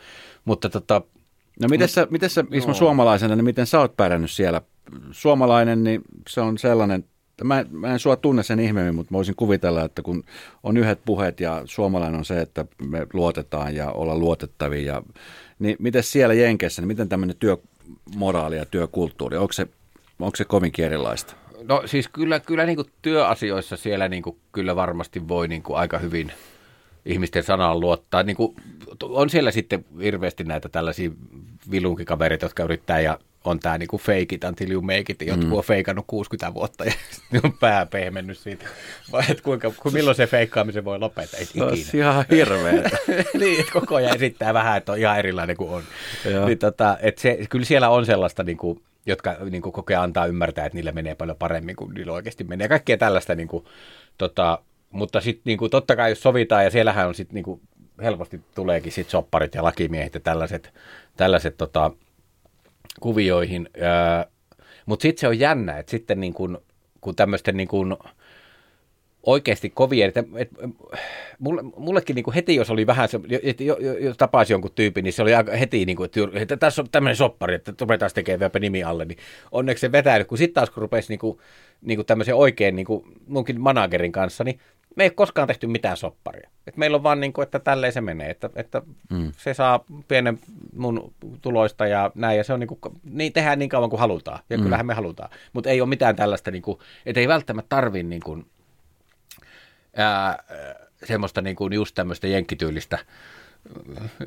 mutta 0.46 0.70
tota, 0.70 1.02
No 1.60 1.68
miten 1.68 1.90
sä, 1.90 2.08
miten 2.10 2.30
sä 2.30 2.44
Ismo, 2.52 2.74
suomalaisena, 2.74 3.36
niin 3.36 3.46
miten 3.46 3.68
sä 3.68 3.80
oot 3.80 3.98
pärjännyt 3.98 4.32
siellä? 4.32 4.62
Suomalainen, 5.12 5.84
niin 5.84 6.02
se 6.30 6.42
on 6.42 6.58
sellainen, 6.58 7.06
mä, 7.44 7.66
mä 7.72 7.94
en 7.94 8.00
sua 8.00 8.16
tunne 8.16 8.44
sen 8.44 8.60
ihmeemmin, 8.60 8.96
mutta 8.96 9.14
mä 9.14 9.16
voisin 9.16 9.36
kuvitella, 9.36 9.86
että 9.86 10.02
kun 10.02 10.24
on 10.64 10.78
yhdet 10.78 11.00
puheet 11.06 11.40
ja 11.40 11.62
suomalainen 11.66 12.18
on 12.18 12.26
se, 12.26 12.42
että 12.42 12.66
me 12.88 13.08
luotetaan 13.14 13.76
ja 13.76 13.92
olla 13.92 14.18
luotettavia 14.18 14.94
ja 14.94 15.04
Niin 15.60 15.76
miten 15.80 16.04
siellä 16.04 16.34
Jenkeissä, 16.34 16.82
niin 16.82 16.88
miten 16.88 17.10
tämmöinen 17.10 17.36
työmoraali 17.36 18.58
ja 18.58 18.66
työkulttuuri, 18.66 19.38
onko 19.38 19.54
se, 19.54 19.68
onko 20.20 20.36
se 20.36 20.46
kovinkin 20.46 20.86
erilaista? 20.86 21.36
No 21.64 21.84
siis 21.86 22.08
kyllä, 22.08 22.40
kyllä 22.40 22.66
niin 22.66 22.76
kuin 22.76 22.90
työasioissa 23.02 23.78
siellä 23.78 24.08
niin 24.08 24.24
kuin, 24.24 24.38
kyllä 24.52 24.76
varmasti 24.76 25.28
voi 25.28 25.48
niin 25.48 25.64
kuin 25.64 25.78
aika 25.78 26.00
hyvin 26.00 26.32
ihmisten 27.06 27.44
sanaan 27.44 27.80
luottaa. 27.80 28.24
Niin 28.24 28.36
kuin, 28.36 28.56
on 29.04 29.30
siellä 29.30 29.52
sitten 29.52 29.86
hirveästi 30.02 30.44
näitä 30.44 30.70
tällaisia 30.70 31.12
vilunkikavereita, 31.72 32.46
jotka 32.46 32.64
yrittää 32.64 33.00
ja 33.00 33.20
on 33.46 33.60
tämä 33.60 33.78
niinku 33.78 33.98
fake 33.98 34.36
it 34.36 34.44
until 34.44 34.72
you 34.72 34.82
make 34.82 35.06
it. 35.10 35.22
Jotkut 35.22 35.48
mm. 35.48 35.54
on 35.54 35.64
feikannut 35.64 36.06
60 36.08 36.54
vuotta 36.54 36.86
ja 36.86 36.94
on 37.44 37.54
pää 37.60 37.86
pehmennyt 37.86 38.38
siitä. 38.38 38.66
Vai 39.12 39.24
et 39.30 39.42
kuinka, 39.42 39.72
ku, 39.78 39.92
milloin 39.92 40.16
se 40.16 40.28
feikkaamisen 40.28 40.86
voi 40.86 41.00
lopettaa? 41.00 41.40
Ei 41.40 41.44
ikinä. 41.44 41.76
Se 41.76 41.98
ihan 41.98 42.26
hirveä. 42.32 42.90
niin, 43.40 43.66
koko 43.74 43.96
ajan 43.96 44.16
esittää 44.16 44.54
vähän, 44.54 44.78
että 44.78 44.92
on 44.92 44.98
ihan 44.98 45.20
erilainen 45.20 45.58
kuin 45.58 45.72
on. 45.72 45.84
niin, 46.46 46.58
tota, 46.58 46.98
et 47.02 47.18
se, 47.18 47.40
kyllä 47.50 47.66
siellä 47.66 47.90
on 47.90 48.06
sellaista, 48.06 48.44
niinku, 48.44 48.82
jotka 49.06 49.36
niinku, 49.50 49.72
kokee 49.72 49.98
antaa 49.98 50.26
ymmärtää, 50.26 50.66
että 50.66 50.76
niille 50.76 50.92
menee 50.92 51.16
paljon 51.16 51.38
paremmin 51.38 51.76
kuin 51.76 51.94
niillä 51.94 52.14
oikeasti 52.14 52.44
menee. 52.44 52.68
Kaikkea 52.68 52.98
tällaista, 52.98 53.36
niinku, 53.36 53.68
tota, 54.18 54.60
mutta 54.92 55.22
sitten 55.22 55.42
niinku, 55.46 55.70
totta 55.70 55.96
kai 55.96 56.12
jos 56.12 56.22
sovitaan, 56.22 56.64
ja 56.64 56.70
siellähän 56.70 57.08
on 57.08 57.16
sitten 57.16 57.36
niinku, 57.36 57.62
helposti 58.02 58.42
tuleekin 58.56 58.92
sit 58.92 59.10
sopparit 59.10 59.56
ja 59.56 59.64
lakimiehet 59.64 60.14
ja 60.14 60.20
tällaiset, 60.20 60.74
tällaiset 61.18 61.58
tota, 61.58 61.92
kuvioihin. 63.00 63.70
Mutta 64.86 65.02
sitten 65.04 65.22
se 65.22 65.28
on 65.28 65.40
jännä, 65.40 65.78
että 65.78 65.92
sitten 65.92 66.20
niin 66.20 66.34
kun, 66.34 66.62
kun 67.02 67.16
tämmöisten 67.16 67.58
niin 67.58 67.68
kun 67.68 67.98
oikeasti 69.24 69.70
kovia, 69.70 70.08
että, 70.08 70.24
että 70.36 70.70
mulle, 71.40 71.62
mullekin 71.78 72.16
niin 72.16 72.24
kuin 72.24 72.34
heti, 72.34 72.56
jos 72.56 72.70
oli 72.70 72.88
vähän, 72.88 73.10
se, 73.10 73.20
että 73.44 73.64
jo, 73.64 73.78
jo, 73.78 74.16
tapasi 74.16 74.54
jonkun 74.54 74.72
tyypin, 74.76 75.04
niin 75.04 75.14
se 75.14 75.22
oli 75.22 75.36
aika 75.36 75.52
heti, 75.52 75.86
niin 75.86 75.96
kuin, 75.96 76.06
että, 76.06 76.20
että 76.34 76.58
tässä 76.58 76.82
on 76.82 76.88
tämmöinen 76.92 77.16
soppari, 77.16 77.56
että 77.56 77.74
ruvetaan 77.82 78.12
tekemään 78.14 78.40
vielä 78.40 78.60
nimi 78.60 78.84
alle, 78.84 79.06
niin 79.06 79.18
onneksi 79.52 79.82
se 79.82 79.92
vetänyt, 79.92 80.28
kun 80.28 80.38
sitten 80.38 80.54
taas 80.54 80.70
kun 80.70 80.82
rupesi 80.82 81.10
niin 81.10 81.20
kuin, 81.20 81.38
niin 81.82 81.98
kuin 81.98 82.06
tämmöisen 82.06 82.36
oikein 82.36 82.76
niin 82.76 82.86
kuin 82.86 83.04
munkin 83.28 83.62
managerin 83.62 84.12
kanssa, 84.12 84.44
niin 84.44 84.60
me 84.96 85.04
ei 85.04 85.10
koskaan 85.10 85.48
tehty 85.48 85.68
mitään 85.68 85.98
sopparia. 85.98 86.50
Et 86.68 86.78
meillä 86.78 86.96
on 86.96 87.04
vaan 87.04 87.20
niin 87.20 87.34
kuin, 87.34 87.44
että 87.44 87.60
tälleen 87.60 87.94
se 87.94 88.02
menee, 88.02 88.30
että, 88.30 88.50
että 88.56 88.82
mm. 89.10 89.32
se 89.38 89.54
saa 89.54 89.86
pienen 90.08 90.40
mun 90.76 91.14
tuloista 91.42 91.88
ja 91.88 92.12
näin, 92.16 92.38
ja 92.38 92.44
se 92.44 92.54
on 92.54 92.60
niin 92.60 92.68
kuin, 92.68 92.80
niin 93.04 93.34
tehdään 93.34 93.60
niin 93.60 93.70
kauan 93.70 93.90
kuin 93.90 94.00
halutaan, 94.00 94.40
ja 94.50 94.58
mm. 94.58 94.64
kyllähän 94.64 94.86
me 94.86 94.94
halutaan. 94.94 95.30
Mutta 95.54 95.70
ei 95.70 95.82
ole 95.82 95.90
mitään 95.90 96.16
tällaista, 96.16 96.52
niin 96.52 96.62
kuin, 96.62 96.80
että 97.06 97.20
ei 97.20 97.28
välttämättä 97.28 97.76
tarvitse 97.76 98.10
niin 98.10 98.22
kuin, 98.26 98.46
ää, 99.96 100.44
semmoista 101.04 101.42
niin 101.42 101.56
kuin 101.56 101.74
just 101.74 101.96
tämmöistä 101.96 102.28
jenkkityylistä 102.28 103.00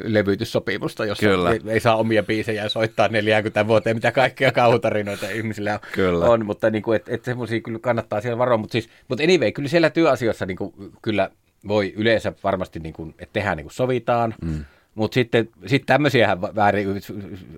levytyssopimusta, 0.03 1.05
jossa 1.05 1.27
Kyllä. 1.27 1.53
Ei, 1.53 1.61
ei 1.69 1.81
saa 1.81 1.97
omia 1.97 2.23
biisejä 2.23 2.69
soittaa 2.69 3.09
40 3.09 3.67
vuoteen, 3.67 3.97
mitä 3.97 4.13
kaikkea 4.13 4.53
kauhutarinoita 4.53 5.31
ihmisillä 5.31 5.73
on. 5.75 5.79
Kyllä. 5.93 6.25
on 6.25 6.47
mutta 6.47 6.71
niin 6.71 6.83
kuin, 6.83 6.97
et, 6.97 7.09
et 7.09 7.25
semmoisia 7.25 7.61
kyllä 7.61 7.79
kannattaa 7.79 8.21
siellä 8.21 8.39
varoa. 8.39 8.57
Mutta 8.59 8.73
siis, 8.73 8.89
mut 9.09 9.21
anyway, 9.21 9.53
kyllä 9.53 9.69
siellä 9.69 9.91
työasioissa 9.91 10.47
niin 10.47 10.57
kuin, 10.57 10.75
kyllä 11.03 11.31
voi 11.69 11.93
yleensä 11.97 12.33
varmasti, 12.45 12.81
niin 12.81 12.95
kuin, 12.95 13.15
että 13.19 13.33
tehdään 13.33 13.57
niin 13.57 13.65
kuin 13.65 13.75
sovitaan. 13.75 14.35
Mm. 14.43 14.65
Mutta 14.95 15.15
sitten 15.15 15.49
sit 15.67 15.83
tämmöisiä 15.87 16.41
väärin 16.41 16.89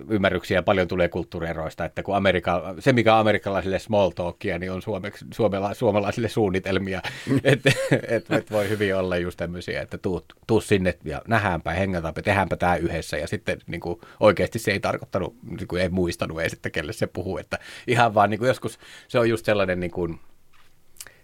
ymmärryksiä 0.09 0.63
paljon 0.63 0.87
tulee 0.87 1.09
kulttuurieroista, 1.09 1.85
että 1.85 2.03
kun 2.03 2.15
Amerika, 2.15 2.75
se 2.79 2.93
mikä 2.93 3.13
on 3.13 3.19
amerikkalaisille 3.19 3.79
small 3.79 4.09
talkia, 4.09 4.59
niin 4.59 4.71
on 4.71 4.81
suomeksi, 4.81 5.25
suomala, 5.33 5.73
suomalaisille 5.73 6.29
suunnitelmia. 6.29 7.01
että 7.43 7.71
et, 8.09 8.31
et 8.31 8.51
voi 8.51 8.69
hyvin 8.69 8.95
olla 8.95 9.17
just 9.17 9.37
tämmöisiä, 9.37 9.81
että 9.81 9.97
tuu, 9.97 10.25
tuu 10.47 10.61
sinne 10.61 10.97
ja 11.03 11.21
nähdäänpä, 11.27 11.71
hengätäänpä, 11.71 12.21
tehdäänpä 12.21 12.55
tämä 12.55 12.75
yhdessä. 12.75 13.17
Ja 13.17 13.27
sitten 13.27 13.57
niin 13.67 13.81
kuin, 13.81 13.99
oikeasti 14.19 14.59
se 14.59 14.71
ei 14.71 14.79
tarkoittanut, 14.79 15.35
niin 15.43 15.67
kuin, 15.67 15.81
ei 15.81 15.89
muistanut 15.89 16.41
edes, 16.41 16.53
että 16.53 16.69
kelle 16.69 16.93
se 16.93 17.07
puhuu. 17.07 17.37
Että 17.37 17.59
ihan 17.87 18.13
vaan 18.13 18.29
niin 18.29 18.39
kuin 18.39 18.47
joskus 18.47 18.79
se 19.07 19.19
on 19.19 19.29
just 19.29 19.45
sellainen, 19.45 19.79
niin 19.79 19.91
kuin, 19.91 20.19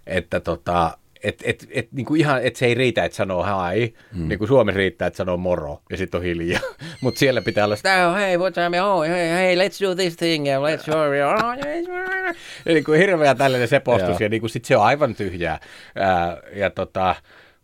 että 0.07 0.39
tota, 0.39 0.97
et, 1.23 1.43
et, 1.45 1.67
et, 1.71 1.91
niin 1.91 2.05
kuin 2.05 2.19
ihan, 2.19 2.43
et 2.43 2.55
se 2.55 2.65
ei 2.65 2.73
riitä, 2.73 3.05
että 3.05 3.15
sanoo 3.15 3.43
hai, 3.43 3.93
mm. 4.13 4.27
niin 4.27 4.39
kuin 4.39 4.47
Suomessa 4.47 4.77
riittää, 4.77 5.07
että 5.07 5.17
sanoo 5.17 5.37
moro, 5.37 5.81
ja 5.89 5.97
sitten 5.97 6.17
on 6.17 6.23
hiljaa. 6.23 6.61
Mutta 7.01 7.19
siellä 7.19 7.41
pitää 7.41 7.65
olla 7.65 7.75
sitä, 7.75 8.09
oh, 8.09 8.15
hei, 8.15 8.37
what's 8.37 8.67
up, 8.67 8.85
oh, 8.85 9.01
hey, 9.01 9.29
hey, 9.29 9.55
let's 9.55 9.87
do 9.87 9.95
this 9.95 10.17
thing, 10.17 10.47
yeah, 10.47 10.63
let's 10.63 10.87
you. 10.87 10.97
Oh, 10.97 11.57
ja 12.65 12.73
niin 12.73 12.83
kuin 12.83 12.99
hirveä 12.99 13.35
tällainen 13.35 13.67
sepostus, 13.67 14.19
ja 14.19 14.29
niin 14.29 14.41
kuin 14.41 14.49
sit 14.49 14.65
se 14.65 14.77
on 14.77 14.83
aivan 14.83 15.15
tyhjää. 15.15 15.59
Ää, 15.95 16.37
ja 16.55 16.69
tota, 16.69 17.15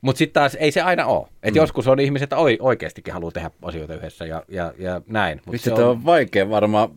mutta 0.01 0.17
sitten 0.17 0.33
taas 0.33 0.55
ei 0.55 0.71
se 0.71 0.81
aina 0.81 1.05
ole. 1.05 1.27
Et 1.43 1.53
mm. 1.53 1.57
Joskus 1.57 1.87
on 1.87 1.99
ihmiset, 1.99 2.23
että 2.23 2.37
oikeastikin 2.59 3.13
haluaa 3.13 3.31
tehdä 3.31 3.51
asioita 3.61 3.95
yhdessä 3.95 4.25
ja, 4.25 4.43
ja, 4.47 4.73
ja 4.77 5.01
näin. 5.07 5.41
Mut 5.45 5.61
se 5.61 5.73
on... 5.73 5.83
on 5.83 6.05
vaikea 6.05 6.49
varmaan. 6.49 6.89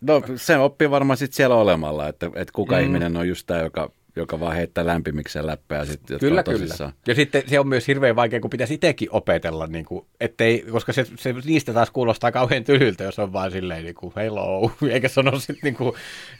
No 0.00 0.22
se 0.36 0.56
oppii 0.56 0.90
varmaan 0.90 1.16
sitten 1.16 1.36
siellä 1.36 1.56
olemalla, 1.56 2.08
että, 2.08 2.26
että 2.26 2.52
kuka 2.52 2.76
mm. 2.76 2.82
ihminen 2.82 3.16
on 3.16 3.28
just 3.28 3.46
tämä, 3.46 3.60
joka 3.60 3.90
joka 4.18 4.40
vaan 4.40 4.56
heittää 4.56 4.86
lämpimikseen 4.86 5.46
läppää. 5.46 5.84
Sit, 5.84 6.00
kyllä, 6.20 6.42
kyllä. 6.42 6.92
Ja 7.06 7.14
sitten 7.14 7.42
se 7.46 7.60
on 7.60 7.68
myös 7.68 7.88
hirveän 7.88 8.16
vaikea, 8.16 8.40
kun 8.40 8.50
pitäisi 8.50 8.74
itsekin 8.74 9.08
opetella, 9.10 9.66
niin 9.66 9.84
kuin, 9.84 10.06
ettei, 10.20 10.64
koska 10.72 10.92
se, 10.92 11.06
se, 11.16 11.34
niistä 11.44 11.72
taas 11.72 11.90
kuulostaa 11.90 12.32
kauhean 12.32 12.64
tyhjyltä, 12.64 13.04
jos 13.04 13.18
on 13.18 13.32
vaan 13.32 13.50
silleen 13.50 13.84
niin 13.84 13.94
kuin, 13.94 14.12
hello, 14.16 14.72
eikä 14.92 15.08
sano 15.08 15.38
sitten 15.38 15.58
niin 15.62 15.76
kuin, 15.76 15.92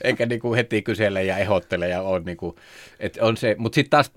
eikä 0.03 0.25
niin 0.25 0.39
kuin 0.39 0.55
heti 0.55 0.81
kysele 0.81 1.23
ja 1.23 1.37
ehottele 1.37 1.87
ja 1.87 2.01
on 2.01 2.25
niin 2.25 2.37
kuin, 2.37 2.55
että 2.99 3.25
on 3.25 3.37
se, 3.37 3.55
mutta 3.57 3.75
sitten 3.75 3.89
taas 3.89 4.11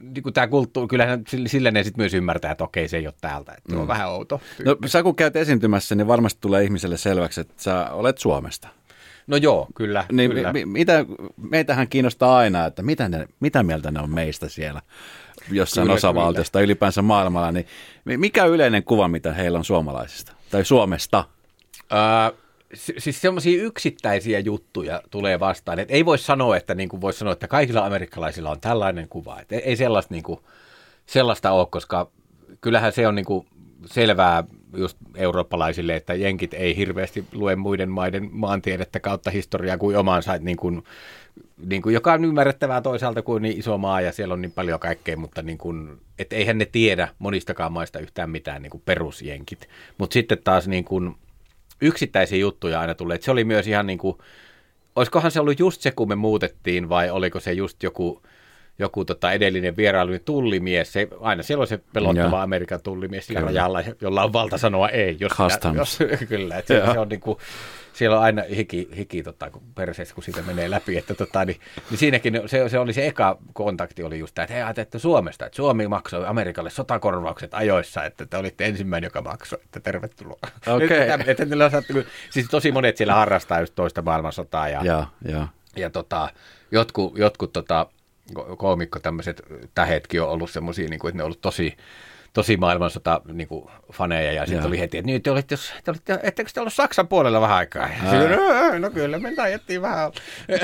niin 0.00 0.22
kuin 0.22 0.32
tämä 0.32 0.48
kulttuuri, 0.48 0.88
kyllähän 0.88 1.24
sillä 1.46 1.70
ne 1.70 1.84
sitten 1.84 2.02
myös 2.02 2.14
ymmärtää, 2.14 2.52
että 2.52 2.64
okei, 2.64 2.88
se 2.88 2.96
ei 2.96 3.06
ole 3.06 3.14
täältä, 3.20 3.52
että 3.58 3.74
mm. 3.74 3.80
on 3.80 3.88
vähän 3.88 4.08
outo. 4.08 4.40
No 4.64 4.76
sä 4.86 5.02
kun 5.02 5.16
käyt 5.16 5.36
esiintymässä, 5.36 5.94
niin 5.94 6.06
varmasti 6.06 6.38
tulee 6.40 6.64
ihmiselle 6.64 6.96
selväksi, 6.96 7.40
että 7.40 7.54
sä 7.56 7.90
olet 7.90 8.18
Suomesta. 8.18 8.79
No 9.26 9.36
joo, 9.36 9.66
kyllä. 9.74 10.04
Niin, 10.12 10.30
kyllä. 10.30 10.52
Mi, 10.52 10.64
mitä, 10.64 11.04
meitähän 11.36 11.88
kiinnostaa 11.88 12.36
aina, 12.36 12.66
että 12.66 12.82
mitä, 12.82 13.08
ne, 13.08 13.28
mitä 13.40 13.62
mieltä 13.62 13.90
ne 13.90 14.00
on 14.00 14.10
meistä 14.10 14.48
siellä 14.48 14.82
jossain 15.50 15.84
kyllä, 15.84 15.94
osavaltiosta 15.94 16.58
kyllä. 16.58 16.64
ylipäänsä 16.64 17.02
maailmalla. 17.02 17.52
Niin 17.52 17.66
mikä 18.04 18.44
yleinen 18.44 18.84
kuva, 18.84 19.08
mitä 19.08 19.32
heillä 19.32 19.58
on 19.58 19.64
suomalaisista 19.64 20.32
tai 20.50 20.64
Suomesta? 20.64 21.24
Öö, 21.92 22.38
siis 22.74 23.20
semmoisia 23.20 23.62
yksittäisiä 23.62 24.38
juttuja 24.38 25.02
tulee 25.10 25.40
vastaan. 25.40 25.78
Et 25.78 25.90
ei 25.90 26.04
voi 26.04 26.18
sanoa, 26.18 26.56
että 26.56 26.74
niin 26.74 26.88
kuin 26.88 27.00
voisi 27.00 27.18
sanoa, 27.18 27.32
että 27.32 27.48
kaikilla 27.48 27.86
amerikkalaisilla 27.86 28.50
on 28.50 28.60
tällainen 28.60 29.08
kuva. 29.08 29.40
Et 29.40 29.52
ei 29.52 29.76
sellaista, 29.76 30.14
niin 30.14 30.22
kuin, 30.22 30.40
sellaista 31.06 31.50
ole, 31.50 31.66
koska 31.70 32.10
kyllähän 32.60 32.92
se 32.92 33.08
on 33.08 33.14
niin 33.14 33.24
kuin 33.24 33.46
selvää 33.86 34.44
just 34.76 34.96
eurooppalaisille, 35.16 35.96
että 35.96 36.14
jenkit 36.14 36.54
ei 36.54 36.76
hirveästi 36.76 37.24
lue 37.32 37.56
muiden 37.56 37.90
maiden 37.90 38.28
maantiedettä 38.32 39.00
kautta 39.00 39.30
historiaa 39.30 39.78
kuin 39.78 39.96
omansa, 39.96 40.38
niin 40.38 40.56
kuin, 40.56 40.82
niin 41.66 41.82
kuin, 41.82 41.94
joka 41.94 42.12
on 42.12 42.24
ymmärrettävää 42.24 42.80
toisaalta 42.80 43.22
kuin 43.22 43.42
niin 43.42 43.58
iso 43.58 43.78
maa 43.78 44.00
ja 44.00 44.12
siellä 44.12 44.34
on 44.34 44.42
niin 44.42 44.52
paljon 44.52 44.80
kaikkea, 44.80 45.16
mutta 45.16 45.42
niin 45.42 45.58
kuin, 45.58 46.00
et 46.18 46.32
eihän 46.32 46.58
ne 46.58 46.64
tiedä 46.64 47.08
monistakaan 47.18 47.72
maista 47.72 47.98
yhtään 47.98 48.30
mitään 48.30 48.62
niin 48.62 48.70
kuin 48.70 48.82
perusjenkit. 48.84 49.68
Mutta 49.98 50.14
sitten 50.14 50.38
taas 50.44 50.68
niin 50.68 50.84
kuin, 50.84 51.14
yksittäisiä 51.80 52.38
juttuja 52.38 52.80
aina 52.80 52.94
tulee. 52.94 53.14
Et 53.14 53.22
se 53.22 53.30
oli 53.30 53.44
myös 53.44 53.66
ihan 53.66 53.86
niin 53.86 53.98
kuin, 53.98 54.18
olisikohan 54.96 55.30
se 55.30 55.40
ollut 55.40 55.60
just 55.60 55.80
se, 55.80 55.90
kun 55.90 56.08
me 56.08 56.14
muutettiin 56.14 56.88
vai 56.88 57.10
oliko 57.10 57.40
se 57.40 57.52
just 57.52 57.82
joku 57.82 58.22
joku 58.80 59.04
tota 59.04 59.32
edellinen 59.32 59.76
vierailu, 59.76 60.10
niin 60.10 60.24
tullimies, 60.24 60.92
se, 60.92 61.08
aina 61.20 61.42
siellä 61.42 61.62
on 61.62 61.68
se 61.68 61.80
pelottava 61.92 62.36
ja. 62.36 62.42
Amerikan 62.42 62.80
tullimies 62.82 63.26
sillä 63.26 63.40
rajalla, 63.40 63.82
jolla 64.00 64.22
on 64.22 64.32
valta 64.32 64.58
sanoa 64.58 64.88
ei. 64.88 65.16
Jos 65.20 65.32
Sitä, 65.52 65.72
jos, 65.74 65.98
kyllä, 66.28 66.58
että 66.58 66.86
se, 66.86 66.92
se, 66.92 66.98
on 66.98 67.08
niin 67.08 67.20
kuin, 67.20 67.38
siellä 67.92 68.16
on 68.16 68.22
aina 68.22 68.42
hiki, 68.56 68.88
hiki 68.96 69.22
tota, 69.22 69.50
kun 69.50 69.62
perseessä, 69.74 70.14
kun 70.14 70.24
siitä 70.24 70.42
menee 70.42 70.70
läpi, 70.70 70.98
että 70.98 71.14
tota, 71.14 71.44
niin, 71.44 71.60
niin 71.90 71.98
siinäkin 71.98 72.40
se, 72.46 72.68
se, 72.68 72.78
oli 72.78 72.92
se 72.92 73.06
eka 73.06 73.38
kontakti 73.52 74.02
oli 74.02 74.18
just 74.18 74.34
tämä, 74.34 74.44
että 74.44 74.54
he 74.54 74.62
ajattelette 74.62 74.98
Suomesta, 74.98 75.46
että 75.46 75.56
Suomi 75.56 75.88
maksoi 75.88 76.26
Amerikalle 76.26 76.70
sotakorvaukset 76.70 77.54
ajoissa, 77.54 78.04
että 78.04 78.26
te 78.26 78.36
olitte 78.36 78.66
ensimmäinen, 78.66 79.06
joka 79.06 79.22
maksoi, 79.22 79.60
että 79.64 79.80
tervetuloa. 79.80 80.38
Okay. 80.70 80.98
että, 80.98 81.24
että, 81.26 81.44
siis 82.30 82.48
tosi 82.50 82.72
monet 82.72 82.96
siellä 82.96 83.14
harrastaa 83.14 83.60
just 83.60 83.74
toista 83.74 84.02
maailmansotaa 84.02 84.68
ja, 84.68 84.84
ja, 84.84 85.06
ja. 85.28 85.48
ja 85.76 85.90
tota, 85.90 86.28
jotkut, 86.70 87.18
jotkut 87.18 87.52
tota, 87.52 87.86
koomikko 88.56 88.98
tämmöiset 88.98 89.42
tähetkin 89.74 90.22
on 90.22 90.28
ollut 90.28 90.50
semmoisia, 90.50 90.88
niin 90.88 91.00
kuin, 91.00 91.08
että 91.08 91.16
ne 91.16 91.22
on 91.22 91.26
ollut 91.26 91.40
tosi, 91.40 91.76
tosi 92.32 92.56
maailmansota 92.56 93.20
niin 93.32 93.48
kuin, 93.48 93.70
faneja 93.92 94.32
ja 94.32 94.46
sitten 94.46 94.66
oli 94.66 94.78
heti, 94.78 94.98
että 94.98 95.10
nyt 95.10 95.22
te 95.22 95.30
olitte, 95.30 95.52
jos, 95.52 95.72
te 95.84 95.90
olitte, 95.90 96.20
ettekö 96.22 96.50
te 96.54 96.60
ollut 96.60 96.72
Saksan 96.72 97.08
puolella 97.08 97.40
vähän 97.40 97.56
aikaa? 97.56 97.88
Sitten, 97.88 98.30
no, 98.30 98.78
no 98.78 98.90
kyllä, 98.90 99.18
me 99.18 99.34
tajettiin 99.34 99.82
vähän. 99.82 100.12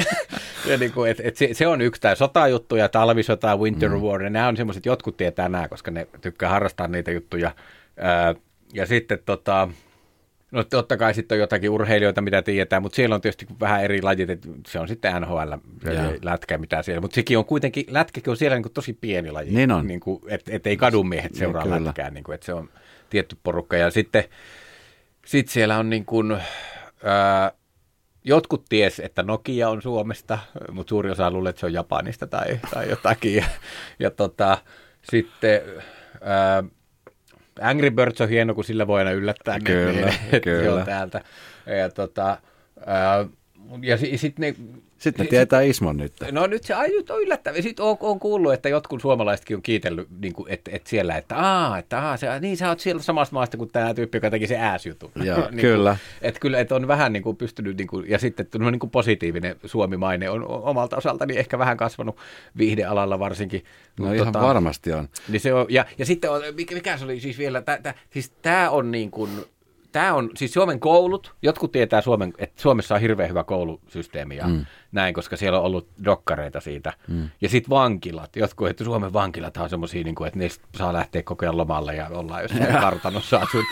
ja 0.70 0.78
niin 0.78 0.92
kuin, 0.92 1.10
et, 1.10 1.20
et 1.20 1.36
se, 1.36 1.48
se, 1.52 1.66
on 1.66 1.80
yksi 1.80 2.00
tämä 2.00 2.14
sotajuttu 2.14 2.76
ja 2.76 2.88
talvisota, 2.88 3.56
winter 3.56 3.90
mm. 3.90 4.00
war, 4.00 4.22
ja 4.22 4.30
nämä 4.30 4.48
on 4.48 4.56
semmoiset, 4.56 4.86
jotkut 4.86 5.16
tietää 5.16 5.48
nämä, 5.48 5.68
koska 5.68 5.90
ne 5.90 6.06
tykkää 6.20 6.50
harrastaa 6.50 6.88
niitä 6.88 7.10
juttuja. 7.10 7.54
Ää, 7.96 8.34
ja 8.74 8.86
sitten 8.86 9.18
tota, 9.26 9.68
No 10.50 10.64
totta 10.64 10.96
kai 10.96 11.14
sitten 11.14 11.36
on 11.36 11.40
jotakin 11.40 11.70
urheilijoita, 11.70 12.20
mitä 12.20 12.42
tiedetään, 12.42 12.82
mutta 12.82 12.96
siellä 12.96 13.14
on 13.14 13.20
tietysti 13.20 13.46
vähän 13.60 13.84
eri 13.84 14.02
lajit, 14.02 14.30
että 14.30 14.48
se 14.66 14.78
on 14.78 14.88
sitten 14.88 15.22
NHL, 15.22 15.52
lätkä 16.22 16.58
mitä 16.58 16.82
siellä, 16.82 17.00
mutta 17.00 17.14
sekin 17.14 17.38
on 17.38 17.44
kuitenkin, 17.44 17.84
lätkäkin 17.88 18.30
on 18.30 18.36
siellä 18.36 18.56
niin 18.56 18.62
kuin 18.62 18.72
tosi 18.72 18.92
pieni 18.92 19.30
laji, 19.30 19.50
niin 19.50 19.72
on. 19.72 19.86
Niin 19.86 20.00
kuin, 20.00 20.22
että 20.28 20.52
et 20.54 20.66
ei 20.66 20.76
kadumiehet 20.76 21.32
niin, 21.32 21.38
seuraa 21.38 21.64
niin, 21.64 21.84
lätkää, 21.84 22.10
niin 22.10 22.24
kuin, 22.24 22.34
että 22.34 22.46
se 22.46 22.54
on 22.54 22.68
tietty 23.10 23.36
porukka. 23.42 23.76
Ja 23.76 23.90
sitten 23.90 24.24
sitten 25.26 25.52
siellä 25.52 25.78
on 25.78 25.90
niin 25.90 26.04
kuin, 26.04 26.32
ää, 27.04 27.52
jotkut 28.24 28.64
ties, 28.68 29.00
että 29.00 29.22
Nokia 29.22 29.68
on 29.68 29.82
Suomesta, 29.82 30.38
mutta 30.70 30.88
suuri 30.90 31.10
osa 31.10 31.30
luulee, 31.30 31.50
että 31.50 31.60
se 31.60 31.66
on 31.66 31.72
Japanista 31.72 32.26
tai, 32.26 32.60
tai 32.74 32.90
jotakin. 32.90 33.34
Ja, 33.34 33.44
ja 33.98 34.10
tota, 34.10 34.58
sitten 35.10 35.60
ää, 36.20 36.64
Angry 37.60 37.90
Birds 37.90 38.20
on 38.20 38.28
hieno, 38.28 38.54
kun 38.54 38.64
sillä 38.64 38.86
voi 38.86 38.98
aina 38.98 39.10
yllättää. 39.10 39.58
Kyllä, 39.64 40.12
ne, 40.32 40.40
kyllä. 40.40 40.74
on 40.74 40.84
täältä. 40.84 41.20
Ja, 41.78 41.90
tota, 41.90 42.38
ää, 42.86 43.26
ja 43.82 43.96
sitten 43.96 44.42
ne 44.42 44.54
sitten 44.98 45.24
ne 45.24 45.30
tietää 45.30 45.60
Ismon 45.60 45.96
nyt. 45.96 46.12
No 46.30 46.46
nyt 46.46 46.64
se 46.64 46.74
nyt 46.88 47.10
on 47.10 47.22
yllättävää. 47.22 47.62
Sitten 47.62 47.84
on, 47.84 47.96
on 48.00 48.18
kuullut, 48.18 48.52
että 48.52 48.68
jotkut 48.68 49.00
suomalaisetkin 49.00 49.56
on 49.56 49.62
kiitellyt 49.62 50.08
niin 50.20 50.32
kuin, 50.32 50.52
että, 50.52 50.70
että 50.74 50.90
siellä, 50.90 51.16
että 51.16 51.36
aa, 51.36 51.78
että 51.78 52.08
aa, 52.08 52.16
se, 52.16 52.40
niin 52.40 52.56
sä 52.56 52.68
oot 52.68 52.80
siellä 52.80 53.02
samasta 53.02 53.34
maasta 53.34 53.56
kuin 53.56 53.70
tämä 53.70 53.94
tyyppi, 53.94 54.16
joka 54.16 54.30
teki 54.30 54.46
se 54.46 54.56
ääsjutun. 54.56 55.10
Joo, 55.24 55.38
niin 55.50 55.60
kyllä. 55.60 55.90
Kuin, 55.90 56.28
että 56.28 56.40
kyllä, 56.40 56.60
että 56.60 56.74
on 56.74 56.88
vähän 56.88 57.12
niin 57.12 57.22
kuin 57.22 57.36
pystynyt, 57.36 57.76
niin 57.76 57.88
kuin, 57.88 58.10
ja 58.10 58.18
sitten 58.18 58.46
no, 58.58 58.70
niin 58.70 58.78
kuin 58.78 58.90
positiivinen 58.90 59.56
Suomi-maine 59.64 60.30
on 60.30 60.46
omalta 60.48 60.96
osaltani 60.96 61.38
ehkä 61.38 61.58
vähän 61.58 61.76
kasvanut 61.76 62.16
viihdealalla 62.58 63.18
varsinkin. 63.18 63.64
No 64.00 64.12
ihan 64.12 64.32
tota, 64.32 64.46
varmasti 64.46 64.92
on. 64.92 65.08
Niin 65.28 65.40
se 65.40 65.54
on. 65.54 65.66
Ja, 65.68 65.86
ja 65.98 66.06
sitten 66.06 66.30
on, 66.30 66.42
mikä 66.74 66.98
se 66.98 67.04
oli 67.04 67.20
siis 67.20 67.38
vielä, 67.38 67.62
tä, 67.62 67.78
tä, 67.82 67.94
siis 68.10 68.30
tämä 68.42 68.70
on 68.70 68.90
niin 68.90 69.10
kuin, 69.10 69.30
tämä 69.92 70.14
on, 70.14 70.30
siis 70.36 70.52
Suomen 70.52 70.80
koulut, 70.80 71.34
jotkut 71.42 71.72
tietää 71.72 72.00
Suomen, 72.00 72.32
että 72.38 72.62
Suomessa 72.62 72.94
on 72.94 73.00
hirveän 73.00 73.28
hyvä 73.28 73.44
koulusysteemi 73.44 74.36
ja 74.36 74.46
mm. 74.46 74.66
Näin, 74.92 75.14
koska 75.14 75.36
siellä 75.36 75.58
on 75.58 75.64
ollut 75.64 75.88
dokkareita 76.04 76.60
siitä. 76.60 76.92
Mm. 77.08 77.28
Ja 77.40 77.48
sitten 77.48 77.70
vankilat, 77.70 78.36
jotkut, 78.36 78.68
että 78.68 78.84
Suomen 78.84 79.12
vankilat 79.12 79.56
on 79.56 79.70
semmoisia, 79.70 80.04
niin 80.04 80.14
kuin, 80.14 80.28
että 80.28 80.38
niistä 80.38 80.64
saa 80.76 80.92
lähteä 80.92 81.22
koko 81.22 81.44
ajan 81.44 81.56
lomalle 81.56 81.94
ja 81.94 82.08
ollaan 82.08 82.42
jossain 82.42 82.80
kartanossa 82.80 83.36
asut. 83.36 83.64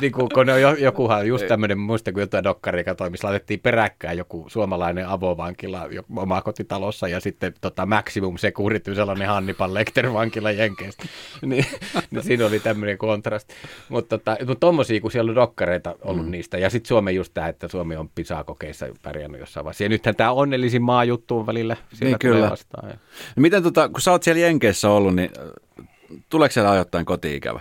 niin 0.00 0.12
kuin, 0.12 0.28
kun 0.34 0.46
ne 0.46 0.66
on 0.66 0.80
jokuhan 0.80 1.26
just 1.26 1.46
tämmöinen, 1.46 1.78
muista 1.78 2.12
kun 2.12 2.20
jotain 2.20 2.44
dokkaria 2.44 2.84
katsoi, 2.84 3.10
missä 3.10 3.28
laitettiin 3.28 3.60
peräkkäin 3.60 4.18
joku 4.18 4.46
suomalainen 4.48 5.08
avovankila 5.08 5.88
oma 6.16 6.42
kotitalossa 6.42 7.08
ja 7.08 7.20
sitten 7.20 7.54
tota, 7.60 7.86
Maximum 7.86 8.38
Security, 8.38 8.94
sellainen 8.94 9.28
Hannibal 9.28 9.74
Lecter 9.74 10.12
vankila 10.12 10.50
Jenkeistä. 10.50 11.04
niin, 11.42 11.66
niin, 12.10 12.22
siinä 12.22 12.46
oli 12.46 12.60
tämmöinen 12.60 12.98
kontrasti. 12.98 13.54
Mutta 13.88 14.18
tota, 14.18 14.36
mut 14.46 14.60
tommosia, 14.60 15.00
kun 15.00 15.10
siellä 15.10 15.30
on 15.30 15.36
dokkareita 15.36 15.96
ollut 16.02 16.24
mm. 16.24 16.30
niistä. 16.30 16.58
Ja 16.58 16.70
sitten 16.70 16.88
Suomi 16.88 17.14
just 17.14 17.34
tämä, 17.34 17.48
että 17.48 17.68
Suomi 17.68 17.96
on 17.96 18.08
PISA-kokeissa 18.08 18.86
pärjännyt 19.02 19.40
jossain 19.40 19.64
vaiheessa. 19.64 19.84
Ja 19.84 19.88
nythän 19.88 20.16
tämä 20.16 20.32
onnellisin 20.32 20.59
maa 20.80 21.04
juttu 21.04 21.38
on 21.38 21.46
välillä. 21.46 21.76
Niin 22.00 22.18
kyllä. 22.18 22.50
Vastaan, 22.50 22.88
ja. 22.88 22.96
No 23.36 23.40
miten 23.40 23.62
tota, 23.62 23.88
kun 23.88 24.00
sä 24.00 24.10
oot 24.10 24.22
siellä 24.22 24.40
Jenkeissä 24.40 24.90
ollut, 24.90 25.14
niin 25.14 25.30
äh, 25.38 25.86
tuleeko 26.30 26.52
siellä 26.52 26.70
ajoittain 26.70 27.04
koti-ikävä? 27.04 27.60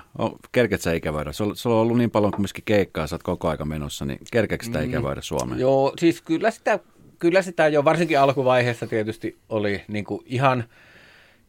Kerket 0.52 0.82
sä 0.82 0.94
ikävöidä? 0.94 1.32
Sulla, 1.32 1.56
sulla 1.56 1.76
on 1.76 1.82
ollut 1.82 1.98
niin 1.98 2.12
paljon 2.12 2.34
myöskin 2.38 2.64
keikkaa, 2.64 3.08
sä 3.08 3.16
oot 3.16 3.24
koko 3.24 3.48
aika 3.50 3.66
menossa, 3.66 4.06
niin 4.06 4.20
kerkeekö 4.32 4.66
sitä 4.66 4.80
mm. 4.80 4.86
ikävöidä 4.86 5.22
Suomeen? 5.22 5.60
Joo, 5.60 5.94
siis 6.00 6.22
kyllä 6.22 6.52
sitä, 6.52 6.80
kyllä 7.20 7.42
sitä 7.42 7.68
jo 7.68 7.86
varsinkin 7.86 8.20
alkuvaiheessa 8.20 8.88
tietysti 8.88 9.38
oli 9.50 9.82
niin 9.88 10.06
kuin 10.06 10.22
ihan, 10.26 10.64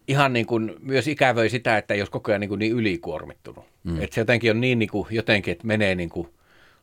ihan 0.08 0.32
niin 0.32 0.46
kuin 0.46 0.74
myös 0.82 1.08
ikävöi 1.08 1.50
sitä, 1.50 1.78
että 1.78 1.94
jos 1.94 2.10
koko 2.10 2.30
ajan 2.30 2.40
niin, 2.40 2.48
kuin 2.48 2.58
niin 2.58 2.72
ylikuormittunut. 2.72 3.64
Mm. 3.84 4.02
Että 4.02 4.14
se 4.14 4.20
jotenkin 4.20 4.50
on 4.50 4.60
niin, 4.60 4.78
niin 4.78 4.90
kuin, 4.90 5.06
jotenkin, 5.10 5.52
että 5.52 5.66
menee 5.66 5.94
niin 5.94 6.10
kuin, 6.10 6.28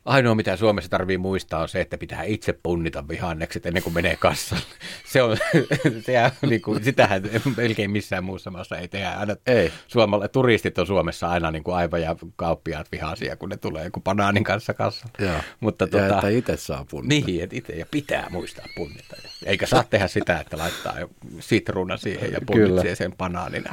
ainoa 0.07 0.35
mitä 0.35 0.55
Suomessa 0.55 0.89
tarvii 0.89 1.17
muistaa 1.17 1.61
on 1.61 1.69
se, 1.69 1.81
että 1.81 1.97
pitää 1.97 2.23
itse 2.23 2.53
punnita 2.63 3.07
vihannekset 3.07 3.65
ennen 3.65 3.83
kuin 3.83 3.93
menee 3.93 4.15
kassalle. 4.15 4.63
Se 5.05 5.21
on, 5.21 5.37
se, 6.05 6.31
niin 6.47 6.61
kuin, 6.61 6.83
sitähän 6.83 7.21
melkein 7.57 7.91
missään 7.91 8.23
muussa 8.23 8.51
maassa 8.51 8.77
ei 8.77 8.87
tehdä. 8.87 9.11
Aina 9.11 9.35
ei. 9.47 9.71
Suomalle, 9.87 10.27
turistit 10.27 10.77
on 10.77 10.87
Suomessa 10.87 11.29
aina 11.29 11.51
niin 11.51 11.63
kuin 11.63 11.75
aivan 11.75 12.01
ja 12.01 12.15
kauppiaat 12.35 12.91
vihaisia, 12.91 13.35
kun 13.35 13.49
ne 13.49 13.57
tulee 13.57 13.83
joku 13.83 14.01
banaanin 14.01 14.43
kanssa 14.43 14.73
kassalle. 14.73 15.13
Joo. 15.19 15.41
Mutta, 15.59 15.85
ja 15.85 15.87
tuota, 15.87 16.15
että 16.15 16.29
itse 16.29 16.57
saa 16.57 16.85
punnita. 16.89 17.27
Niin, 17.27 17.43
että 17.43 17.55
itse 17.55 17.73
ja 17.73 17.85
pitää 17.91 18.27
muistaa 18.29 18.65
punnita. 18.75 19.15
Eikä 19.45 19.65
saa 19.65 19.83
tehdä 19.83 20.07
sitä, 20.07 20.39
että 20.39 20.57
laittaa 20.57 20.95
sitruuna 21.39 21.97
siihen 21.97 22.31
ja 22.31 22.39
punnitsee 22.45 22.95
sen 22.95 23.13
banaanin. 23.17 23.63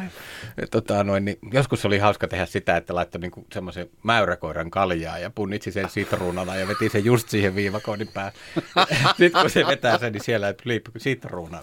Tota, 0.71 1.05
noin, 1.05 1.25
niin, 1.25 1.39
joskus 1.53 1.85
oli 1.85 1.99
hauska 1.99 2.29
tehdä 2.29 2.47
sitä, 2.47 2.77
että 2.77 2.95
laittoi 2.95 3.21
niin 3.21 3.47
semmoisen 3.53 3.91
mäyräkoiran 4.03 4.71
kaljaa 4.71 5.19
ja 5.19 5.31
punnitsi 5.31 5.73
sen 5.73 5.91
sitruunan 5.91 6.24
sitruunalla 6.25 6.57
ja 6.57 6.69
veti 6.69 6.89
sen 6.89 7.05
just 7.05 7.29
siihen 7.29 7.55
viivakoodin 7.55 8.09
päälle. 8.09 8.33
Sitten 9.19 9.41
kun 9.41 9.51
se 9.51 9.67
vetää 9.67 9.99
sen, 9.99 10.13
niin 10.13 10.25
siellä 10.25 10.49
ei 10.49 10.55
flip 10.63 10.87
sitruuna. 10.97 11.63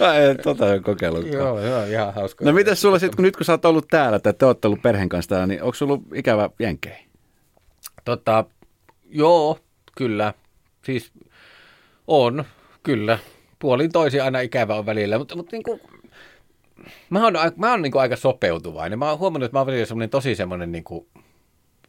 en 0.28 0.36
tota 0.42 0.64
ole 0.64 0.80
kokeillut. 0.80 1.26
Joo, 1.26 1.60
joo, 1.60 1.84
ihan 1.84 2.14
hauska. 2.14 2.44
No 2.44 2.52
miten 2.52 2.76
sulla 2.76 2.98
sitten, 2.98 3.16
kun 3.16 3.22
nyt 3.22 3.36
kun 3.36 3.44
sä 3.44 3.52
oot 3.52 3.64
ollut 3.64 3.88
täällä, 3.88 4.18
tai 4.18 4.34
te 4.34 4.46
olette 4.46 4.68
ollut 4.68 4.82
perheen 4.82 5.08
kanssa 5.08 5.28
täällä, 5.28 5.46
niin 5.46 5.62
onko 5.62 5.74
sulla 5.74 5.92
ollut 5.92 6.06
ikävä 6.14 6.50
jenkei? 6.58 7.06
Tota, 8.04 8.44
joo, 9.08 9.58
kyllä. 9.96 10.34
Siis 10.84 11.12
on, 12.06 12.44
kyllä. 12.82 13.18
Puolin 13.58 13.92
toisin 13.92 14.22
aina 14.22 14.40
ikävä 14.40 14.74
on 14.74 14.86
välillä, 14.86 15.18
mutta, 15.18 15.36
mutta 15.36 15.56
niin 15.56 15.62
kuin, 15.62 15.80
mä 17.10 17.24
oon, 17.24 17.34
mä 17.56 17.70
oon 17.70 17.82
niin 17.82 17.92
kuin 17.92 18.02
aika 18.02 18.16
sopeutuvainen. 18.16 18.98
Mä 18.98 19.10
oon 19.10 19.18
huomannut, 19.18 19.44
että 19.44 19.56
mä 19.56 19.60
oon 19.60 19.66
välillä 19.66 19.86
semmoinen 19.86 20.10
tosi 20.10 20.34
semmoinen 20.34 20.72
niin 20.72 20.84
kuin, 20.84 21.06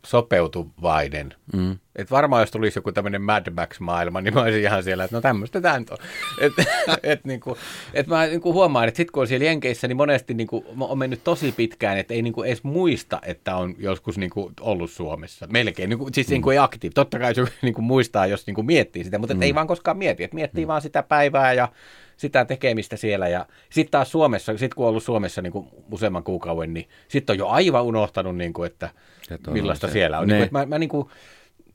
sopeutuvainen. 0.06 1.34
Mm. 1.54 1.78
Et 1.96 2.12
varmaan 2.12 2.42
jos 2.42 2.52
tulisi 2.52 2.78
joku 2.78 2.92
tämmöinen 2.92 3.22
Mad 3.22 3.52
Max-maailma, 3.52 4.22
niin 4.22 4.34
mä 4.34 4.42
olisin 4.42 4.62
ihan 4.62 4.84
siellä, 4.84 5.04
että 5.04 5.16
no 5.16 5.22
tämmöistä 5.22 5.62
tämä 5.62 5.76
on. 5.76 5.86
Et, 6.42 6.54
et, 7.04 7.26
niinku, 7.26 7.58
et 7.94 8.08
mä 8.08 8.26
niinku 8.26 8.54
huomaan, 8.54 8.88
että 8.88 8.98
sitten 8.98 9.12
kun 9.12 9.22
on 9.22 9.28
siellä 9.28 9.46
Jenkeissä, 9.46 9.88
niin 9.88 9.98
monesti 9.98 10.34
niinku, 10.34 10.66
on 10.80 10.98
mennyt 10.98 11.24
tosi 11.24 11.52
pitkään, 11.52 11.98
että 11.98 12.14
ei 12.14 12.22
niinku 12.22 12.44
edes 12.44 12.64
muista, 12.64 13.20
että 13.26 13.56
on 13.56 13.76
joskus 13.78 14.18
niinku 14.18 14.52
ollut 14.60 14.92
Suomessa. 14.92 15.48
Melkein, 15.52 15.90
niinku, 15.90 16.10
siis 16.14 16.28
mm. 16.28 16.32
niinku 16.32 16.50
ei 16.50 16.58
aktiivi. 16.58 16.94
Totta 16.94 17.20
kai 17.20 17.36
se 17.36 17.44
niinku 17.62 17.82
muistaa, 17.82 18.28
jos 18.28 18.48
niinku 18.48 18.64
miettii 18.64 19.04
sitä, 19.04 19.18
mutta 19.18 19.36
mm. 19.36 19.42
ei 19.42 19.56
vaan 19.56 19.68
koskaan 19.68 19.98
mieti. 19.98 20.24
Et 20.24 20.34
miettii 20.34 20.66
mm. 20.66 20.68
vaan 20.68 20.82
sitä 20.82 21.04
päivää 21.04 21.54
ja 21.54 21.70
sitä 22.22 22.46
tekemistä 22.46 22.98
siellä. 22.98 23.28
Ja 23.28 23.46
sitten 23.70 23.92
taas 23.92 24.12
Suomessa, 24.12 24.58
sit 24.58 24.74
kun 24.74 24.86
on 24.86 24.90
ollut 24.90 25.04
Suomessa 25.04 25.42
niin 25.42 25.54
kuin 25.54 25.68
useamman 25.92 26.24
kuukauden, 26.24 26.74
niin 26.74 26.90
sitten 27.08 27.34
on 27.34 27.38
jo 27.38 27.48
aivan 27.48 27.84
unohtanut, 27.84 28.38
niin 28.38 28.54
kuin, 28.54 28.68
että 28.68 28.90
millaista 29.52 29.88
se. 29.88 29.94
siellä 29.94 30.20
on. 30.20 30.28
Niin 30.28 30.38
kuin, 30.38 30.44
että 30.44 30.60
mä, 30.60 30.66
mä, 30.66 30.80
niin 30.80 30.90
kuin, 30.90 31.10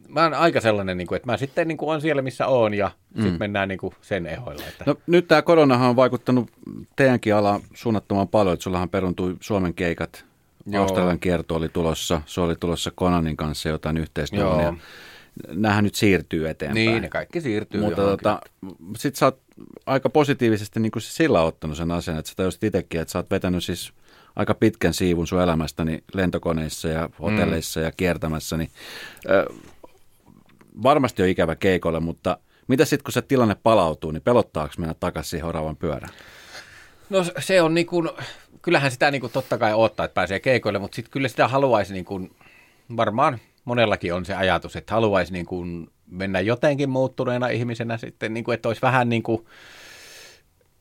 mä 0.09 0.23
oon 0.23 0.35
aika 0.35 0.61
sellainen, 0.61 0.97
niin 0.97 1.09
kuin, 1.09 1.17
että 1.17 1.33
mä 1.33 1.37
sitten 1.37 1.69
niin 1.69 1.79
kuin, 1.79 1.95
on 1.95 2.01
siellä, 2.01 2.23
missä 2.23 2.47
oon 2.47 2.75
ja 2.75 2.91
mm. 3.15 3.23
sitten 3.23 3.39
mennään 3.39 3.69
niin 3.69 3.79
kuin, 3.79 3.95
sen 4.01 4.27
ehoilla. 4.27 4.63
Että... 4.69 4.85
No, 4.87 4.97
nyt 5.07 5.29
tämä 5.29 5.43
koronahan 5.43 5.89
on 5.89 5.97
vaikuttanut 5.97 6.51
teidänkin 6.97 7.35
alaan 7.35 7.61
suunnattoman 7.75 8.29
paljon, 8.29 8.55
että 8.55 8.65
sullahan 8.65 8.89
peruntui 8.89 9.37
Suomen 9.41 9.75
keikat. 9.75 10.25
Joo. 10.67 10.83
Australian 10.83 11.21
kierto 11.21 11.55
oli 11.55 11.69
tulossa, 11.69 12.23
se 12.27 12.41
oli 12.41 12.55
tulossa 12.61 12.93
Konanin 12.95 13.37
kanssa 13.37 13.69
jotain 13.69 13.97
yhteistyötä. 13.97 14.75
Nämähän 15.49 15.85
nyt 15.85 15.95
siirtyy 15.95 16.49
eteenpäin. 16.49 16.87
Niin, 16.87 17.03
ne 17.03 17.09
kaikki 17.09 17.41
siirtyy 17.41 17.81
Mutta 17.81 18.03
tota, 18.03 18.41
sitten 18.97 19.19
sä 19.19 19.27
oot 19.27 19.46
aika 19.87 20.11
positiivisesti 20.11 20.81
niin 20.81 20.93
kuin 20.93 21.03
sillä 21.03 21.43
ottanut 21.43 21.77
sen 21.77 21.91
asian, 21.91 22.19
että 22.19 22.29
sä 22.29 22.35
tajusit 22.37 22.65
itsekin, 22.65 23.01
että 23.01 23.13
sä 23.13 23.19
oot 23.19 23.31
vetänyt 23.31 23.65
siis 23.65 23.93
aika 24.37 24.55
pitkän 24.55 24.95
siivun 24.95 25.27
sun 25.27 25.43
elämästäni 25.43 26.05
lentokoneissa 26.15 26.89
ja 26.89 27.11
hotelleissa 27.21 27.81
mm. 27.81 27.85
ja 27.85 27.93
kiertämässä, 27.93 28.57
niin 28.57 28.71
ö, 29.31 29.47
varmasti 30.83 31.23
on 31.23 31.29
ikävä 31.29 31.57
keikolle, 31.57 32.01
mutta 32.01 32.39
mitä 32.69 32.85
sitten 32.85 33.05
kun 33.05 33.13
se 33.13 33.23
tilanne 33.23 33.57
palautuu, 33.63 34.11
niin 34.11 34.23
pelottaako 34.23 34.75
mennä 34.79 34.95
takaisin 35.01 35.31
siihen 35.31 35.47
oravan 35.47 35.77
pyörään? 35.77 36.15
No 37.11 37.25
se 37.39 37.63
on 37.63 37.75
niin 37.75 37.87
kuin, 37.87 38.11
kyllähän 38.63 38.91
sitä 38.91 39.11
niin 39.11 39.21
kuin 39.21 39.33
totta 39.33 39.59
kai 39.59 39.75
odottaa, 39.75 40.05
että 40.05 40.15
pääsee 40.15 40.41
keikoille, 40.41 40.79
mutta 40.79 40.97
sitten 40.97 41.11
kyllä 41.11 41.29
sitä 41.29 41.49
haluaisi 41.49 41.93
niin 41.93 42.05
kuin, 42.05 42.37
varmaan 42.97 43.39
monellakin 43.65 44.15
on 44.15 44.25
se 44.25 44.35
ajatus, 44.35 44.77
että 44.77 44.95
haluaisi 44.95 45.33
niin 45.33 45.47
kuin 45.47 45.91
mennä 46.11 46.41
jotenkin 46.41 46.91
muuttuneena 46.91 47.49
ihmisenä 47.49 47.97
sitten, 47.97 48.35
niin 48.35 48.45
kuin, 48.45 48.55
että 48.55 48.69
olisi 48.69 48.83
vähän 48.83 49.09
niin 49.09 49.23
kuin, 49.23 49.47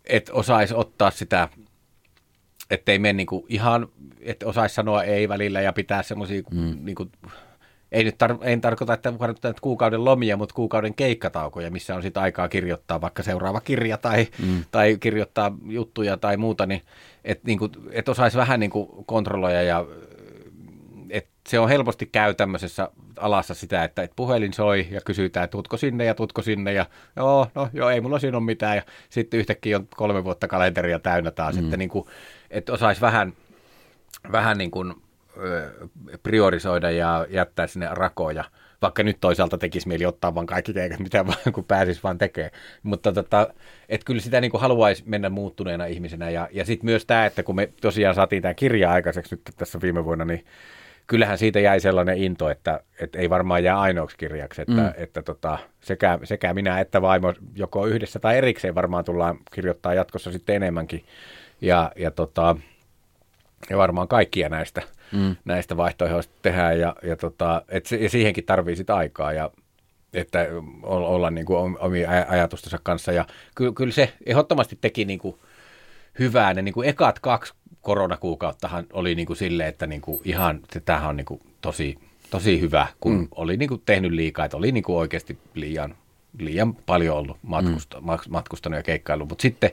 että 0.05 0.33
osaisi 0.33 0.73
ottaa 0.73 1.11
sitä, 1.11 1.49
ettei 2.69 2.99
mene 2.99 3.13
niin 3.13 3.27
kuin 3.27 3.45
ihan, 3.49 3.87
että 4.21 4.47
osaisi 4.47 4.75
sanoa 4.75 5.03
ei 5.03 5.29
välillä 5.29 5.61
ja 5.61 5.73
pitää 5.73 6.03
semmoisia 6.03 6.41
mm. 6.51 6.77
niin 6.81 6.95
kuin, 6.95 7.11
ei 7.91 8.03
nyt 8.03 8.15
tar- 8.23 8.39
en 8.41 8.61
tarkoita, 8.61 8.93
että 8.93 9.53
kuukauden 9.61 10.05
lomia, 10.05 10.37
mutta 10.37 10.55
kuukauden 10.55 10.93
keikkataukoja, 10.93 11.71
missä 11.71 11.95
on 11.95 12.01
sitten 12.01 12.23
aikaa 12.23 12.47
kirjoittaa 12.47 13.01
vaikka 13.01 13.23
seuraava 13.23 13.61
kirja 13.61 13.97
tai, 13.97 14.27
mm. 14.45 14.63
tai 14.71 14.97
kirjoittaa 14.99 15.57
juttuja 15.67 16.17
tai 16.17 16.37
muuta, 16.37 16.65
niin 16.65 16.81
että 17.23 17.43
niin 17.47 17.59
et 17.91 18.09
osaisi 18.09 18.37
vähän 18.37 18.59
niin 18.59 18.69
kuin 18.69 19.05
kontrolloida 19.05 19.61
ja 19.61 19.85
se 21.47 21.59
on 21.59 21.69
helposti 21.69 22.05
käy 22.05 22.33
tämmöisessä 22.33 22.89
alassa 23.17 23.53
sitä, 23.53 23.83
että 23.83 24.03
et 24.03 24.11
puhelin 24.15 24.53
soi 24.53 24.87
ja 24.91 25.01
kysytään, 25.01 25.43
että 25.43 25.51
tutko 25.51 25.77
sinne 25.77 26.05
ja 26.05 26.15
tutko 26.15 26.41
sinne 26.41 26.73
ja 26.73 26.85
joo, 27.15 27.47
no 27.55 27.69
joo, 27.73 27.89
ei 27.89 28.01
mulla 28.01 28.19
siinä 28.19 28.37
ole 28.37 28.45
mitään 28.45 28.75
ja 28.75 28.83
sitten 29.09 29.39
yhtäkkiä 29.39 29.77
on 29.77 29.87
kolme 29.95 30.23
vuotta 30.23 30.47
kalenteria 30.47 30.99
täynnä 30.99 31.31
taas, 31.31 31.55
mm. 31.55 31.63
että 31.63 31.77
niin 31.77 31.89
kuin, 31.89 32.05
että 32.49 32.73
osaisi 32.73 33.01
vähän, 33.01 33.33
vähän 34.31 34.57
niin 34.57 34.71
kuin, 34.71 34.93
priorisoida 36.23 36.91
ja 36.91 37.27
jättää 37.29 37.67
sinne 37.67 37.87
rakoja, 37.91 38.43
vaikka 38.81 39.03
nyt 39.03 39.17
toisaalta 39.21 39.57
tekisi 39.57 39.87
mieli 39.87 40.05
ottaa 40.05 40.35
vaan 40.35 40.45
kaikki 40.45 40.73
keikat, 40.73 40.99
mitä 40.99 41.25
vaan 41.27 41.53
kun 41.53 41.65
pääsisi 41.65 42.03
vaan 42.03 42.17
tekemään. 42.17 42.51
Mutta 42.83 43.13
tota, 43.13 43.53
et 43.89 44.03
kyllä 44.03 44.21
sitä 44.21 44.41
niin 44.41 44.51
kuin 44.51 44.61
haluaisi 44.61 45.03
mennä 45.05 45.29
muuttuneena 45.29 45.85
ihmisenä. 45.85 46.29
Ja, 46.29 46.47
ja 46.51 46.65
sitten 46.65 46.85
myös 46.85 47.05
tämä, 47.05 47.25
että 47.25 47.43
kun 47.43 47.55
me 47.55 47.69
tosiaan 47.81 48.15
saatiin 48.15 48.41
tämä 48.41 48.53
kirja 48.53 48.91
aikaiseksi 48.91 49.35
nyt 49.35 49.41
tässä 49.57 49.81
viime 49.81 50.05
vuonna, 50.05 50.25
niin 50.25 50.45
kyllähän 51.07 51.37
siitä 51.37 51.59
jäi 51.59 51.79
sellainen 51.79 52.17
into, 52.17 52.49
että, 52.49 52.79
että 52.99 53.19
ei 53.19 53.29
varmaan 53.29 53.63
jää 53.63 53.79
ainoaksi 53.79 54.17
kirjaksi, 54.17 54.61
että, 54.61 54.81
mm. 54.81 54.91
että 54.97 55.21
tota, 55.21 55.57
sekä, 55.81 56.19
sekä 56.23 56.53
minä 56.53 56.79
että 56.79 57.01
vaimo 57.01 57.33
joko 57.55 57.85
yhdessä 57.85 58.19
tai 58.19 58.37
erikseen 58.37 58.75
varmaan 58.75 59.05
tullaan 59.05 59.37
kirjoittaa 59.53 59.93
jatkossa 59.93 60.31
sitten 60.31 60.55
enemmänkin. 60.55 61.05
Ja, 61.61 61.91
ja, 61.95 62.11
tota, 62.11 62.55
ja 63.69 63.77
varmaan 63.77 64.07
kaikkia 64.07 64.49
näistä, 64.49 64.81
mm. 65.11 65.35
näistä 65.45 65.77
vaihtoehdoista 65.77 66.33
tehdään 66.41 66.79
ja, 66.79 66.95
ja, 67.03 67.15
tota, 67.15 67.61
et 67.69 67.91
ja 67.91 68.09
siihenkin 68.09 68.45
tarvii 68.45 68.75
sitä 68.75 68.95
aikaa 68.95 69.33
ja 69.33 69.51
että 70.13 70.47
olla 70.83 71.31
niin 71.31 71.45
kuin 71.45 71.77
omia 71.79 72.09
ajatustensa 72.27 72.79
kanssa. 72.83 73.11
Ja 73.11 73.25
kyllä, 73.55 73.73
kyllä 73.75 73.91
se 73.91 74.13
ehdottomasti 74.25 74.77
teki 74.81 75.05
niin 75.05 75.19
kuin 75.19 75.35
hyvää. 76.19 76.53
Ne 76.53 76.61
niin 76.61 76.73
kuin 76.73 76.89
ekat 76.89 77.19
kaksi 77.19 77.53
koronakuukauttahan 77.85 78.85
oli 78.93 79.15
niin 79.15 79.25
kuin 79.25 79.37
silleen, 79.37 79.69
että 79.69 79.87
niin 79.87 80.01
kuin 80.01 80.21
ihan, 80.23 80.59
tämähän 80.85 81.09
on 81.09 81.17
niin 81.17 81.25
kuin 81.25 81.41
tosi, 81.61 81.97
tosi 82.29 82.61
hyvä, 82.61 82.87
kun 82.99 83.17
mm. 83.17 83.27
oli 83.31 83.57
niin 83.57 83.69
kuin 83.69 83.81
tehnyt 83.85 84.11
liikaa, 84.11 84.45
että 84.45 84.57
oli 84.57 84.71
niin 84.71 84.83
kuin 84.83 84.97
oikeasti 84.97 85.37
liian, 85.53 85.95
liian 86.39 86.75
paljon 86.75 87.17
ollut 87.17 87.37
matkusta, 87.41 88.01
mm. 88.01 88.07
matkustanut 88.29 88.77
ja 88.77 88.83
keikkailu, 88.83 89.25
mutta 89.25 89.41
sitten 89.41 89.71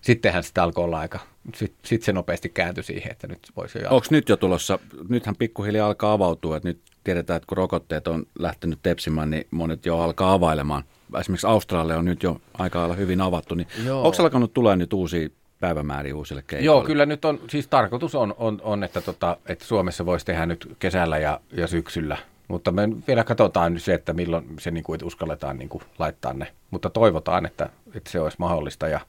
sittenhän 0.00 0.42
sitä 0.42 0.62
alkoi 0.62 0.84
olla 0.84 0.98
aika, 0.98 1.18
sitten 1.54 1.78
sit 1.84 2.02
se 2.02 2.12
nopeasti 2.12 2.48
kääntyi 2.48 2.84
siihen, 2.84 3.12
että 3.12 3.26
nyt 3.26 3.38
voisi 3.56 3.78
jo 3.78 3.90
Onko 3.90 4.06
nyt 4.10 4.28
jo 4.28 4.36
tulossa, 4.36 4.78
nythän 5.08 5.36
pikkuhiljaa 5.36 5.86
alkaa 5.86 6.12
avautua, 6.12 6.56
että 6.56 6.68
nyt 6.68 6.80
tiedetään, 7.04 7.36
että 7.36 7.46
kun 7.46 7.56
rokotteet 7.56 8.08
on 8.08 8.26
lähtenyt 8.38 8.78
tepsimään, 8.82 9.30
niin 9.30 9.46
monet 9.50 9.86
jo 9.86 9.98
alkaa 9.98 10.32
availemaan. 10.32 10.84
Esimerkiksi 11.20 11.46
Australia 11.46 11.98
on 11.98 12.04
nyt 12.04 12.22
jo 12.22 12.40
aika 12.54 12.78
lailla 12.78 12.94
hyvin 12.94 13.20
avattu, 13.20 13.54
niin 13.54 13.68
Joo. 13.84 14.04
onko 14.04 14.22
alkanut 14.22 14.54
tulee 14.54 14.76
nyt 14.76 14.92
uusia 14.92 15.28
päivämääriä 15.62 16.16
uusille 16.16 16.42
keikoille? 16.42 16.66
Joo, 16.66 16.82
kyllä 16.82 17.06
nyt 17.06 17.24
on, 17.24 17.40
siis 17.50 17.68
tarkoitus 17.68 18.14
on, 18.14 18.34
on, 18.38 18.60
on 18.64 18.84
että, 18.84 19.00
tota, 19.00 19.36
että 19.46 19.64
Suomessa 19.64 20.06
voisi 20.06 20.26
tehdä 20.26 20.46
nyt 20.46 20.76
kesällä 20.78 21.18
ja, 21.18 21.40
ja 21.52 21.66
syksyllä. 21.66 22.16
Mutta 22.48 22.72
me 22.72 22.88
vielä 23.08 23.24
katsotaan 23.24 23.74
nyt 23.74 23.82
se, 23.82 23.94
että 23.94 24.12
milloin 24.12 24.46
se 24.58 24.70
niin 24.70 24.84
kuin, 24.84 24.94
että 24.94 25.06
uskalletaan 25.06 25.58
niin 25.58 25.68
kuin, 25.68 25.82
laittaa 25.98 26.32
ne. 26.32 26.52
Mutta 26.70 26.90
toivotaan, 26.90 27.46
että, 27.46 27.68
että 27.94 28.10
se 28.10 28.20
olisi 28.20 28.36
mahdollista. 28.38 28.88
Ja, 28.88 29.00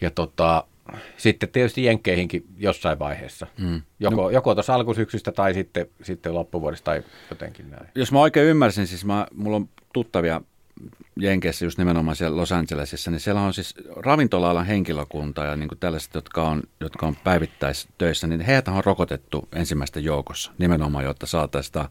ja 0.00 0.10
tota, 0.10 0.64
sitten 1.16 1.48
tietysti 1.48 1.84
jenkkeihinkin 1.84 2.44
jossain 2.58 2.98
vaiheessa. 2.98 3.46
Mm. 3.58 3.82
Joko, 4.00 4.22
no. 4.22 4.30
joko 4.30 4.54
tuossa 4.54 4.74
alkusyksystä 4.74 5.32
tai 5.32 5.54
sitten, 5.54 5.86
sitten 6.02 6.34
loppuvuodesta 6.34 6.84
tai 6.84 7.02
jotenkin 7.30 7.70
näin. 7.70 7.86
Jos 7.94 8.12
mä 8.12 8.20
oikein 8.20 8.46
ymmärsin, 8.46 8.86
siis 8.86 9.04
mä, 9.04 9.26
mulla 9.34 9.56
on 9.56 9.68
tuttavia 9.92 10.40
Jenkeissä, 11.20 11.64
just 11.64 11.78
nimenomaan 11.78 12.16
siellä 12.16 12.36
Los 12.36 12.52
Angelesissa, 12.52 13.10
niin 13.10 13.20
siellä 13.20 13.40
on 13.40 13.54
siis 13.54 13.74
ravintola-alan 13.96 14.66
henkilökunta 14.66 15.44
ja 15.44 15.56
niin 15.56 15.68
kuin 15.68 15.78
tällaiset, 15.78 16.14
jotka 16.14 16.48
on, 16.48 16.62
jotka 16.80 17.06
on 17.06 17.16
päivittäistöissä, 17.24 18.26
niin 18.26 18.40
heitä 18.40 18.72
on 18.72 18.84
rokotettu 18.84 19.48
ensimmäistä 19.52 20.00
joukossa 20.00 20.52
nimenomaan, 20.58 21.04
jotta 21.04 21.26
saataisiin 21.26 21.66
sitä 21.66 21.88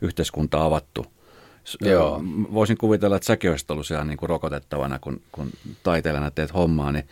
yhteiskuntaa 0.00 0.64
avattu. 0.64 1.06
Joo. 1.80 2.22
Voisin 2.52 2.78
kuvitella, 2.78 3.16
että 3.16 3.26
säkin 3.26 3.50
olisit 3.50 3.70
ollut 3.70 3.86
siellä 3.86 4.04
niin 4.04 4.16
kuin 4.16 4.28
rokotettavana, 4.28 4.98
kun, 4.98 5.20
kun 5.32 5.50
taiteilijana 5.82 6.30
teet 6.30 6.54
hommaa, 6.54 6.92
niin 6.92 7.04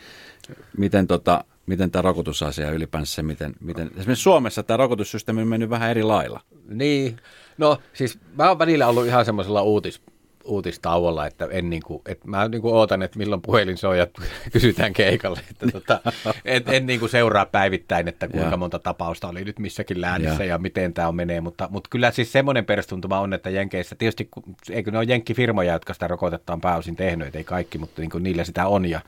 miten, 0.79 1.07
tota, 1.07 1.45
miten 1.67 1.91
tämä 1.91 2.03
rokotusasia 2.03 2.71
ylipäänsä, 2.71 3.23
miten, 3.23 3.55
miten, 3.61 3.91
esimerkiksi 3.97 4.23
Suomessa 4.23 4.63
tämä 4.63 4.77
rokotussysteemi 4.77 5.43
on 5.43 5.49
mennyt 5.49 5.71
vähän 5.71 5.91
eri 5.91 6.03
lailla. 6.03 6.41
Niin, 6.69 7.17
no 7.59 7.79
siis 7.93 8.19
mä 8.37 8.49
oon 8.49 8.59
välillä 8.59 8.87
ollut 8.87 9.07
ihan 9.07 9.25
semmoisella 9.25 9.63
uutis, 9.63 10.01
uutistauolla, 10.49 11.27
että 11.27 11.49
en 11.51 11.71
niin 11.71 11.83
kuin, 11.83 12.03
että 12.07 12.29
mä 12.29 12.49
niin 12.49 12.63
kuin 12.63 12.75
ootan, 12.75 13.03
että 13.03 13.19
milloin 13.19 13.43
puhelin 13.43 13.77
soi 13.77 13.99
ja 13.99 14.07
kysytään 14.53 14.93
keikalle. 14.93 15.41
Että 15.51 15.67
tota, 15.73 16.01
et, 16.45 16.69
en 16.69 16.87
niin 16.87 17.01
kuin 17.01 17.11
seuraa 17.11 17.47
päivittäin, 17.47 18.09
että 18.09 18.29
kuinka 18.29 18.51
ja. 18.51 18.57
monta 18.57 18.79
tapausta 18.79 19.29
oli 19.29 19.45
nyt 19.45 19.59
missäkin 19.59 20.01
läänissä 20.01 20.45
ja, 20.45 20.49
ja 20.49 20.59
miten 20.59 20.95
tämä 20.95 21.13
menee, 21.13 21.41
mutta, 21.41 21.69
mutta 21.71 21.89
kyllä 21.91 22.11
siis 22.11 22.33
semmoinen 22.33 22.65
perustuntuma 22.65 23.21
on, 23.21 23.33
että 23.33 23.51
Jenkeissä, 23.51 23.97
tietysti 23.97 24.29
eikö 24.71 24.91
ne 24.91 24.99
ole 24.99 25.07
jenkkifirmoja, 25.09 25.73
jotka 25.73 25.95
sitä 25.95 26.09
rokotetta 26.09 26.53
on 26.53 26.61
pääosin 26.61 26.97
tehnyt, 26.97 27.37
ei 27.37 27.45
kaikki, 27.45 27.79
mutta 27.79 28.01
niin 28.01 28.11
kuin 28.11 28.23
niillä 28.23 28.45
sitä 28.45 28.67
on 28.67 28.87
ja 28.87 29.01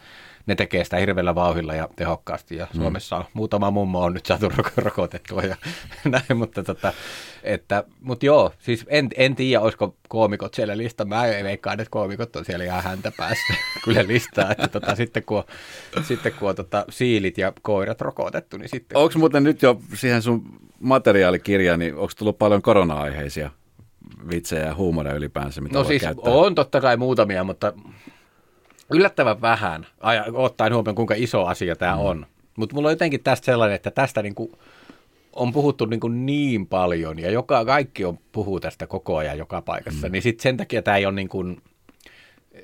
ne 0.47 0.55
tekee 0.55 0.85
sitä 0.85 0.97
hirveällä 0.97 1.35
vauhilla 1.35 1.75
ja 1.75 1.89
tehokkaasti. 1.97 2.57
Ja 2.57 2.67
mm. 2.75 2.81
Suomessa 2.81 3.17
on 3.17 3.25
muutama 3.35 3.71
mummo 3.71 4.01
on 4.01 4.15
nyt 4.15 4.27
saatu 4.27 4.53
rokotettua 4.77 5.43
ja 5.43 5.57
näin, 6.05 6.37
mutta, 6.37 6.63
tota, 6.63 6.93
että, 7.43 7.85
mutta 8.01 8.27
joo, 8.27 8.53
siis 8.59 8.85
en, 8.89 9.09
en 9.17 9.37
tiedä, 9.37 9.61
olisiko 9.61 9.97
koomikot 10.09 10.55
siellä 10.55 10.77
lista. 10.77 11.05
Mä 11.05 11.27
en 11.27 11.45
veikkaan, 11.45 11.81
että 11.81 11.91
koomikot 11.91 12.37
on 12.37 12.45
siellä 12.45 12.65
ihan 12.65 12.83
häntä 12.83 13.13
päässä 13.17 13.55
kyllä 13.85 14.07
listaa, 14.07 14.51
että 14.51 14.69
tota, 14.69 14.97
sitten 14.97 15.23
kun 15.23 15.39
on, 15.39 15.45
sitten 16.05 16.33
kun 16.33 16.49
on 16.49 16.57
tota, 16.57 16.85
siilit 16.91 17.39
ja 17.39 17.53
koirat 17.63 18.01
rokotettu, 18.01 18.57
niin 18.57 18.69
sitten... 18.69 18.99
Onko 18.99 19.19
muuten 19.19 19.45
nyt 19.45 19.63
jo 19.63 19.81
siihen 19.95 20.23
sun 20.23 20.43
materiaalikirjaan, 20.81 21.79
niin 21.79 21.95
onko 21.95 22.13
tullut 22.19 22.39
paljon 22.39 22.63
korona-aiheisia 22.63 23.51
vitsejä 24.31 24.65
ja 24.65 24.75
huumoria 24.75 25.15
ylipäänsä, 25.15 25.61
mitä 25.61 25.79
No 25.79 25.85
siis 25.85 26.03
käyttää? 26.03 26.33
on 26.33 26.55
totta 26.55 26.81
kai 26.81 26.97
muutamia, 26.97 27.45
mutta 27.45 27.73
yllättävän 28.91 29.41
vähän, 29.41 29.87
ottaen 30.33 30.75
huomioon 30.75 30.97
kuinka 30.97 31.15
iso 31.17 31.45
asia 31.45 31.77
tämä 31.77 31.95
mm. 31.95 32.01
on. 32.01 32.27
Mutta 32.57 32.75
mulla 32.75 32.89
on 32.89 32.93
jotenkin 32.93 33.23
tästä 33.23 33.45
sellainen, 33.45 33.77
että 33.77 33.91
tästä 33.91 34.23
niinku 34.23 34.59
on 35.33 35.53
puhuttu 35.53 35.87
niinku 35.87 36.09
niin 36.09 36.67
paljon 36.67 37.19
ja 37.19 37.31
joka, 37.31 37.65
kaikki 37.65 38.05
on 38.05 38.19
puhuu 38.33 38.61
tästä 38.61 38.87
koko 38.87 39.17
ajan 39.17 39.39
joka 39.39 39.63
paikassa, 39.63 40.07
mm. 40.07 40.13
niin 40.13 40.23
sit 40.23 40.41
sen 40.41 40.57
takia 40.57 40.83
tämä 40.83 40.97
ei 40.97 41.07
ole 41.07 41.15
niinku 41.15 41.45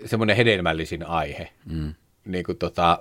semmoinen 0.05 0.37
hedelmällisin 0.37 1.07
aihe 1.07 1.49
mm. 1.65 1.95
niinku 2.25 2.55
tota, 2.55 2.99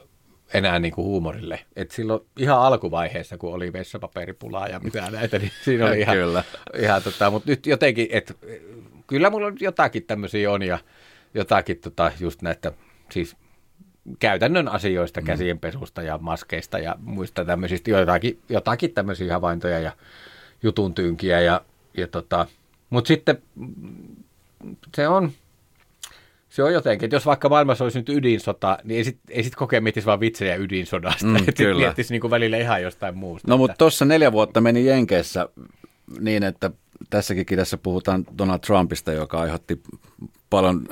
enää 0.53 0.80
niinku 0.80 1.03
huumorille. 1.03 1.59
Et 1.76 1.91
silloin 1.91 2.21
ihan 2.39 2.59
alkuvaiheessa, 2.59 3.38
kun 3.38 3.53
oli 3.53 3.73
vessapaperipulaa 3.73 4.67
ja 4.67 4.80
mitä 4.80 5.11
näitä, 5.11 5.39
niin 5.39 5.51
siinä 5.63 5.86
oli 5.86 5.99
ihan, 6.01 6.17
kyllä. 6.17 6.43
ihan 6.80 7.03
tota, 7.03 7.32
mutta 7.32 7.49
nyt 7.49 7.65
jotenkin, 7.65 8.07
että 8.11 8.34
kyllä 9.07 9.30
mulla 9.30 9.51
jotakin 9.59 10.03
tämmöisiä 10.03 10.51
on 10.51 10.61
ja 10.61 10.80
jotakin 11.34 11.78
tota, 11.78 12.11
just 12.19 12.41
näitä 12.41 12.71
siis 13.12 13.36
käytännön 14.20 14.68
asioista, 14.68 15.22
mm. 15.22 15.28
käsienpesusta 15.28 16.01
ja 16.01 16.18
maskeista 16.18 16.80
ja 16.80 16.95
muista 16.99 17.45
tämmöisistä, 17.45 17.91
jotakin, 17.91 18.39
jotakin 18.49 18.93
tämmöisiä 18.93 19.34
havaintoja 19.34 19.80
ja 19.80 19.91
jutun 20.64 20.93
tyynkiä. 20.93 21.41
Ja, 21.41 21.62
ja 21.97 22.08
tota, 22.08 22.47
Mutta 22.89 23.08
sitten 23.08 23.41
se 24.95 25.08
on, 25.08 25.32
se 26.49 26.64
on 26.64 26.74
jotenkin, 26.74 27.08
että 27.08 27.16
jos 27.16 27.26
vaikka 27.26 27.49
maailmassa 27.49 27.84
olisi 27.84 27.99
nyt 27.99 28.10
ydinsota, 28.10 28.78
niin 28.84 28.97
ei 28.97 29.03
sitten 29.03 29.43
sit 29.43 29.56
kokea 29.56 29.82
mietisi 29.82 30.08
vaan 30.08 30.20
vitsejä 30.20 30.56
ydinsodasta, 30.56 31.26
mm, 31.26 31.36
että 31.47 31.64
miettisi 31.76 32.14
niin 32.20 32.32
välillä 32.32 32.58
ihan 32.58 32.82
jostain 32.82 33.18
muusta. 33.18 33.47
No 33.47 33.58
mutta 33.58 33.76
tuossa 33.78 34.06
neljä 34.06 34.32
vuotta 34.32 34.62
meni 34.62 34.86
Jenkeissä 34.86 35.49
niin, 36.20 36.43
että 36.43 36.72
tässäkin 37.10 37.45
kirjassa 37.45 37.78
puhutaan 37.78 38.26
Donald 38.38 38.60
Trumpista, 38.60 39.12
joka 39.12 39.41
aiheutti 39.41 39.82
paljon 40.49 40.88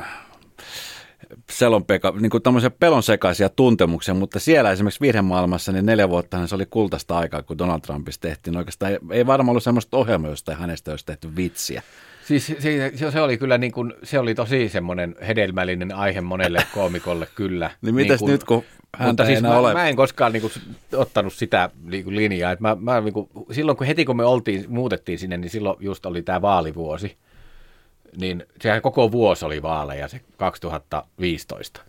selonpeka, 1.52 2.14
niin 2.20 2.30
kuin 2.30 2.44
tämmöisiä 2.44 2.70
pelonsekaisia 2.70 3.50
tuntemuksia, 3.50 4.14
mutta 4.14 4.40
siellä 4.40 4.72
esimerkiksi 4.72 5.02
virhemaailmassa 5.02 5.72
niin 5.72 5.86
neljä 5.86 6.10
vuotta 6.10 6.48
se 6.48 6.56
oli 6.56 6.66
kultaista 6.66 7.18
aikaa, 7.18 7.44
kun 7.44 7.58
Donald 7.58 7.82
Trumpista 7.82 8.28
tehtiin. 8.28 8.58
Oikeastaan 8.58 8.92
ei, 8.92 8.98
ei 9.12 9.28
varmaan 9.28 9.50
ollut 9.50 9.64
semmoista 9.64 9.98
ohjelmaa, 9.98 10.30
josta 10.30 10.56
hänestä 10.56 10.92
olisi 10.92 11.06
tehty 11.06 11.36
vitsiä. 11.36 11.82
Siis 12.26 12.48
se, 12.60 13.12
se 13.12 13.22
oli 13.22 13.38
kyllä 13.38 13.58
niin 13.58 13.72
kuin, 13.72 13.94
se 14.04 14.20
oli 14.20 14.36
tosi 14.36 14.70
semmoinen 14.70 15.16
hedelmällinen 15.28 15.96
aihe 15.96 16.22
monelle 16.22 16.66
koomikolle 16.76 17.28
kyllä. 17.36 17.72
niin 17.82 17.96
mitäs 17.96 18.22
niin 18.22 18.32
nyt, 18.32 18.44
kun 18.44 18.64
häntä 18.98 19.08
mutta 19.08 19.26
siis 19.26 19.42
mä, 19.42 19.58
ole? 19.58 19.74
mä, 19.74 19.88
en 19.88 19.96
koskaan 19.96 20.34
niin 20.34 20.42
kuin, 20.42 20.52
ottanut 20.96 21.34
sitä 21.34 21.70
niin 21.84 22.04
kuin 22.04 22.16
linjaa. 22.16 22.52
Että 22.52 22.62
mä, 22.62 22.78
mä, 22.80 23.02
niin 23.02 23.14
kuin, 23.14 23.30
silloin 23.52 23.78
kun 23.78 23.88
heti 23.88 24.06
kun 24.06 24.18
me 24.18 24.26
oltiin, 24.26 24.66
muutettiin 24.68 25.20
sinne, 25.20 25.38
niin 25.38 25.50
silloin 25.50 25.78
just 25.80 26.06
oli 26.06 26.22
tämä 26.22 26.42
vaalivuosi 26.42 27.18
niin 28.18 28.46
sehän 28.62 28.82
koko 28.82 29.12
vuosi 29.12 29.46
oli 29.46 29.62
vaaleja, 29.62 30.08
se 30.08 30.22
2015. 30.38 31.82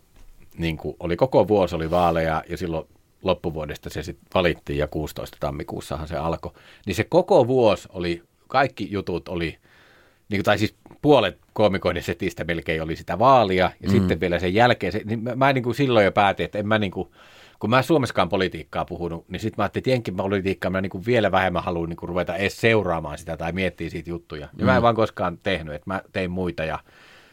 Niin 0.57 0.77
kuin 0.77 0.95
oli 0.99 1.15
koko 1.15 1.47
vuosi 1.47 1.75
oli 1.75 1.91
vaaleja 1.91 2.43
ja 2.49 2.57
silloin 2.57 2.87
loppuvuodesta 3.23 3.89
se 3.89 4.03
sitten 4.03 4.27
valittiin 4.33 4.79
ja 4.79 4.87
16 4.87 5.37
tammikuussahan 5.39 6.07
se 6.07 6.17
alkoi. 6.17 6.51
Niin 6.85 6.95
se 6.95 7.03
koko 7.03 7.47
vuosi 7.47 7.87
oli, 7.93 8.23
kaikki 8.47 8.87
jutut 8.91 9.29
oli, 9.29 9.57
niin 10.29 10.37
kuin, 10.37 10.43
tai 10.43 10.57
siis 10.57 10.75
puolet 11.01 11.39
koomikoiden 11.53 12.03
setistä 12.03 12.43
melkein 12.43 12.81
oli 12.81 12.95
sitä 12.95 13.19
vaalia 13.19 13.71
ja 13.81 13.89
mm. 13.89 13.91
sitten 13.91 14.19
vielä 14.19 14.39
sen 14.39 14.53
jälkeen, 14.53 14.91
se, 14.91 15.01
niin 15.05 15.23
mä, 15.23 15.35
mä 15.35 15.53
niin 15.53 15.63
kuin 15.63 15.75
silloin 15.75 16.05
jo 16.05 16.11
päätin, 16.11 16.43
että 16.43 16.59
en 16.59 16.67
mä 16.67 16.79
niin 16.79 16.91
kuin, 16.91 17.09
kun 17.65 17.69
mä 17.69 17.81
Suomessakaan 17.81 18.29
politiikkaa 18.29 18.85
puhunut, 18.85 19.29
niin 19.29 19.39
sitten 19.39 19.53
mä 19.57 19.63
ajattelin, 19.63 19.81
että 19.81 19.89
jenkin 19.89 20.15
politiikkaa 20.15 20.71
mä 20.71 20.81
niin 20.81 21.05
vielä 21.05 21.31
vähemmän 21.31 21.63
haluan 21.63 21.89
niin 21.89 21.97
ruveta 22.01 22.35
edes 22.35 22.61
seuraamaan 22.61 23.17
sitä 23.17 23.37
tai 23.37 23.51
miettiä 23.51 23.89
siitä 23.89 24.09
juttuja. 24.09 24.41
Ja 24.41 24.49
mm. 24.57 24.65
mä 24.65 24.71
en 24.71 24.81
mm. 24.81 24.83
vaan 24.83 24.95
koskaan 24.95 25.37
tehnyt, 25.43 25.73
että 25.73 25.89
mä 25.89 26.01
tein 26.11 26.31
muita 26.31 26.63
ja 26.63 26.79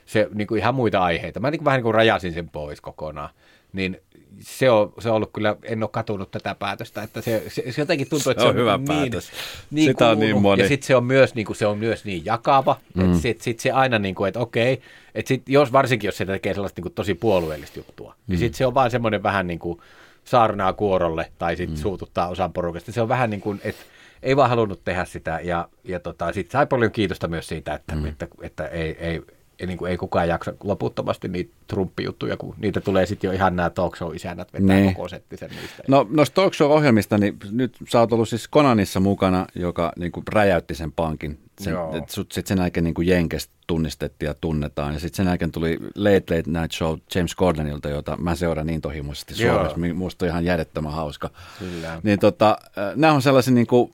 se 0.06 0.28
niin 0.34 0.46
kuin 0.46 0.58
ihan 0.58 0.74
muita 0.74 1.02
aiheita. 1.02 1.40
Mä 1.40 1.50
niin 1.50 1.58
kuin 1.58 1.64
vähän 1.64 1.78
niin 1.78 1.82
kuin 1.82 1.94
rajasin 1.94 2.32
sen 2.32 2.48
pois 2.48 2.80
kokonaan. 2.80 3.28
Niin 3.72 4.00
se 4.40 4.70
on, 4.70 4.92
se 4.98 5.08
on 5.08 5.16
ollut 5.16 5.30
kyllä, 5.32 5.56
en 5.62 5.82
ole 5.82 5.90
katunut 5.92 6.30
tätä 6.30 6.54
päätöstä, 6.54 7.02
että 7.02 7.20
se, 7.20 7.42
se, 7.48 7.72
se 7.72 7.82
jotenkin 7.82 8.08
tuntuu, 8.08 8.30
että 8.30 8.42
se 8.42 8.48
on, 8.48 8.54
on 8.54 8.60
hyvä 8.60 8.76
niin, 8.76 8.86
päätös. 8.86 9.30
Niin 9.70 9.90
Sitä 9.90 10.08
on 10.08 10.20
niin 10.20 10.42
moni. 10.42 10.62
Ja 10.62 10.68
sitten 10.68 10.86
se 10.86 10.96
on 10.96 11.04
myös 11.04 11.34
niin 11.34 11.46
kuin, 11.46 11.56
se 11.56 11.66
on 11.66 11.78
myös 11.78 12.04
niin 12.04 12.24
jakava, 12.24 12.76
mm. 12.94 13.04
että 13.04 13.22
sitten 13.22 13.44
sit 13.44 13.60
se 13.60 13.70
aina 13.70 13.98
niin 13.98 14.14
kuin, 14.14 14.28
että 14.28 14.40
okei, 14.40 14.82
että 15.14 15.28
sit, 15.28 15.48
jos, 15.48 15.72
varsinkin 15.72 16.08
jos 16.08 16.16
se 16.16 16.24
tekee 16.24 16.54
sellaista 16.54 16.78
niin 16.78 16.82
kuin, 16.82 16.94
tosi 16.94 17.14
puolueellista 17.14 17.78
juttua, 17.78 18.08
niin 18.08 18.22
mm. 18.26 18.30
niin 18.30 18.38
sitten 18.38 18.58
se 18.58 18.66
on 18.66 18.74
vaan 18.74 18.90
semmoinen 18.90 19.22
vähän 19.22 19.46
niin 19.46 19.58
kuin, 19.58 19.80
saarnaa 20.24 20.72
kuorolle 20.72 21.32
tai 21.38 21.56
sitten 21.56 21.76
mm. 21.76 21.82
suututtaa 21.82 22.28
osan 22.28 22.52
porukasta. 22.52 22.92
Se 22.92 23.00
on 23.00 23.08
vähän 23.08 23.30
niin 23.30 23.40
kuin, 23.40 23.60
että 23.64 23.82
ei 24.22 24.36
vaan 24.36 24.50
halunnut 24.50 24.84
tehdä 24.84 25.04
sitä. 25.04 25.40
Ja, 25.42 25.68
ja 25.84 26.00
tota, 26.00 26.32
sitten 26.32 26.52
sai 26.52 26.66
paljon 26.66 26.92
kiitosta 26.92 27.28
myös 27.28 27.48
siitä, 27.48 27.74
että, 27.74 27.94
mm. 27.94 28.06
että, 28.06 28.26
että 28.42 28.66
ei, 28.66 28.96
ei, 29.00 29.22
ei, 29.58 29.66
niin 29.66 29.78
kuin, 29.78 29.90
ei 29.90 29.96
kukaan 29.96 30.28
jaksa 30.28 30.52
loputtomasti 30.64 31.28
niitä 31.28 31.54
Trump-juttuja, 31.66 32.36
kun 32.36 32.54
niitä 32.58 32.80
tulee 32.80 33.06
sitten 33.06 33.28
jo 33.28 33.32
ihan 33.32 33.56
nämä 33.56 33.70
talk 33.70 33.96
show-isännät 33.96 34.52
vetää 34.52 34.76
niin. 34.76 34.94
koko 34.94 35.08
setti 35.08 35.36
sen 35.36 35.50
niistä. 35.50 35.82
No 35.88 36.06
noista 36.10 36.34
talk 36.34 36.54
show-ohjelmista, 36.54 37.18
niin 37.18 37.38
nyt 37.50 37.76
sä 37.88 38.00
oot 38.00 38.12
ollut 38.12 38.28
siis 38.28 38.48
Konanissa 38.48 39.00
mukana, 39.00 39.46
joka 39.54 39.92
niin 39.98 40.12
kuin 40.12 40.24
räjäytti 40.32 40.74
sen 40.74 40.92
pankin. 40.92 41.38
Sen, 41.62 41.74
sitten 42.08 42.46
sen 42.46 42.58
jälkeen 42.58 42.84
niin 42.84 42.94
Jenkestä 43.06 43.52
tunnistettiin 43.66 44.26
ja 44.26 44.34
tunnetaan. 44.34 44.94
Ja 44.94 45.00
sitten 45.00 45.16
sen 45.16 45.26
jälkeen 45.26 45.52
tuli 45.52 45.78
Late 45.94 46.36
Late 46.36 46.60
Night 46.60 46.72
Show 46.72 46.98
James 47.14 47.34
Gordonilta, 47.34 47.88
jota 47.88 48.16
mä 48.16 48.34
seuraan 48.34 48.66
niin 48.66 48.80
tohimoisesti 48.80 49.34
Suomessa. 49.34 49.76
Musta 49.94 50.24
on 50.24 50.28
ihan 50.28 50.44
järjettömän 50.44 50.92
hauska. 50.92 51.30
Kyllä. 51.58 52.00
Niin 52.02 52.18
tota, 52.18 52.58
nämä 52.96 53.12
on 53.12 53.22
sellaisia 53.22 53.54
niin 53.54 53.66
kuin 53.66 53.92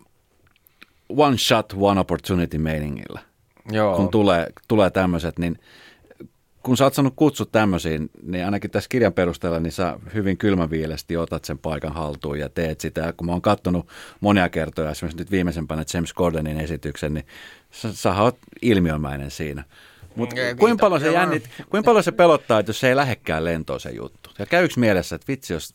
one 1.08 1.38
shot, 1.38 1.74
one 1.76 2.00
opportunity 2.00 2.58
meiningillä. 2.58 3.20
Joo. 3.72 3.96
kun 3.96 4.08
tulee, 4.08 4.46
tulee 4.68 4.90
tämmöiset, 4.90 5.38
niin 5.38 5.58
kun 6.62 6.76
sä 6.76 6.84
oot 6.84 6.94
saanut 6.94 7.12
kutsut 7.16 7.52
tämmöisiin, 7.52 8.10
niin 8.22 8.44
ainakin 8.44 8.70
tässä 8.70 8.88
kirjan 8.88 9.12
perusteella, 9.12 9.60
niin 9.60 9.72
sä 9.72 9.98
hyvin 10.14 10.36
kylmäviilesti 10.36 11.16
otat 11.16 11.44
sen 11.44 11.58
paikan 11.58 11.92
haltuun 11.92 12.38
ja 12.38 12.48
teet 12.48 12.80
sitä. 12.80 13.12
Kun 13.16 13.26
mä 13.26 13.32
oon 13.32 13.42
kattonut 13.42 13.88
monia 14.20 14.48
kertoja, 14.48 14.90
esimerkiksi 14.90 15.18
nyt 15.18 15.30
viimeisempänä 15.30 15.84
James 15.94 16.12
Gordonin 16.12 16.60
esityksen, 16.60 17.14
niin 17.14 17.26
sä, 17.70 17.92
sä 17.92 18.14
oot 18.14 18.38
ilmiömäinen 18.62 19.30
siinä. 19.30 19.64
Mutta 20.16 20.36
kuinka 20.58 20.80
paljon, 20.80 21.00
se 21.00 21.12
jännit, 21.12 21.50
kuinka 21.70 21.86
paljon 21.86 22.04
se 22.04 22.12
pelottaa, 22.12 22.58
että 22.58 22.70
jos 22.70 22.80
se 22.80 22.88
ei 22.88 22.96
lähekkään 22.96 23.44
lentoon 23.44 23.80
se 23.80 23.90
juttu? 23.90 24.30
Ja 24.38 24.46
käy 24.46 24.64
yksi 24.64 24.80
mielessä, 24.80 25.16
että 25.16 25.28
vitsi, 25.28 25.52
jos 25.52 25.74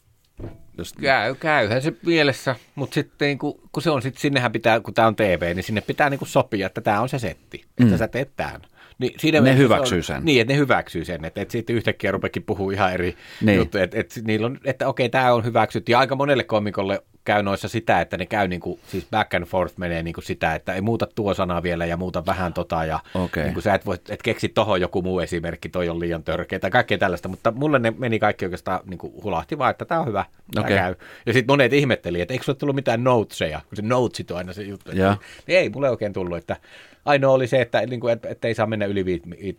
jos... 0.77 0.93
Käy, 0.93 1.35
käyhän 1.35 1.81
se 1.81 1.93
mielessä, 2.05 2.55
mutta 2.75 2.93
sitten 2.93 3.25
niin 3.25 3.37
kun, 3.37 3.59
kun 3.71 3.83
se 3.83 3.89
on 3.89 4.01
sitten, 4.01 4.21
sinnehän 4.21 4.51
pitää, 4.51 4.79
kun 4.79 4.93
tämä 4.93 5.07
on 5.07 5.15
TV, 5.15 5.55
niin 5.55 5.63
sinne 5.63 5.81
pitää 5.81 6.09
niin 6.09 6.19
sopia, 6.23 6.67
että 6.67 6.81
tämä 6.81 7.01
on 7.01 7.09
se 7.09 7.19
setti, 7.19 7.65
että 7.67 7.93
mm. 7.93 7.97
sä 7.97 8.07
teet 8.07 8.31
tämän. 8.35 8.61
Niin 8.97 9.19
siinä 9.19 9.41
ne 9.41 9.57
hyväksyy 9.57 9.97
on, 9.97 10.03
sen. 10.03 10.25
Niin, 10.25 10.41
että 10.41 10.53
ne 10.53 10.59
hyväksyy 10.59 11.05
sen, 11.05 11.25
että, 11.25 11.41
että 11.41 11.51
sitten 11.51 11.75
yhtäkkiä 11.75 12.11
rupeekin 12.11 12.43
puhuu 12.43 12.71
ihan 12.71 12.93
eri 12.93 13.17
niin. 13.41 13.57
juttu, 13.57 13.77
että, 13.77 13.99
että, 13.99 14.19
niillä 14.23 14.45
on, 14.45 14.59
että 14.65 14.87
okei, 14.87 15.09
tämä 15.09 15.33
on 15.33 15.45
hyväksytty. 15.45 15.91
Ja 15.91 15.99
aika 15.99 16.15
monelle 16.15 16.43
komikolle 16.43 17.03
käy 17.23 17.43
noissa 17.43 17.67
sitä, 17.67 18.01
että 18.01 18.17
ne 18.17 18.25
käy 18.25 18.47
niin 18.47 18.59
kuin, 18.59 18.79
siis 18.87 19.07
back 19.11 19.33
and 19.33 19.45
forth 19.45 19.77
menee 19.77 20.03
niin 20.03 20.13
kuin 20.13 20.23
sitä, 20.23 20.55
että 20.55 20.73
ei 20.73 20.81
muuta 20.81 21.07
tuo 21.15 21.33
sanaa 21.33 21.63
vielä 21.63 21.85
ja 21.85 21.97
muuta 21.97 22.25
vähän 22.25 22.53
tota 22.53 22.85
ja 22.85 22.99
okay. 23.13 23.43
niin 23.43 23.53
kuin 23.53 23.63
sä 23.63 23.73
et, 23.73 23.85
voi, 23.85 23.97
et 24.09 24.21
keksi 24.21 24.49
tohon 24.49 24.81
joku 24.81 25.01
muu 25.01 25.19
esimerkki, 25.19 25.69
toi 25.69 25.89
on 25.89 25.99
liian 25.99 26.23
törkeä 26.23 26.59
tai 26.59 26.71
kaikkea 26.71 26.97
tällaista, 26.97 27.29
mutta 27.29 27.51
mulle 27.51 27.79
ne 27.79 27.93
meni 27.97 28.19
kaikki 28.19 28.45
oikeastaan 28.45 28.79
niin 28.85 28.97
kuin 28.97 29.13
hulahti 29.23 29.57
vaan, 29.57 29.71
että 29.71 29.85
tämä 29.85 30.01
on 30.01 30.07
hyvä, 30.07 30.25
tämä 30.53 30.65
okay. 30.65 30.77
käy. 30.77 30.95
Ja 31.25 31.33
sitten 31.33 31.53
monet 31.53 31.73
ihmetteli, 31.73 32.21
että 32.21 32.33
eikö 32.33 32.43
sulle 32.43 32.57
tullut 32.57 32.75
mitään 32.75 33.03
noteseja, 33.03 33.61
kun 33.69 33.75
se 33.75 33.81
notesit 33.81 34.31
on 34.31 34.37
aina 34.37 34.53
se 34.53 34.63
juttu. 34.63 34.91
Yeah. 34.95 35.19
Niin 35.47 35.59
ei 35.59 35.69
mulle 35.69 35.89
oikein 35.89 36.13
tullut, 36.13 36.37
että 36.37 36.57
ainoa 37.05 37.33
oli 37.33 37.47
se, 37.47 37.61
että, 37.61 37.85
niin 37.85 37.99
kuin, 37.99 38.13
että, 38.13 38.29
että 38.29 38.47
ei 38.47 38.55
saa 38.55 38.65
mennä 38.65 38.85
yli 38.85 39.05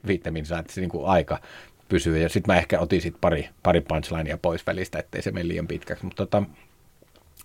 viittä 0.07 0.31
minsaa, 0.31 0.59
että 0.59 0.73
se 0.73 0.81
niin 0.81 0.91
kuin 0.91 1.07
aika 1.07 1.39
pysyy. 1.89 2.19
Ja 2.19 2.29
sitten 2.29 2.55
mä 2.55 2.59
ehkä 2.59 2.81
otin 2.81 3.01
sit 3.01 3.15
pari, 3.21 3.49
pari 3.63 3.81
punchlinea 3.81 4.39
pois 4.39 4.67
välistä, 4.67 4.99
ettei 4.99 5.23
se 5.23 5.31
mene 5.31 5.49
liian 5.49 5.67
pitkäksi. 5.67 6.05
Mutta 6.05 6.27
tota, 6.27 6.43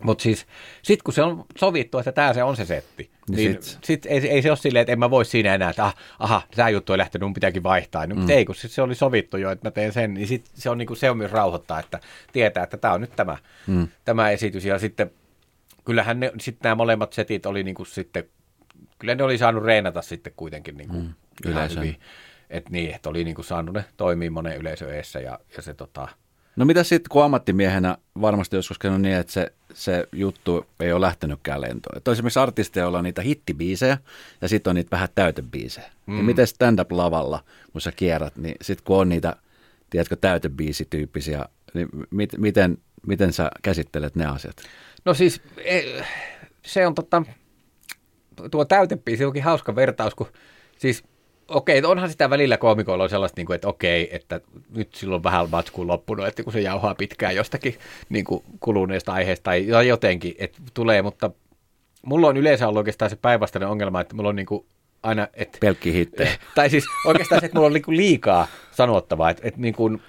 mutta 0.04 0.22
siis 0.22 0.46
sitten 0.82 1.04
kun 1.04 1.14
se 1.14 1.24
on 1.24 1.46
sovittu, 1.58 1.98
että 1.98 2.12
tämä 2.12 2.34
se 2.34 2.44
on 2.44 2.56
se 2.56 2.66
setti, 2.66 3.12
niin, 3.30 3.52
niin 3.52 3.64
sit, 3.64 3.84
sit 3.84 4.06
ei, 4.06 4.30
ei 4.30 4.42
se 4.42 4.52
ole 4.52 4.58
silleen, 4.58 4.82
että 4.82 4.92
en 4.92 5.00
mä 5.00 5.10
voi 5.10 5.26
siinä 5.26 5.56
enää, 5.56 5.70
että 5.70 5.86
ah, 5.86 5.96
aha, 6.20 6.42
tämä 6.56 6.70
juttu 6.70 6.94
ei 6.94 6.98
lähtenyt, 6.98 7.26
mun 7.26 7.34
pitääkin 7.34 7.64
vaihtaa. 7.64 8.08
No, 8.08 8.16
mm. 8.16 8.30
ei, 8.30 8.46
kun 8.46 8.56
sit 8.56 8.72
se 8.72 8.82
oli 8.82 8.96
sovittu 8.96 9.38
jo, 9.38 9.52
että 9.52 9.68
mä 9.68 9.72
teen 9.72 9.94
sen, 9.94 10.14
niin 10.14 10.28
sit 10.28 10.46
se 10.54 10.70
on, 10.70 10.78
niinku, 10.78 10.96
se 10.96 11.10
on 11.10 11.18
myös 11.18 11.32
rauhoittaa, 11.32 11.80
että 11.80 12.00
tietää, 12.32 12.64
että 12.64 12.78
tämä 12.78 12.94
on 12.94 13.02
nyt 13.02 13.16
tämä, 13.16 13.38
mm. 13.68 13.88
tämä 14.06 14.30
esitys. 14.30 14.66
Ja 14.66 14.80
sitten 14.80 15.12
kyllähän 15.86 16.20
ne, 16.20 16.32
sit 16.40 16.58
nämä 16.64 16.76
molemmat 16.76 17.14
setit 17.14 17.46
oli 17.46 17.64
niinku 17.64 17.86
sitten, 17.86 18.24
kyllä 19.00 19.16
ne 19.16 19.24
oli 19.24 19.38
saanut 19.38 19.64
reenata 19.64 20.02
sitten 20.02 20.34
kuitenkin 20.36 20.78
niinku 20.78 20.96
mm. 20.96 21.14
Yleisön. 21.46 21.96
Että 22.50 22.70
niin, 22.70 22.96
että 22.96 23.10
oli 23.10 23.24
niinku 23.24 23.44
saanut 23.44 23.76
ne 23.76 23.86
toimii 23.98 24.30
monen 24.30 24.58
yleisön 24.58 24.94
eessä 24.94 25.20
ja, 25.20 25.40
ja 25.56 25.62
se 25.62 25.74
tota, 25.74 26.08
No 26.60 26.66
mitä 26.66 26.84
sitten, 26.84 27.10
kun 27.10 27.24
ammattimiehenä 27.24 27.98
varmasti 28.22 28.56
joskus 28.56 28.80
käynyt 28.80 29.02
niin, 29.02 29.16
että 29.16 29.34
se, 29.34 29.52
se 29.74 30.08
juttu 30.12 30.66
ei 30.80 30.92
ole 30.92 31.02
lähtenytkään 31.02 31.62
lentoon. 31.62 31.98
Että 31.98 32.12
esimerkiksi 32.12 32.40
artisteja, 32.40 32.88
on 32.88 33.04
niitä 33.04 33.22
hittibiisejä 33.22 33.98
ja 34.42 34.48
sitten 34.48 34.72
on 34.72 34.76
niitä 34.76 34.92
vähän 34.92 35.10
täytebiisejä. 35.16 35.92
Mm. 36.06 36.18
Ja 36.18 36.24
miten 36.24 36.48
stand-up-lavalla, 36.48 37.44
kun 37.72 37.82
sä 37.82 37.92
kierrät, 37.92 38.38
niin 38.38 38.56
sitten 38.62 38.86
kun 38.86 38.98
on 38.98 39.10
niitä, 39.10 39.36
tiedätkö, 39.90 40.16
täytebiisityyppisiä, 40.16 41.46
niin 41.74 41.90
mit, 42.12 42.38
miten, 42.38 42.78
miten 43.08 43.34
sä 43.34 43.52
käsittelet 43.62 44.16
ne 44.16 44.26
asiat? 44.26 44.56
No 45.06 45.14
siis 45.14 45.42
e, 45.58 45.82
se 46.66 46.88
on 46.88 46.96
totta, 46.96 47.24
tuo 48.52 48.66
täytebiisi 48.66 49.26
onkin 49.26 49.44
hauska 49.44 49.76
vertaus, 49.76 50.16
kun 50.16 50.28
siis– 50.78 51.04
okei, 51.50 51.84
onhan 51.86 52.10
sitä 52.10 52.30
välillä 52.30 52.58
koomikoilla 52.58 53.04
on 53.04 53.10
sellaista, 53.10 53.40
niin 53.40 53.46
kuin, 53.46 53.56
että 53.56 53.68
okei, 53.68 54.16
että 54.16 54.42
nyt 54.76 54.96
silloin 54.96 55.24
vähän 55.24 55.50
matskuun 55.50 55.88
loppunut, 55.88 56.28
että 56.28 56.44
kun 56.44 56.54
se 56.54 56.62
jauhaa 56.62 56.96
pitkään 56.96 57.36
jostakin 57.36 57.76
niin 58.10 58.26
kuin 58.26 58.44
kuluneesta 58.60 59.14
aiheesta 59.14 59.44
tai 59.44 59.88
jotenkin, 59.88 60.36
että 60.38 60.62
tulee, 60.74 61.02
mutta 61.02 61.32
mulla 62.06 62.28
on 62.28 62.38
yleensä 62.38 62.68
ollut 62.68 62.80
oikeastaan 62.80 63.10
se 63.10 63.16
päinvastainen 63.16 63.70
ongelma, 63.70 64.02
että 64.02 64.16
mulla 64.16 64.30
on 64.30 64.36
niin 64.36 64.46
kuin 64.46 64.66
aina... 65.04 65.28
Että, 65.34 65.58
Pelkki 65.62 65.94
hittejä. 65.94 66.32
Tai 66.56 66.70
siis 66.70 66.86
oikeastaan 67.06 67.42
se, 67.42 67.46
että 67.46 67.58
mulla 67.58 67.68
on 67.68 67.74
niin 67.74 67.98
liikaa 67.98 68.48
sanottavaa, 68.72 69.30
että, 69.30 69.42
että 69.46 69.62
niin 69.62 69.76
kuin, 69.76 70.02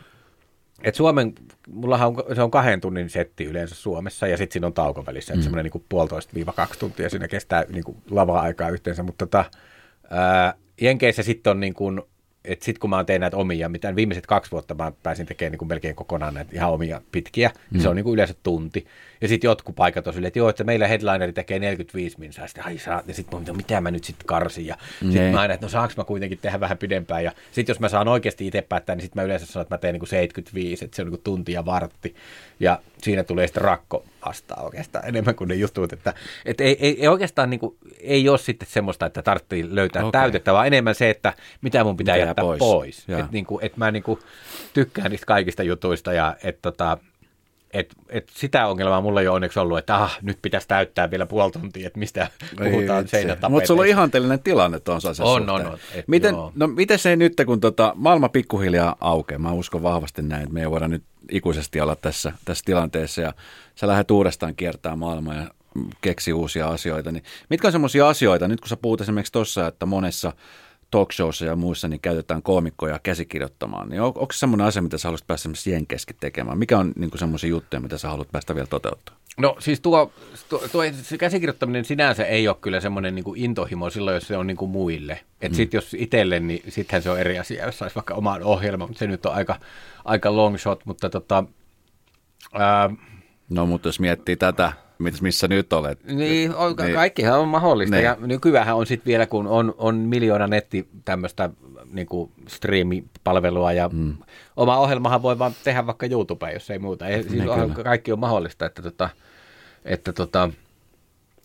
et 0.82 0.94
Suomen, 0.94 1.32
mullahan 1.72 2.08
on, 2.08 2.16
se 2.34 2.42
on 2.42 2.50
kahden 2.50 2.80
tunnin 2.80 3.10
setti 3.10 3.44
yleensä 3.44 3.74
Suomessa 3.74 4.26
ja 4.26 4.36
sitten 4.36 4.52
siinä 4.52 4.66
on 4.66 4.72
tauko 4.72 5.06
välissä, 5.06 5.34
mm. 5.34 5.42
semmoinen 5.42 5.70
niin 5.72 5.84
puolitoista 5.88 6.34
viiva 6.34 6.52
kaksi 6.52 6.80
tuntia 6.80 7.10
siinä 7.10 7.28
kestää 7.28 7.64
niin 7.68 7.84
kuin 7.84 7.96
lava-aikaa 8.10 8.68
yhteensä, 8.68 9.02
mutta 9.02 9.26
tota, 9.26 9.44
ää, 10.10 10.54
Jenkeissä 10.80 11.22
sitten 11.22 11.50
on 11.50 11.60
niin 11.60 11.74
kuin, 11.74 12.02
että 12.44 12.64
sitten 12.64 12.80
kun 12.80 12.90
mä 12.90 13.04
tein 13.04 13.20
näitä 13.20 13.36
omia, 13.36 13.68
mitä 13.68 13.96
viimeiset 13.96 14.26
kaksi 14.26 14.50
vuotta 14.50 14.74
mä 14.74 14.92
pääsin 15.02 15.26
tekemään 15.26 15.52
niin 15.52 15.58
kuin 15.58 15.68
melkein 15.68 15.94
kokonaan 15.94 16.34
näitä 16.34 16.50
ihan 16.54 16.70
omia 16.70 17.00
pitkiä, 17.12 17.50
mm. 17.70 17.80
se 17.80 17.88
on 17.88 17.96
niin 17.96 18.04
kuin 18.04 18.14
yleensä 18.14 18.34
tunti. 18.42 18.86
Ja 19.20 19.28
sitten 19.28 19.48
jotkut 19.48 19.76
paikat 19.76 20.06
on 20.06 20.12
silleen, 20.12 20.28
että 20.28 20.38
joo, 20.38 20.48
että 20.48 20.64
meillä 20.64 20.88
headlineri 20.88 21.32
tekee 21.32 21.58
45 21.58 22.20
minsaa, 22.20 22.46
sitten 22.46 22.64
ai 22.64 22.78
saa, 22.78 23.02
ja 23.06 23.14
sitten 23.14 23.42
mä 23.46 23.52
mitä 23.52 23.80
mä 23.80 23.90
nyt 23.90 24.04
sitten 24.04 24.26
karsin, 24.26 24.66
ja 24.66 24.76
sitten 25.02 25.32
mä 25.32 25.40
aina, 25.40 25.54
että 25.54 25.66
no 25.66 25.70
saanko 25.70 25.94
mä 25.96 26.04
kuitenkin 26.04 26.38
tehdä 26.38 26.60
vähän 26.60 26.78
pidempään, 26.78 27.24
ja 27.24 27.32
sitten 27.52 27.72
jos 27.72 27.80
mä 27.80 27.88
saan 27.88 28.08
oikeasti 28.08 28.46
itse 28.46 28.62
päättää, 28.62 28.96
niin 28.96 29.02
sitten 34.32 34.56
mä 34.56 34.68
yleensä 34.72 34.90
sanon, 34.90 34.90
että 34.90 34.90
mä 34.90 34.90
teen 34.90 34.90
kuin 34.90 34.90
75, 34.90 34.90
että 34.90 34.90
se 34.90 34.90
on 34.90 34.90
kuin 34.90 34.90
tunti 34.90 34.90
ja 34.90 34.90
vartti, 34.90 34.90
ja 34.90 34.90
siinä 34.90 34.90
tulee 34.90 34.90
sitten 34.90 34.90
rakko 34.90 35.00
vastaan 35.00 35.04
oikeastaan 35.04 35.08
enemmän 35.08 35.34
kuin 35.34 35.48
ne 35.48 35.54
jutut, 35.54 35.92
että, 35.92 36.14
että 36.44 36.64
ei, 36.64 36.76
ei, 36.80 37.00
ei 37.00 37.08
oikeastaan 37.08 37.50
niin 37.50 37.60
kuin, 37.60 37.76
ei 38.00 38.28
ole 38.28 38.38
sitten 38.38 38.68
semmoista, 38.68 39.06
että 39.06 39.22
tarvitsee 39.22 39.64
löytää 39.70 40.04
okay. 40.04 40.20
täytettä, 40.20 40.52
vaan 40.52 40.66
enemmän 40.66 40.94
se, 40.94 41.10
että 41.10 41.34
mitä 41.62 41.84
mun 41.84 41.96
pitää 41.96 42.14
mitä 42.14 42.26
jättää 42.26 42.44
pois. 42.44 42.58
pois. 42.58 42.98
Että 43.08 43.28
niin 43.32 43.46
kuin, 43.46 43.64
että 43.64 43.78
mä 43.78 43.90
niin 43.90 44.02
kuin, 44.02 44.20
tykkään 44.72 45.10
niistä 45.10 45.26
kaikista 45.26 45.62
jutuista 45.62 46.12
ja 46.12 46.36
että 46.42 46.62
tota, 46.62 46.98
et, 47.72 47.94
et 48.08 48.28
sitä 48.34 48.66
ongelmaa 48.66 49.00
mulla 49.00 49.20
ei 49.20 49.28
ole 49.28 49.34
onneksi 49.34 49.58
ollut, 49.58 49.78
että 49.78 49.96
ah, 49.96 50.18
nyt 50.22 50.38
pitäisi 50.42 50.68
täyttää 50.68 51.10
vielä 51.10 51.26
puoli 51.26 51.52
tuntia, 51.52 51.86
että 51.86 51.98
mistä 51.98 52.28
puhutaan 52.56 53.08
seinätapeteista. 53.08 53.48
Mutta 53.48 53.66
sulla 53.66 53.82
on 53.82 53.88
ihanteellinen 53.88 54.40
tilanne 54.40 54.80
tuon 54.80 55.00
se 55.00 55.08
On, 55.22 55.50
on, 55.50 55.66
on. 55.66 55.78
Et 55.94 56.08
miten, 56.08 56.34
no, 56.54 56.66
miten 56.66 56.98
se 56.98 57.16
nyt, 57.16 57.32
kun 57.46 57.60
tota, 57.60 57.92
maailma 57.96 58.28
pikkuhiljaa 58.28 58.96
aukeaa, 59.00 59.38
mä 59.38 59.52
uskon 59.52 59.82
vahvasti 59.82 60.22
näin, 60.22 60.42
että 60.42 60.54
me 60.54 60.60
ei 60.60 60.70
voida 60.70 60.88
nyt 60.88 61.02
ikuisesti 61.32 61.80
olla 61.80 61.96
tässä, 61.96 62.32
tässä 62.44 62.64
tilanteessa 62.64 63.20
ja 63.20 63.34
sä 63.74 63.86
lähdet 63.86 64.10
uudestaan 64.10 64.54
kiertämään 64.54 64.98
maailmaa 64.98 65.34
ja 65.34 65.50
keksi 66.00 66.32
uusia 66.32 66.68
asioita, 66.68 67.12
niin 67.12 67.24
mitkä 67.50 67.68
on 67.68 67.72
semmoisia 67.72 68.08
asioita, 68.08 68.48
nyt 68.48 68.60
kun 68.60 68.68
sä 68.68 68.76
puhut 68.76 69.00
esimerkiksi 69.00 69.32
tuossa, 69.32 69.66
että 69.66 69.86
monessa 69.86 70.32
talkshowissa 70.90 71.44
ja 71.44 71.56
muissa 71.56 71.88
niin 71.88 72.00
käytetään 72.00 72.42
koomikkoja 72.42 72.98
käsikirjoittamaan, 73.02 73.88
niin 73.88 74.00
on, 74.00 74.06
onko 74.06 74.32
se 74.32 74.38
semmoinen 74.38 74.66
asia, 74.66 74.82
mitä 74.82 74.98
sä 74.98 75.08
haluaisit 75.08 75.26
päästä 75.26 75.42
esimerkiksi 75.42 75.70
jenkeskin 75.70 76.16
tekemään? 76.20 76.58
Mikä 76.58 76.78
on 76.78 76.92
niin 76.96 77.10
semmoisia 77.14 77.50
juttuja, 77.50 77.80
mitä 77.80 77.98
sä 77.98 78.08
haluat 78.08 78.32
päästä 78.32 78.54
vielä 78.54 78.66
toteuttaa? 78.66 79.19
No 79.38 79.56
siis 79.58 79.80
tuo, 79.80 80.12
tuo, 80.48 80.62
tuo 80.72 80.82
se 80.92 81.18
käsikirjoittaminen 81.18 81.84
sinänsä 81.84 82.24
ei 82.24 82.48
ole 82.48 82.56
kyllä 82.60 82.80
semmoinen 82.80 83.14
niin 83.14 83.24
intohimo 83.36 83.90
silloin, 83.90 84.14
jos 84.14 84.28
se 84.28 84.36
on 84.36 84.46
niin 84.46 84.56
kuin 84.56 84.70
muille. 84.70 85.12
Että 85.12 85.48
mm. 85.48 85.54
sitten 85.54 85.78
jos 85.78 85.94
itselle, 85.94 86.40
niin 86.40 86.62
sittenhän 86.68 87.02
se 87.02 87.10
on 87.10 87.20
eri 87.20 87.38
asia, 87.38 87.66
jos 87.66 87.78
saisi 87.78 87.94
vaikka 87.94 88.14
oman 88.14 88.42
ohjelman, 88.42 88.88
mutta 88.88 88.98
se 88.98 89.06
nyt 89.06 89.26
on 89.26 89.34
aika, 89.34 89.60
aika 90.04 90.36
long 90.36 90.58
shot, 90.58 90.86
mutta 90.86 91.10
tota, 91.10 91.44
ää, 92.52 92.90
No 93.50 93.66
mutta 93.66 93.88
jos 93.88 94.00
miettii 94.00 94.36
tätä, 94.36 94.72
missä 95.20 95.48
nyt 95.48 95.72
olet. 95.72 96.04
Niin, 96.04 96.54
on, 96.54 96.74
niin. 96.76 96.94
kaikkihan 96.94 97.40
on 97.40 97.48
mahdollista. 97.48 97.96
Niin. 97.96 98.04
Ja 98.04 98.16
nykyään 98.20 98.76
on 98.76 98.86
sitten 98.86 99.10
vielä, 99.10 99.26
kun 99.26 99.46
on, 99.46 99.74
on 99.78 99.96
miljoona 99.96 100.46
netti 100.46 100.88
tämmöistä 101.04 101.50
niin 101.92 102.06
striimipalvelua 102.48 103.72
ja 103.72 103.88
mm. 103.92 104.16
oma 104.56 104.78
ohjelmahan 104.78 105.22
voi 105.22 105.38
vaan 105.38 105.52
tehdä 105.64 105.86
vaikka 105.86 106.06
YouTubeen, 106.06 106.54
jos 106.54 106.70
ei 106.70 106.78
muuta. 106.78 107.06
Ei, 107.06 107.22
siis 107.22 107.34
niin, 107.34 107.50
on, 107.50 107.74
kaikki 107.74 108.12
on 108.12 108.18
mahdollista, 108.18 108.66
että, 108.66 108.82
tota, 108.82 109.10
että 109.84 110.12
tota, 110.12 110.50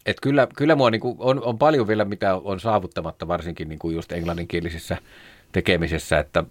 et 0.05 0.17
kyllä, 0.21 0.47
kyllä 0.57 0.75
mua 0.75 0.91
niin 0.91 1.01
kuin 1.01 1.15
on, 1.19 1.43
on 1.43 1.57
paljon 1.57 1.87
vielä, 1.87 2.05
mitä 2.05 2.35
on 2.35 2.59
saavuttamatta, 2.59 3.27
varsinkin 3.27 3.69
niin 3.69 3.79
kuin 3.79 3.95
just 3.95 4.11
englanninkielisessä 4.11 4.97
tekemisessä, 5.51 6.19
että, 6.19 6.43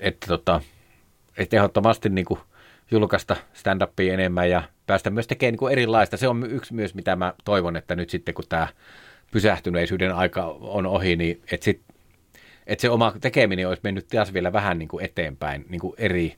että, 0.00 0.26
tota, 0.26 0.60
että 1.38 1.56
ehdottomasti 1.56 2.08
niin 2.08 2.24
kuin 2.24 2.40
julkaista 2.90 3.36
stand-upia 3.54 4.12
enemmän 4.12 4.50
ja 4.50 4.62
päästä 4.86 5.10
myös 5.10 5.26
tekemään 5.26 5.52
niin 5.52 5.58
kuin 5.58 5.72
erilaista. 5.72 6.16
Se 6.16 6.28
on 6.28 6.50
yksi 6.50 6.74
myös, 6.74 6.94
mitä 6.94 7.16
mä 7.16 7.34
toivon, 7.44 7.76
että 7.76 7.96
nyt 7.96 8.10
sitten 8.10 8.34
kun 8.34 8.44
tämä 8.48 8.68
pysähtyneisyyden 9.32 10.14
aika 10.14 10.44
on 10.60 10.86
ohi, 10.86 11.16
niin 11.16 11.42
että 11.52 11.64
sit, 11.64 11.80
et 12.66 12.80
se 12.80 12.90
oma 12.90 13.14
tekeminen 13.20 13.68
olisi 13.68 13.82
mennyt 13.84 14.08
taas 14.08 14.32
vielä 14.32 14.52
vähän 14.52 14.78
niin 14.78 14.88
kuin 14.88 15.04
eteenpäin, 15.04 15.66
niin 15.68 15.80
kuin 15.80 15.94
eri. 15.98 16.36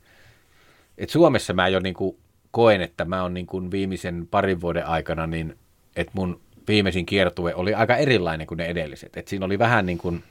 Et 0.99 1.11
Suomessa 1.11 1.53
mä 1.53 1.69
jo 1.69 1.81
niin 1.81 1.95
kuin 1.95 2.17
koen, 2.51 2.81
että 2.81 3.05
mä 3.05 3.23
oon 3.23 3.35
niin 3.35 3.47
kuin 3.47 3.71
viimeisen 3.71 4.29
parin 4.31 4.61
vuoden 4.61 4.87
aikana, 4.87 5.27
niin 5.27 5.57
että 5.97 6.13
mun 6.15 6.41
viimeisin 6.69 7.07
kiertue 7.07 7.55
oli 7.55 7.75
aika 7.75 7.97
erilainen 7.97 8.47
kuin 8.47 8.59
ne 8.59 8.67
edelliset. 8.67 9.17
Et 9.17 9.29
siinä 9.29 9.47
oli 9.47 9.59
vähän 9.59 9.87
niin 9.87 9.99
kuin, 9.99 10.23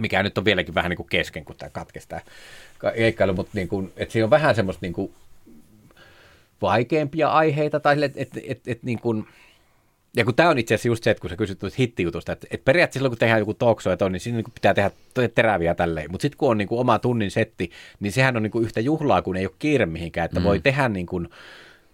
mikä 0.00 0.22
nyt 0.22 0.38
on 0.38 0.44
vieläkin 0.44 0.74
vähän 0.74 0.90
niin 0.90 0.96
kuin 0.96 1.08
kesken, 1.08 1.44
kun 1.44 1.56
tämä 1.56 1.70
katkesi 1.70 2.08
keikkailu, 2.96 3.34
mutta 3.34 3.52
niin 3.54 3.68
kuin, 3.68 3.92
että 3.96 4.12
siinä 4.12 4.24
on 4.24 4.30
vähän 4.30 4.54
semmoista 4.54 4.86
niin 4.86 4.92
kuin 4.92 5.12
vaikeampia 6.62 7.28
aiheita, 7.28 7.80
tai 7.80 8.04
että 8.04 8.20
et, 8.20 8.30
et, 8.46 8.60
et, 8.66 8.82
niin 8.82 8.98
kuin, 8.98 9.26
ja 10.16 10.24
kun 10.24 10.34
tämä 10.34 10.48
on 10.48 10.58
itse 10.58 10.74
asiassa 10.74 10.88
just 10.88 11.04
se, 11.04 11.10
että 11.10 11.20
kun 11.20 11.30
sä 11.30 11.36
kysyt 11.36 11.58
tuosta 11.58 11.76
hittijutusta, 11.78 12.32
että, 12.32 12.46
että 12.50 12.64
periaatteessa 12.64 12.98
silloin 12.98 13.10
kun 13.10 13.18
tehdään 13.18 13.38
joku 13.38 13.54
talk 13.54 13.80
show, 13.80 14.12
niin 14.12 14.20
siinä 14.20 14.36
niin 14.36 14.52
pitää 14.54 14.74
tehdä 14.74 14.90
teräviä 15.34 15.74
tälleen. 15.74 16.10
Mutta 16.10 16.22
sitten 16.22 16.38
kun 16.38 16.50
on 16.50 16.58
niin 16.58 16.68
kuin 16.68 16.80
oma 16.80 16.98
tunnin 16.98 17.30
setti, 17.30 17.70
niin 18.00 18.12
sehän 18.12 18.36
on 18.36 18.42
niin 18.42 18.50
kuin 18.50 18.64
yhtä 18.64 18.80
juhlaa, 18.80 19.22
kun 19.22 19.36
ei 19.36 19.46
ole 19.46 19.54
kiire 19.58 19.86
mihinkään, 19.86 20.24
että 20.24 20.40
mm. 20.40 20.44
voi 20.44 20.60
tehdä 20.60 20.88
niin 20.88 21.06
kuin, 21.06 21.28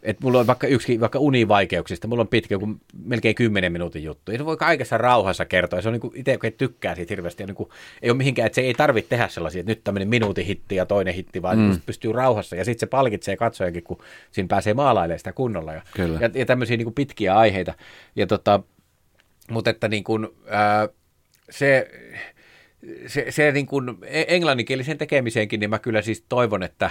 että 0.02 0.24
mulla 0.24 0.38
on 0.38 0.46
vaikka 0.46 0.66
yksi, 0.66 1.00
vaikka 1.00 1.18
univaikeuksista, 1.18 2.08
mulla 2.08 2.20
on 2.20 2.28
pitkä, 2.28 2.54
joku 2.54 2.76
melkein 3.04 3.34
10 3.34 3.72
minuutin 3.72 4.04
juttu. 4.04 4.32
Ja 4.32 4.38
se 4.38 4.44
voi 4.44 4.56
kaikessa 4.56 4.98
rauhassa 4.98 5.44
kertoa. 5.44 5.78
Ja 5.78 5.82
se 5.82 5.88
on 5.88 5.92
niin 5.92 6.12
itse, 6.14 6.38
kun 6.38 6.52
tykkää 6.52 6.94
siitä 6.94 7.12
hirveästi. 7.12 7.42
Ja 7.42 7.46
niin 7.46 7.54
kuin, 7.54 7.68
ei 8.02 8.10
ole 8.10 8.16
mihinkään, 8.16 8.46
että 8.46 8.54
se 8.54 8.60
ei 8.60 8.74
tarvitse 8.74 9.08
tehdä 9.08 9.28
sellaisia, 9.28 9.60
että 9.60 9.70
nyt 9.70 9.84
tämmöinen 9.84 10.08
minuutin 10.08 10.46
hitti 10.46 10.74
ja 10.76 10.86
toinen 10.86 11.14
hitti, 11.14 11.42
vaan 11.42 11.58
mm. 11.58 11.80
pystyy 11.86 12.12
rauhassa. 12.12 12.56
Ja 12.56 12.64
sitten 12.64 12.80
se 12.80 12.86
palkitsee 12.86 13.36
katsojakin, 13.36 13.82
kun 13.82 13.98
siinä 14.30 14.48
pääsee 14.48 14.74
maalailemaan 14.74 15.18
sitä 15.18 15.32
kunnolla. 15.32 15.72
Ja, 15.72 15.82
Kyllä. 15.94 16.18
ja, 16.20 16.30
ja 16.34 16.46
tämmöisiä 16.46 16.76
niin 16.76 16.86
kuin 16.86 16.94
pitkiä 16.94 17.36
aiheita. 17.36 17.74
Ja 18.16 18.26
tota, 18.26 18.60
mutta 19.50 19.70
että 19.70 19.88
niin 19.88 20.04
kuin, 20.04 20.28
ää, 20.46 20.88
se, 21.50 21.90
se, 23.06 23.26
se 23.30 23.52
niin 23.52 23.66
kuin 23.66 23.98
e- 24.02 24.24
englanninkielisen 24.28 24.98
tekemiseenkin, 24.98 25.60
niin 25.60 25.70
mä 25.70 25.78
kyllä 25.78 26.02
siis 26.02 26.24
toivon, 26.28 26.62
että, 26.62 26.90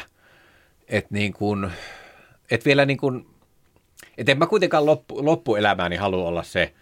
että 0.88 1.14
niin 1.14 1.34
kuin, 1.34 1.72
et 2.52 2.66
vielä 2.66 2.86
niin 2.86 2.98
kuin, 2.98 3.26
et 4.18 4.30
en 4.30 4.38
mä 4.38 4.46
kuitenkaan 4.48 4.86
loppu, 4.86 5.26
loppuelämääni 5.26 5.96
halua 5.96 6.28
olla 6.28 6.44
se 6.44 6.74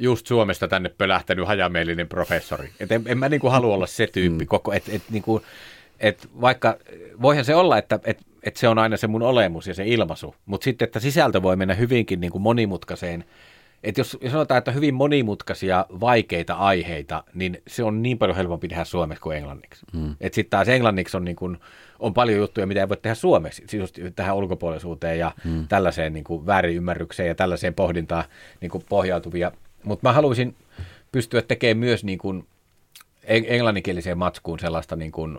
just 0.00 0.26
Suomesta 0.26 0.68
tänne 0.68 0.88
pölähtänyt 0.88 1.46
hajamielinen 1.46 2.08
professori. 2.08 2.70
Et 2.80 2.92
en, 2.92 3.02
en 3.06 3.18
mä 3.18 3.28
niin 3.28 3.40
kuin 3.40 3.52
halua 3.52 3.74
olla 3.74 3.86
se 3.86 4.06
tyyppi 4.06 4.44
mm. 4.44 4.48
koko, 4.48 4.72
et, 4.72 4.84
et 4.88 5.02
niin 5.10 5.22
kuin, 5.22 5.42
et 6.00 6.28
vaikka 6.40 6.76
voihan 7.22 7.44
se 7.44 7.54
olla, 7.54 7.78
että 7.78 8.00
et, 8.04 8.18
et 8.42 8.56
se 8.56 8.68
on 8.68 8.78
aina 8.78 8.96
se 8.96 9.06
mun 9.06 9.22
olemus 9.22 9.66
ja 9.66 9.74
se 9.74 9.86
ilmaisu, 9.86 10.34
mutta 10.46 10.64
sitten, 10.64 10.86
että 10.86 11.00
sisältö 11.00 11.42
voi 11.42 11.56
mennä 11.56 11.74
hyvinkin 11.74 12.20
niin 12.20 12.32
kuin 12.32 12.42
monimutkaiseen 12.42 13.24
että 13.82 14.00
jos, 14.00 14.18
jos 14.20 14.32
sanotaan, 14.32 14.58
että 14.58 14.72
hyvin 14.72 14.94
monimutkaisia, 14.94 15.86
vaikeita 16.00 16.54
aiheita, 16.54 17.24
niin 17.34 17.62
se 17.66 17.84
on 17.84 18.02
niin 18.02 18.18
paljon 18.18 18.36
helpompi 18.36 18.68
tehdä 18.68 18.84
suomeksi 18.84 19.22
kuin 19.22 19.36
englanniksi. 19.36 19.86
Mm. 19.92 20.16
Että 20.20 20.34
sitten 20.34 20.50
taas 20.50 20.68
englanniksi 20.68 21.16
on, 21.16 21.24
niin 21.24 21.36
kun, 21.36 21.58
on 21.98 22.14
paljon 22.14 22.38
juttuja, 22.38 22.66
mitä 22.66 22.80
ei 22.80 22.88
voi 22.88 22.96
tehdä 22.96 23.14
suomeksi, 23.14 23.64
siis 23.66 23.92
tähän 24.16 24.36
ulkopuolisuuteen 24.36 25.18
ja 25.18 25.32
mm. 25.44 25.68
tällaiseen 25.68 26.12
niin 26.12 26.24
kuin 26.24 26.46
väärinymmärrykseen 26.46 27.28
ja 27.28 27.34
tällaiseen 27.34 27.74
pohdintaan 27.74 28.24
niin 28.60 28.70
kuin 28.70 28.84
pohjautuvia. 28.88 29.52
Mutta 29.84 30.08
mä 30.08 30.12
haluaisin 30.12 30.56
pystyä 31.12 31.42
tekemään 31.42 31.78
myös 31.78 32.04
niin 32.04 32.18
kuin 32.18 32.46
englanninkieliseen 33.24 34.18
matskuun 34.18 34.58
sellaista 34.58 34.96
niin 34.96 35.12
kuin 35.12 35.38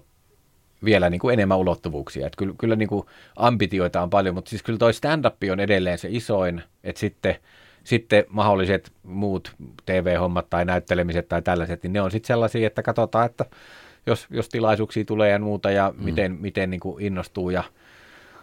vielä 0.84 1.10
niin 1.10 1.20
kuin 1.20 1.34
enemmän 1.34 1.58
ulottuvuuksia. 1.58 2.28
Että 2.28 2.38
kyllä, 2.38 2.54
kyllä 2.58 2.76
niin 2.76 2.90
kuin 2.90 3.06
ambitioita 3.36 4.02
on 4.02 4.10
paljon, 4.10 4.36
mutta 4.36 4.50
siis 4.50 4.64
kyllä 4.64 4.80
toi 4.80 4.94
stand-up 4.94 5.36
on 5.52 5.60
edelleen 5.60 5.98
se 5.98 6.08
isoin, 6.12 6.64
että 6.84 7.00
sitten– 7.00 7.36
sitten 7.84 8.26
mahdolliset 8.30 8.92
muut 9.04 9.56
TV-hommat 9.86 10.50
tai 10.50 10.66
näyttelemiset 10.66 11.30
tai 11.30 11.42
tällaiset, 11.42 11.84
niin 11.84 11.94
ne 11.94 12.02
on 12.02 12.12
sitten 12.12 12.28
sellaisia, 12.28 12.68
että 12.68 12.82
katsotaan, 12.82 13.26
että 13.26 13.46
jos, 14.10 14.28
jos 14.30 14.50
tilaisuuksia 14.50 15.06
tulee 15.06 15.30
ja 15.32 15.40
muuta 15.40 15.72
ja 15.72 15.94
mm. 15.98 16.04
miten, 16.04 16.38
miten 16.42 16.70
niin 16.70 16.80
kuin 16.80 17.04
innostuu 17.04 17.50
ja 17.50 17.64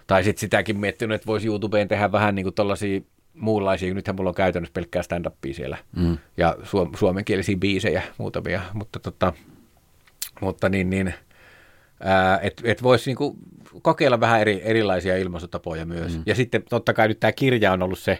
tai 0.06 0.24
sitten 0.24 0.40
sitäkin 0.40 0.80
miettinyt, 0.80 1.14
että 1.14 1.26
voisi 1.26 1.46
YouTubeen 1.46 1.88
tehdä 1.88 2.12
vähän 2.12 2.34
niin 2.34 2.44
kuin 2.44 2.54
tollaisia 2.54 3.00
muunlaisia, 3.34 3.94
nythän 3.94 4.16
mulla 4.16 4.30
on 4.30 4.34
käytännössä 4.34 4.72
pelkkää 4.72 5.02
stand-upia 5.02 5.54
siellä 5.54 5.78
mm. 5.96 6.18
ja 6.36 6.56
suom- 6.62 6.96
suomenkielisiä 6.96 7.56
biisejä 7.56 8.02
muutamia, 8.18 8.62
mutta, 8.72 9.00
tota, 9.00 9.32
mutta 10.40 10.68
niin, 10.68 10.90
niin 10.90 11.14
että 12.42 12.62
et 12.66 12.82
voisi 12.82 13.10
niinku 13.10 13.36
kokeilla 13.82 14.20
vähän 14.20 14.40
eri, 14.40 14.60
erilaisia 14.64 15.16
ilmaisutapoja 15.16 15.86
myös. 15.86 16.16
Mm. 16.16 16.22
Ja 16.26 16.34
sitten 16.34 16.62
totta 16.70 16.94
kai 16.94 17.08
nyt 17.08 17.20
tämä 17.20 17.32
kirja 17.32 17.72
on 17.72 17.82
ollut 17.82 17.98
se, 17.98 18.18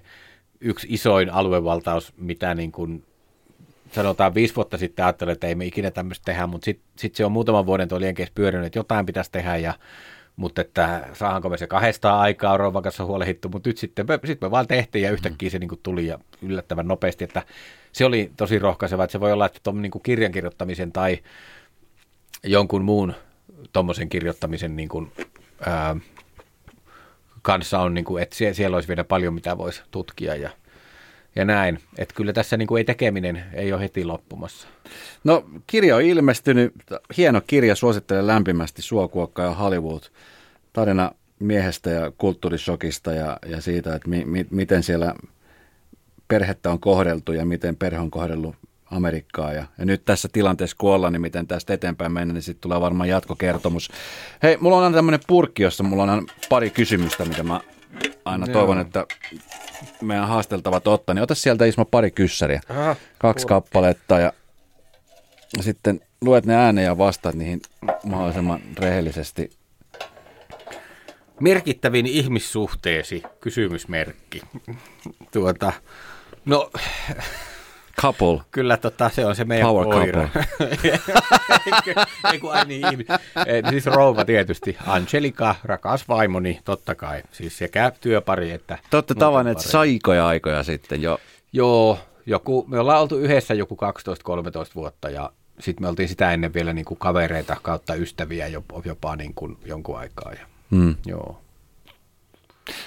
yksi 0.61 0.87
isoin 0.91 1.31
aluevaltaus, 1.31 2.13
mitä 2.17 2.55
niin 2.55 2.73
kuin 2.73 3.05
sanotaan 3.93 4.35
viisi 4.35 4.57
vuotta 4.57 4.79
sitten 4.79 5.05
ajattelin, 5.05 5.33
että 5.33 5.47
ei 5.47 5.55
me 5.55 5.67
ikinä 5.67 5.91
tämmöistä 5.91 6.25
tehdä, 6.25 6.47
mutta 6.47 6.65
sitten 6.65 6.89
sit 6.99 7.15
se 7.15 7.25
on 7.25 7.33
muutaman 7.33 7.67
vuoden 7.67 7.89
tuo 7.89 8.01
lienkeissä 8.01 8.35
pyörinyt, 8.35 8.67
että 8.67 8.79
jotain 8.79 9.07
pitäisi 9.07 9.33
tehdä, 9.33 9.57
ja, 9.57 9.75
mutta 10.37 10.61
että 10.61 11.09
saahanko 11.13 11.49
me 11.49 11.59
se 11.59 11.67
kahdesta 11.67 12.21
aikaa 12.21 12.53
on 12.53 12.61
Rouvan 12.61 12.83
kanssa 12.83 13.05
huolehittu, 13.05 13.49
mutta 13.49 13.69
nyt 13.69 13.79
sitten 13.79 14.07
me, 14.09 14.19
sit 14.25 14.41
me 14.41 14.51
vaan 14.51 14.67
tehtiin 14.67 15.03
ja 15.03 15.11
yhtäkkiä 15.11 15.51
se 15.51 15.59
niin 15.59 15.69
kuin 15.69 15.81
tuli 15.83 16.07
ja 16.07 16.19
yllättävän 16.43 16.89
nopeasti, 16.89 17.25
että 17.25 17.43
se 17.93 18.05
oli 18.05 18.31
tosi 18.37 18.59
rohkaiseva, 18.59 19.05
että 19.05 19.13
se 19.13 19.21
voi 19.21 19.33
olla, 19.33 19.47
että 19.47 19.61
tuon 19.63 19.83
niin 19.83 19.93
kirjan 20.03 20.33
kirjoittamisen 20.33 20.93
tai 20.93 21.19
jonkun 22.45 22.85
muun 22.85 23.15
tuommoisen 23.73 24.09
kirjoittamisen 24.09 24.77
niin 24.77 24.89
kuin, 24.89 25.13
ää, 25.67 25.97
kanssa 27.43 27.81
on, 27.81 27.95
niin 27.95 28.05
kuin, 28.05 28.23
että 28.23 28.37
siellä 28.53 28.75
olisi 28.77 28.89
vielä 28.89 29.05
paljon, 29.05 29.35
mitä 29.35 29.59
voisi 29.59 29.83
tutkia 29.91 30.35
ja, 30.35 30.51
ja 31.37 31.45
näin. 31.45 31.79
Että 31.99 32.15
kyllä 32.15 32.33
tässä 32.33 32.57
niin 32.57 32.69
kuin 32.69 32.79
ei 32.79 32.85
tekeminen 32.85 33.45
ei 33.53 33.73
ole 33.73 33.81
heti 33.81 34.05
loppumassa. 34.05 34.69
No 35.25 35.45
kirja 35.67 35.97
on 35.97 36.03
ilmestynyt, 36.03 36.73
hieno 37.17 37.41
kirja, 37.47 37.75
suosittelen 37.75 38.27
lämpimästi 38.27 38.83
Suokuokka 38.83 39.43
ja 39.43 39.55
Hollywood. 39.55 40.03
Tarina 40.73 41.13
miehestä 41.39 41.91
ja 41.91 42.13
kulttuurishokista 42.19 43.13
ja, 43.13 43.37
ja 43.47 43.61
siitä, 43.61 43.95
että 43.95 44.09
mi, 44.09 44.25
mi, 44.25 44.47
miten 44.51 44.83
siellä 44.83 45.15
perhettä 46.29 46.71
on 46.71 46.81
kohdeltu 46.81 47.33
ja 47.33 47.47
miten 47.47 47.77
perhe 47.77 48.01
on 48.01 48.11
kohdellut 48.11 48.57
Amerikkaa. 48.91 49.53
Ja, 49.53 49.65
ja 49.79 49.85
nyt 49.85 50.05
tässä 50.05 50.29
tilanteessa, 50.33 50.77
kun 50.81 50.93
ollaan, 50.93 51.13
niin 51.13 51.21
miten 51.21 51.47
tästä 51.47 51.75
eteenpäin 51.75 52.13
mennä, 52.13 52.35
niin 52.35 52.43
sitten 52.43 52.63
tulee 52.63 52.81
varmaan 52.81 53.09
jatkokertomus. 53.09 53.91
Hei, 54.43 54.57
mulla 54.61 54.77
on 54.77 54.85
aina 54.85 54.97
tämmöinen 54.97 55.21
purkki, 55.27 55.63
jossa 55.63 55.83
mulla 55.83 56.03
on 56.03 56.27
pari 56.49 56.71
kysymystä, 56.71 57.25
mitä 57.25 57.43
mä 57.43 57.61
aina 58.25 58.47
Joo. 58.47 58.53
toivon, 58.53 58.79
että 58.81 59.07
meidän 60.03 60.29
haasteltavat 60.29 60.87
ottaa. 60.87 61.15
Niin 61.15 61.23
ota 61.23 61.35
sieltä 61.35 61.65
Ismo 61.65 61.85
pari 61.85 62.11
kyssäriä, 62.11 62.61
Aha, 62.69 62.97
kaksi 63.19 63.43
purkki. 63.43 63.49
kappaletta 63.49 64.19
ja 64.19 64.33
sitten 65.61 66.01
luet 66.21 66.47
ne 66.47 66.55
ääneen 66.57 66.85
ja 66.85 66.99
vastaat 66.99 67.35
niihin 67.35 67.61
mahdollisimman 68.05 68.61
rehellisesti. 68.79 69.51
Merkittävin 71.41 72.07
ihmissuhteesi, 72.07 73.23
kysymysmerkki. 73.41 74.41
Tuota, 75.33 75.73
no 76.45 76.71
couple. 78.01 78.41
Kyllä 78.51 78.77
tota, 78.77 79.11
se 79.11 79.27
on 79.27 79.37
se 79.37 79.45
meidän 79.45 79.67
Power 79.67 79.87
koira. 79.87 80.29
Ei 82.33 82.39
kun 82.41 82.53
ai 82.53 82.65
niin, 82.65 83.07
siis 83.71 83.87
rouva 83.87 84.25
tietysti. 84.25 84.77
Angelika, 84.87 85.55
rakas 85.65 86.09
vaimoni, 86.09 86.61
totta 86.65 86.95
kai. 86.95 87.23
Siis 87.33 87.59
sekä 87.59 87.93
työpari 88.01 88.51
että... 88.51 88.79
Totta 88.91 89.15
tavanneet 89.15 89.61
saikoja 89.61 90.27
aikoja 90.27 90.63
sitten 90.63 91.03
jo. 91.03 91.19
Joo, 91.53 91.99
joku, 92.27 92.65
me 92.69 92.79
ollaan 92.79 93.01
oltu 93.01 93.19
yhdessä 93.19 93.55
joku 93.55 93.77
12-13 93.77 93.79
vuotta 94.75 95.11
ja 95.11 95.33
sitten 95.61 95.85
me 95.85 95.89
oltiin 95.89 96.09
sitä 96.09 96.33
ennen 96.33 96.55
vielä 96.55 96.73
niin 96.73 96.85
kuin 96.85 96.99
kavereita 96.99 97.57
kautta 97.63 97.95
ystäviä 97.95 98.47
jopa, 98.47 98.83
jopa 98.85 99.17
niin 99.17 99.35
kuin 99.35 99.59
jonkun 99.65 99.99
aikaa. 99.99 100.33
Ja, 100.33 100.47
hmm. 100.71 100.95
Joo. 101.07 101.41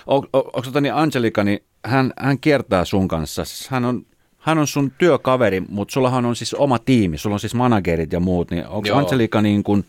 On, 0.08 0.28
on, 0.34 0.44
onko 0.46 0.62
tota 0.62 0.82
niin 0.82 0.94
Angelika, 0.94 1.44
niin 1.44 1.64
hän, 1.86 2.14
hän 2.20 2.40
kiertää 2.40 2.86
sun 2.86 3.08
kanssa. 3.08 3.46
Siis 3.46 3.70
hän 3.70 3.86
on 3.86 4.06
hän 4.40 4.58
on 4.58 4.68
sun 4.68 4.92
työkaveri, 4.98 5.62
mutta 5.70 5.92
sullahan 5.92 6.26
on 6.26 6.36
siis 6.36 6.54
oma 6.54 6.80
tiimi, 6.80 7.18
sulla 7.18 7.34
on 7.34 7.40
siis 7.40 7.56
managerit 7.56 8.14
ja 8.14 8.20
muut, 8.20 8.52
niin 8.52 8.68
onko 8.68 8.94
Angelika 8.94 9.42
niin 9.42 9.64
kuin, 9.64 9.86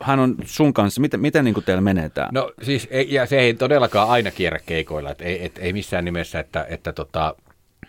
hän 0.00 0.20
on 0.20 0.36
sun 0.44 0.74
kanssa, 0.74 1.00
miten, 1.00 1.20
miten 1.20 1.44
niin 1.44 1.54
kuin 1.54 1.64
teillä 1.64 1.80
menee 1.80 2.08
tämä? 2.08 2.28
No 2.32 2.52
siis, 2.62 2.88
ei, 2.90 3.06
ja 3.10 3.26
se 3.26 3.38
ei 3.38 3.54
todellakaan 3.54 4.08
aina 4.08 4.30
kierrä 4.30 4.58
keikoilla, 4.66 5.10
että 5.10 5.24
ei, 5.24 5.44
et, 5.44 5.58
ei 5.58 5.72
missään 5.72 6.04
nimessä, 6.04 6.40
että, 6.40 6.66
että 6.68 6.92
tota, 6.92 7.34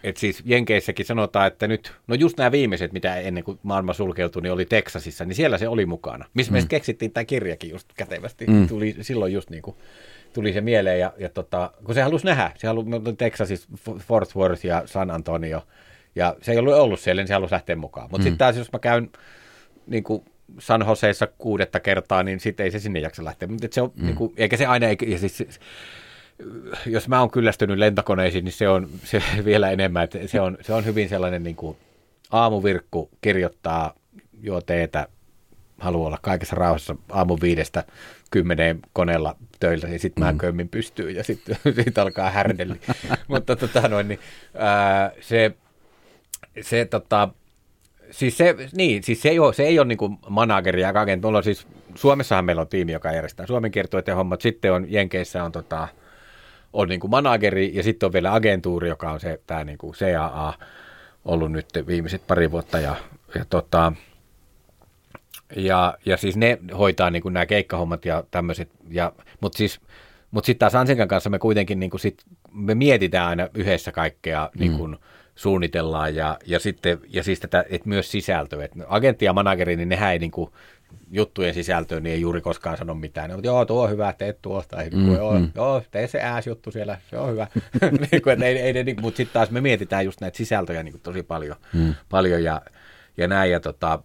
et 0.03 0.17
siis 0.17 0.41
Jenkeissäkin 0.45 1.05
sanotaan, 1.05 1.47
että 1.47 1.67
nyt, 1.67 1.93
no 2.07 2.15
just 2.15 2.37
nämä 2.37 2.51
viimeiset, 2.51 2.93
mitä 2.93 3.15
ennen 3.15 3.43
kuin 3.43 3.59
maailma 3.63 3.93
sulkeutui, 3.93 4.41
niin 4.41 4.53
oli 4.53 4.65
Teksasissa, 4.65 5.25
niin 5.25 5.35
siellä 5.35 5.57
se 5.57 5.67
oli 5.67 5.85
mukana. 5.85 6.25
Missä 6.33 6.51
mm. 6.51 6.57
me 6.57 6.65
keksittiin 6.69 7.11
tämä 7.11 7.25
kirjakin 7.25 7.69
just 7.69 7.87
kätevästi. 7.97 8.47
Mm. 8.47 8.67
Tuli 8.67 8.95
silloin 9.01 9.33
just 9.33 9.49
niin 9.49 9.61
kuin 9.61 9.75
tuli 10.33 10.53
se 10.53 10.61
mieleen, 10.61 10.99
ja, 10.99 11.13
ja 11.17 11.29
tota, 11.29 11.71
kun 11.83 11.95
se 11.95 12.01
halusi 12.01 12.25
nähdä, 12.25 12.51
se 12.57 12.67
halusi 12.67 12.89
Texasissa 13.17 13.69
Fort 13.99 14.35
Worth 14.35 14.65
ja 14.65 14.83
San 14.85 15.11
Antonio, 15.11 15.61
ja 16.15 16.35
se 16.41 16.51
ei 16.51 16.57
ollut 16.57 16.73
ollut 16.73 16.99
siellä, 16.99 17.21
niin 17.21 17.27
se 17.27 17.33
halusi 17.33 17.53
lähteä 17.53 17.75
mukaan. 17.75 18.05
Mutta 18.05 18.17
mm. 18.17 18.23
sitten 18.23 18.37
taas, 18.37 18.57
jos 18.57 18.71
mä 18.73 18.79
käyn 18.79 19.09
niin 19.87 20.03
kuin 20.03 20.25
San 20.59 20.85
Joseissa 20.87 21.27
kuudetta 21.27 21.79
kertaa, 21.79 22.23
niin 22.23 22.39
sitten 22.39 22.63
ei 22.63 22.71
se 22.71 22.79
sinne 22.79 22.99
jaksa 22.99 23.25
lähteä. 23.25 23.47
Mutta 23.47 23.67
se 23.71 23.81
on, 23.81 23.91
mm. 23.95 24.05
niin 24.05 24.15
kuin, 24.15 24.33
eikä 24.37 24.57
se 24.57 24.65
aina, 24.65 24.87
eikä, 24.87 25.05
ja 25.05 25.17
siis, 25.19 25.43
jos 26.85 27.07
mä 27.07 27.19
oon 27.19 27.31
kyllästynyt 27.31 27.77
lentokoneisiin, 27.77 28.45
niin 28.45 28.53
se 28.53 28.69
on 28.69 28.89
se 29.03 29.23
vielä 29.45 29.71
enemmän, 29.71 30.03
että 30.03 30.19
se 30.27 30.41
on, 30.41 30.57
se 30.61 30.73
on 30.73 30.85
hyvin 30.85 31.09
sellainen 31.09 31.43
niin 31.43 31.55
kuin 31.55 31.77
aamuvirkku 32.31 33.09
kirjoittaa, 33.21 33.93
juo 34.41 34.61
teetä, 34.61 35.07
haluaa 35.79 36.07
olla 36.07 36.19
kaikessa 36.21 36.55
rauhassa 36.55 36.95
aamun 37.09 37.41
viidestä 37.41 37.83
kymmeneen 38.31 38.79
koneella 38.93 39.35
töillä, 39.61 39.87
ja 39.87 39.99
sitten 39.99 40.23
mä 40.23 40.31
mm. 40.31 40.37
kömmin 40.37 40.69
pystyy, 40.69 41.11
ja 41.11 41.23
sitten 41.23 41.57
sit 41.75 41.97
alkaa 42.03 42.29
härdelli. 42.29 42.75
Mutta 43.27 43.55
tota 43.55 43.87
noin, 43.87 44.07
niin, 44.07 44.19
ää, 44.55 45.11
se, 45.21 45.51
se 46.61 46.85
tota, 46.85 47.29
siis 48.11 48.37
se, 48.37 48.55
niin, 48.73 49.03
siis 49.03 49.21
se 49.21 49.29
ei 49.29 49.39
ole, 49.39 49.53
se 49.53 49.63
ei 49.63 49.79
ole 49.79 49.87
niin 49.87 50.17
manageri 50.29 50.81
ja 50.81 50.93
kaiken. 50.93 51.21
Mulla 51.21 51.37
on 51.37 51.43
siis, 51.43 51.67
Suomessahan 51.95 52.45
meillä 52.45 52.61
on 52.61 52.67
tiimi, 52.67 52.91
joka 52.91 53.11
järjestää 53.11 53.47
Suomen 53.47 53.71
kiertueet 53.71 54.07
ja 54.07 54.15
hommat. 54.15 54.41
Sitten 54.41 54.73
on 54.73 54.91
Jenkeissä 54.91 55.43
on, 55.43 55.51
tota, 55.51 55.87
on 56.73 56.89
niin 56.89 56.99
manageri 57.07 57.71
ja 57.75 57.83
sitten 57.83 58.07
on 58.07 58.13
vielä 58.13 58.33
agentuuri, 58.33 58.89
joka 58.89 59.11
on 59.11 59.19
se 59.19 59.39
tämä 59.47 59.63
niin 59.63 59.77
CAA 59.77 60.53
ollut 61.25 61.51
nyt 61.51 61.67
viimeiset 61.87 62.27
pari 62.27 62.51
vuotta. 62.51 62.79
Ja, 62.79 62.95
ja, 63.35 63.45
tota, 63.49 63.93
ja, 65.55 65.97
ja 66.05 66.17
siis 66.17 66.37
ne 66.37 66.59
hoitaa 66.77 67.09
niin 67.09 67.21
kuin 67.21 67.33
nämä 67.33 67.45
keikkahommat 67.45 68.05
ja 68.05 68.23
tämmöiset. 68.31 68.69
Ja, 68.89 69.13
mutta 69.41 69.57
siis, 69.57 69.79
mutta 70.31 70.45
sitten 70.45 70.59
taas 70.59 70.75
Ansinkan 70.75 71.07
kanssa 71.07 71.29
me 71.29 71.39
kuitenkin 71.39 71.79
niin 71.79 71.89
kuin 71.89 72.01
sit, 72.01 72.23
me 72.53 72.75
mietitään 72.75 73.27
aina 73.27 73.47
yhdessä 73.53 73.91
kaikkea 73.91 74.49
mm. 74.53 74.59
niin 74.59 74.77
kuin, 74.77 74.97
suunnitellaan 75.35 76.15
ja, 76.15 76.37
ja 76.45 76.59
sitten 76.59 76.99
ja 77.09 77.23
siis 77.23 77.39
tätä, 77.39 77.65
että 77.69 77.89
myös 77.89 78.11
sisältöä. 78.11 78.65
Että 78.65 78.79
agentti 78.87 79.25
ja 79.25 79.33
manageri, 79.33 79.75
niin 79.75 79.89
nehän 79.89 80.11
ei 80.11 80.19
niin 80.19 80.31
kuin, 80.31 80.51
juttujen 81.11 81.53
sisältöön, 81.53 82.03
niin 82.03 82.13
ei 82.13 82.21
juuri 82.21 82.41
koskaan 82.41 82.77
sano 82.77 82.93
mitään. 82.93 83.29
Ne, 83.29 83.35
mutta 83.35 83.47
joo, 83.47 83.65
tuo 83.65 83.83
on 83.83 83.89
hyvä, 83.89 84.13
teet 84.13 84.41
tuosta. 84.41 84.77
Mm, 84.93 85.15
joo, 85.15 85.39
mm. 85.39 85.51
joo, 85.55 85.83
tee 85.91 86.07
se 86.07 86.21
ääs-juttu 86.21 86.71
siellä, 86.71 86.97
se 87.09 87.17
on 87.17 87.31
hyvä. 87.31 87.47
niin 88.11 88.21
kuin, 88.21 88.43
ei, 88.43 88.57
ei, 88.57 88.83
niin, 88.83 89.01
mutta 89.01 89.17
sitten 89.17 89.33
taas 89.33 89.51
me 89.51 89.61
mietitään 89.61 90.05
just 90.05 90.21
näitä 90.21 90.37
sisältöjä 90.37 90.83
niin 90.83 90.93
kuin 90.93 91.01
tosi 91.01 91.23
paljon, 91.23 91.55
mm. 91.73 91.95
paljon 92.09 92.43
ja, 92.43 92.61
ja 93.17 93.27
näin. 93.27 93.51
Ja, 93.51 93.59
tota, 93.59 94.03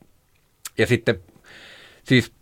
ja 0.78 0.86
sitten 0.86 1.20
siis, 2.06 2.32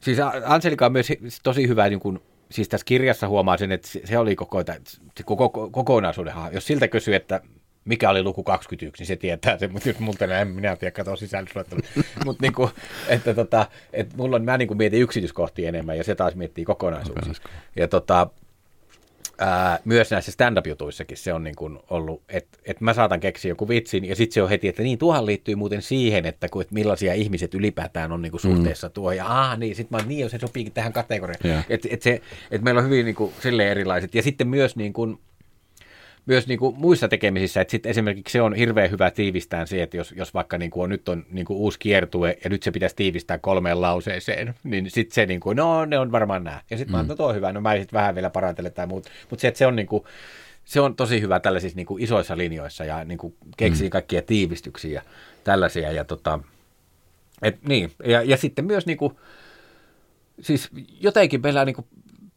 siis 0.00 0.18
Anselika 0.44 0.86
on 0.86 0.92
myös 0.92 1.12
tosi 1.42 1.68
hyvä 1.68 1.88
niin 1.88 2.00
kuin, 2.00 2.18
siis 2.50 2.68
tässä 2.68 2.84
kirjassa 2.84 3.28
huomaa 3.28 3.56
sen, 3.56 3.72
että 3.72 3.88
se 4.04 4.18
oli 4.18 4.36
koko, 4.36 4.62
se 5.16 5.22
koko, 5.24 5.70
kokonaisuuden, 5.70 6.34
jos 6.52 6.66
siltä 6.66 6.88
kysyy, 6.88 7.14
että 7.14 7.40
mikä 7.84 8.10
oli 8.10 8.22
luku 8.22 8.42
21, 8.42 9.02
niin 9.02 9.06
se 9.06 9.16
tietää 9.16 9.58
sen, 9.58 9.72
mutta 9.72 9.88
jos 9.88 9.98
multa 9.98 10.24
en 10.24 10.48
minä 10.48 10.76
tiedä, 10.76 10.92
katso 10.92 11.16
sisällysluettelu. 11.16 11.80
mutta 12.24 12.42
niinku, 12.42 12.70
että 13.08 13.34
tota, 13.34 13.66
et 13.92 14.16
mulla 14.16 14.36
on, 14.36 14.44
mä 14.44 14.58
niinku 14.58 14.74
mietin 14.74 15.00
yksityiskohtia 15.00 15.68
enemmän 15.68 15.98
ja 15.98 16.04
se 16.04 16.14
taas 16.14 16.34
miettii 16.34 16.64
kokonaisuuksia. 16.64 17.34
Ja 17.76 17.88
tota, 17.88 18.26
ää, 19.38 19.78
myös 19.84 20.10
näissä 20.10 20.32
stand-up-jutuissakin 20.32 21.16
se 21.16 21.32
on 21.32 21.44
niin 21.44 21.56
kuin 21.56 21.78
ollut, 21.90 22.22
että 22.28 22.58
et 22.64 22.80
mä 22.80 22.94
saatan 22.94 23.20
keksiä 23.20 23.48
joku 23.48 23.68
vitsin, 23.68 24.04
ja 24.04 24.16
sitten 24.16 24.34
se 24.34 24.42
on 24.42 24.48
heti, 24.48 24.68
että 24.68 24.82
niin 24.82 24.98
tuohan 24.98 25.26
liittyy 25.26 25.54
muuten 25.54 25.82
siihen, 25.82 26.26
että, 26.26 26.48
kun, 26.48 26.62
että 26.62 26.74
millaisia 26.74 27.14
ihmiset 27.14 27.54
ylipäätään 27.54 28.12
on 28.12 28.22
niin 28.22 28.30
kuin 28.30 28.40
suhteessa 28.40 28.88
mm. 28.88 28.92
tuo, 28.92 29.12
ja 29.12 29.26
ah 29.26 29.58
niin, 29.58 29.76
sitten 29.76 29.98
mä 29.98 30.06
niin, 30.06 30.30
se 30.30 30.38
sopiikin 30.38 30.72
tähän 30.72 30.92
kategoriaan. 30.92 31.40
Yeah. 31.44 31.66
Että 31.68 31.88
et 31.90 32.02
se, 32.02 32.20
et 32.50 32.62
meillä 32.62 32.78
on 32.78 32.84
hyvin 32.84 33.04
niin 33.04 33.14
kuin, 33.14 33.32
erilaiset, 33.70 34.14
ja 34.14 34.22
sitten 34.22 34.48
myös 34.48 34.76
niin 34.76 34.92
kuin, 34.92 35.18
myös 36.26 36.46
niin 36.46 36.58
kuin 36.58 36.76
muissa 36.78 37.08
tekemisissä, 37.08 37.60
että 37.60 37.70
sitten 37.70 37.90
esimerkiksi 37.90 38.32
se 38.32 38.42
on 38.42 38.54
hirveän 38.54 38.90
hyvä 38.90 39.10
tiivistää 39.10 39.66
se, 39.66 39.82
että 39.82 39.96
jos, 39.96 40.12
jos 40.16 40.34
vaikka 40.34 40.58
niin 40.58 40.70
kuin 40.70 40.84
on, 40.84 40.90
nyt 40.90 41.08
on 41.08 41.26
niin 41.30 41.44
kuin 41.44 41.56
uusi 41.56 41.78
kiertue 41.78 42.38
ja 42.44 42.50
nyt 42.50 42.62
se 42.62 42.70
pitäisi 42.70 42.96
tiivistää 42.96 43.38
kolmeen 43.38 43.80
lauseeseen, 43.80 44.54
niin 44.64 44.90
sitten 44.90 45.14
se 45.14 45.26
niin 45.26 45.40
kuin, 45.40 45.56
no 45.56 45.84
ne 45.84 45.98
on 45.98 46.12
varmaan 46.12 46.44
nämä. 46.44 46.60
Ja 46.70 46.78
sitten 46.78 46.96
mm. 46.96 47.06
mä 47.06 47.14
no 47.18 47.32
hyvä, 47.32 47.52
no 47.52 47.60
mä 47.60 47.76
sitten 47.76 47.96
vähän 47.98 48.14
vielä 48.14 48.30
parantelen 48.30 48.72
tai 48.72 48.86
muut. 48.86 49.06
Mutta 49.30 49.40
se, 49.40 49.48
että 49.48 49.58
se 49.58 49.66
on 49.66 49.76
niin 49.76 49.86
kuin, 49.86 50.04
se 50.64 50.80
on 50.80 50.96
tosi 50.96 51.20
hyvä 51.20 51.40
tällaisissa 51.40 51.76
niin 51.76 51.86
kuin 51.86 52.02
isoissa 52.02 52.36
linjoissa 52.36 52.84
ja 52.84 53.04
niin 53.04 53.18
kuin 53.18 53.34
keksii 53.56 53.88
mm. 53.88 53.90
kaikkia 53.90 54.22
tiivistyksiä 54.22 54.92
ja 54.92 55.02
tällaisia. 55.44 55.92
Ja, 55.92 56.04
tota, 56.04 56.38
et, 57.42 57.62
niin. 57.62 57.92
ja, 58.04 58.22
ja 58.22 58.36
sitten 58.36 58.64
myös 58.64 58.86
niin 58.86 58.98
kuin, 58.98 59.16
siis 60.40 60.70
jotenkin 61.00 61.42
meillä 61.42 61.64
niin 61.64 61.74
kuin 61.74 61.86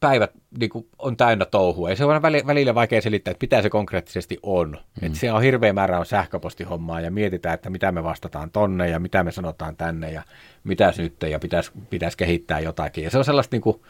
päivät 0.05 0.31
niin 0.59 0.69
kuin, 0.69 0.87
on 0.99 1.17
täynnä 1.17 1.45
touhua. 1.45 1.89
Ja 1.89 1.95
se 1.95 2.05
on 2.05 2.21
välillä 2.21 2.75
vaikea 2.75 3.01
selittää, 3.01 3.31
että 3.31 3.43
mitä 3.43 3.61
se 3.61 3.69
konkreettisesti 3.69 4.39
on. 4.43 4.69
Mm. 4.69 5.07
Että 5.07 5.19
se 5.19 5.31
on 5.31 5.41
hirveä 5.41 5.73
määrä 5.73 5.99
on 5.99 6.05
sähköpostihommaa 6.05 7.01
ja 7.01 7.11
mietitään, 7.11 7.53
että 7.53 7.69
mitä 7.69 7.91
me 7.91 8.03
vastataan 8.03 8.51
tonne 8.51 8.89
ja 8.89 8.99
mitä 8.99 9.23
me 9.23 9.31
sanotaan 9.31 9.75
tänne 9.75 10.11
ja 10.11 10.23
mitä 10.63 10.93
nyt 10.97 11.15
ja 11.29 11.39
pitäisi, 11.39 11.71
pitäisi 11.89 12.17
kehittää 12.17 12.59
jotakin. 12.59 13.03
Ja 13.03 13.09
se 13.09 13.17
on 13.17 13.25
sellaista 13.25 13.55
niin 13.55 13.61
kuin, 13.61 13.81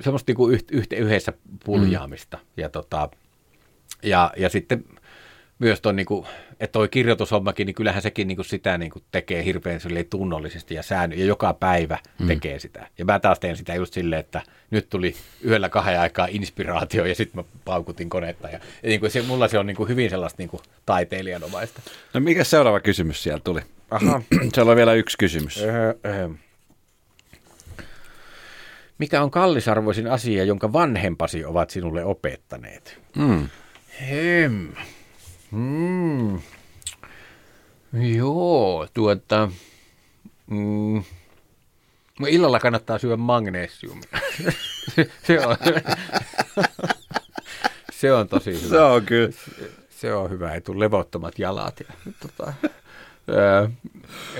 semmoista 0.00 0.30
niin 0.30 0.36
kuin 0.36 0.60
yht, 0.70 0.92
yhdessä 0.92 1.32
puljaamista. 1.64 2.36
Mm. 2.36 2.42
Ja, 2.56 2.68
tota, 2.68 3.10
ja, 4.02 4.32
ja 4.36 4.48
sitten 4.48 4.84
myös 5.58 5.80
tuon, 5.80 5.96
niin 5.96 6.06
kuin, 6.06 6.26
että 6.60 6.72
toi 6.72 6.88
kirjoitushommakin, 6.88 7.66
niin 7.66 7.74
kyllähän 7.74 8.02
sekin 8.02 8.28
niin 8.28 8.36
kuin 8.36 8.46
sitä 8.46 8.78
niin 8.78 8.90
kuin 8.90 9.04
tekee 9.12 9.44
hirveän 9.44 9.80
tunnollisesti 10.10 10.74
ja 10.74 10.82
säännö, 10.82 11.16
ja 11.16 11.24
joka 11.24 11.52
päivä 11.52 11.98
mm. 12.18 12.26
tekee 12.26 12.58
sitä. 12.58 12.86
Ja 12.98 13.04
mä 13.04 13.18
taas 13.18 13.40
teen 13.40 13.56
sitä 13.56 13.74
just 13.74 13.94
silleen, 13.94 14.20
että 14.20 14.42
nyt 14.70 14.90
tuli 14.90 15.14
yhdellä 15.40 15.68
kahden 15.68 16.00
aikaa 16.00 16.28
inspiraatio, 16.30 17.04
ja 17.04 17.14
sitten 17.14 17.40
mä 17.40 17.44
paukutin 17.64 18.08
konetta. 18.08 18.48
Ja, 18.48 18.60
ja 18.82 18.88
niin 18.88 19.00
kuin 19.00 19.10
se, 19.10 19.22
mulla 19.22 19.48
se 19.48 19.58
on 19.58 19.66
niin 19.66 19.76
kuin 19.76 19.88
hyvin 19.88 20.10
sellaista 20.10 20.42
niin 20.42 20.50
kuin 20.50 20.62
taiteilijanomaista. 20.86 21.80
No 22.14 22.20
mikä 22.20 22.44
seuraava 22.44 22.80
kysymys 22.80 23.22
siellä 23.22 23.40
tuli? 23.44 23.60
Aha. 23.90 24.22
siellä 24.54 24.70
on 24.70 24.76
vielä 24.76 24.92
yksi 24.92 25.18
kysymys. 25.18 25.62
Öö, 25.62 25.94
öö. 26.06 26.28
Mikä 28.98 29.22
on 29.22 29.30
kallisarvoisin 29.30 30.06
asia, 30.06 30.44
jonka 30.44 30.72
vanhempasi 30.72 31.44
ovat 31.44 31.70
sinulle 31.70 32.04
opettaneet? 32.04 32.98
Mm. 33.16 33.48
Hem. 34.00 34.68
Mm. 35.50 36.40
Joo, 38.16 38.86
tuota... 38.94 39.50
Mm. 40.46 41.02
No 42.20 42.26
illalla 42.28 42.60
kannattaa 42.60 42.98
syödä 42.98 43.16
magnesiumia. 43.16 44.08
se, 45.26 45.46
on, 45.46 45.56
se 47.92 48.12
on 48.12 48.28
tosi 48.28 48.52
hyvä. 48.52 48.68
Se 48.68 48.80
on 48.80 49.02
kyllä. 49.02 49.30
Se 49.90 50.14
on 50.14 50.30
hyvä, 50.30 50.54
ei 50.54 50.60
tule 50.60 50.84
levottomat 50.84 51.38
jalat. 51.38 51.80
Ja, 51.80 52.12
tota, 52.20 52.52
öö, 53.28 53.68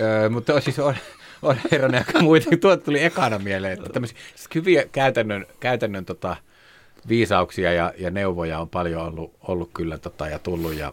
öö, 0.01 0.29
mutta 0.29 0.61
siis 0.61 0.79
on, 0.79 0.95
on 1.43 1.57
herranen 1.73 2.05
aika 2.07 2.23
muita. 2.23 2.51
Tuo 2.61 2.77
tuli 2.77 3.05
ekana 3.05 3.39
mieleen, 3.39 3.73
että 3.73 3.93
tämmöisiä 3.93 4.19
siis 4.35 4.49
hyviä 4.55 4.85
käytännön, 4.93 5.47
käytännön 5.61 6.05
tota, 6.05 6.37
viisauksia 7.09 7.73
ja, 7.73 7.93
ja 7.99 8.11
neuvoja 8.11 8.59
on 8.59 8.69
paljon 8.69 9.03
ollut, 9.03 9.35
ollut 9.41 9.71
kyllä 9.75 9.99
tota, 9.99 10.29
ja 10.29 10.39
tullut 10.39 10.75
ja, 10.75 10.93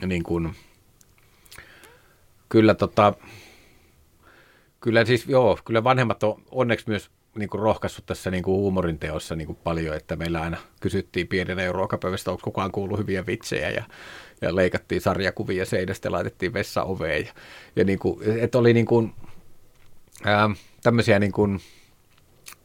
ja 0.00 0.06
niin 0.06 0.22
kuin, 0.22 0.54
kyllä 2.48 2.74
tota, 2.74 3.12
kyllä 4.80 5.04
siis 5.04 5.26
joo, 5.26 5.58
kyllä 5.64 5.84
vanhemmat 5.84 6.22
on 6.22 6.42
onneksi 6.50 6.88
myös 6.88 7.10
niin 7.38 7.48
kuin 7.48 7.60
rohkaissut 7.60 8.06
tässä 8.06 8.30
niin 8.30 8.42
kuin 8.42 8.56
huumorin 8.56 8.98
teossa 8.98 9.36
niin 9.36 9.46
kuin 9.46 9.58
paljon, 9.64 9.96
että 9.96 10.16
meillä 10.16 10.40
aina 10.40 10.56
kysyttiin 10.80 11.28
pienenä 11.28 11.72
ruokapäivästä, 11.72 12.30
onko 12.30 12.40
kukaan 12.44 12.72
kuullut 12.72 12.98
hyviä 12.98 13.26
vitsejä 13.26 13.70
ja, 13.70 13.84
ja 14.40 14.56
leikattiin 14.56 15.00
sarjakuvia 15.00 15.66
seinästä 15.66 16.06
ja 16.06 16.12
laitettiin 16.12 16.52
vessa 16.52 16.82
oveen 16.82 17.26
ja, 17.26 17.32
ja 17.76 17.84
niin 17.84 17.98
kuin, 17.98 18.38
että 18.40 18.58
oli 18.58 18.74
niin 18.74 18.86
kuin, 18.86 19.14
ää, 20.24 20.50
tämmöisiä 20.82 21.18
niin 21.18 21.32
kuin, 21.32 21.60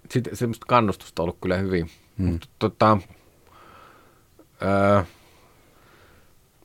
sit, 0.10 0.30
semmoista 0.34 0.66
kannustusta 0.66 1.24
ollut 1.24 1.38
kyllä 1.42 1.58
hyvin, 1.58 1.90
Hmm. 2.22 2.32
Mutta 2.32 2.48
tota, 2.60 2.98
ää, 4.62 5.06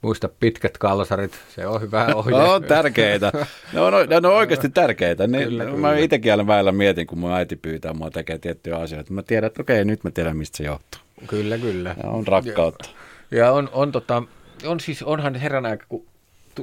muista 0.02 0.28
pitkät 0.40 0.78
kalsarit, 0.78 1.38
se 1.54 1.66
on 1.66 1.80
hyvä 1.80 2.06
ohje. 2.14 2.38
no, 2.38 2.54
on 2.54 2.64
tärkeitä. 2.64 3.32
Ne 3.72 3.80
on, 3.80 3.92
ne 4.08 4.16
on 4.16 4.26
oikeasti 4.26 4.68
tärkeitä. 4.68 5.26
Ne, 5.26 5.44
kyllä, 5.44 5.64
kyllä. 5.64 5.78
Mä 5.78 5.96
itsekin 5.96 6.32
aina 6.32 6.46
väillä 6.46 6.72
mietin, 6.72 7.06
kun 7.06 7.18
mun 7.18 7.32
äiti 7.32 7.56
pyytää 7.56 7.92
mua 7.92 8.10
tekemään 8.10 8.40
tiettyjä 8.40 8.76
asioita. 8.76 9.12
Mä 9.12 9.22
tiedän, 9.22 9.46
että 9.46 9.62
okei, 9.62 9.84
nyt 9.84 10.04
mä 10.04 10.10
tiedän, 10.10 10.36
mistä 10.36 10.56
se 10.56 10.64
johtuu. 10.64 11.00
Kyllä, 11.26 11.58
kyllä. 11.58 11.96
Ja 12.02 12.10
on 12.10 12.26
rakkautta. 12.26 12.88
Ja, 13.30 13.38
ja 13.38 13.52
on, 13.52 13.70
on, 13.72 13.92
tota, 13.92 14.22
on 14.66 14.80
siis, 14.80 15.02
onhan 15.02 15.34
herran 15.34 15.66
aika, 15.66 15.86
kun 15.88 16.06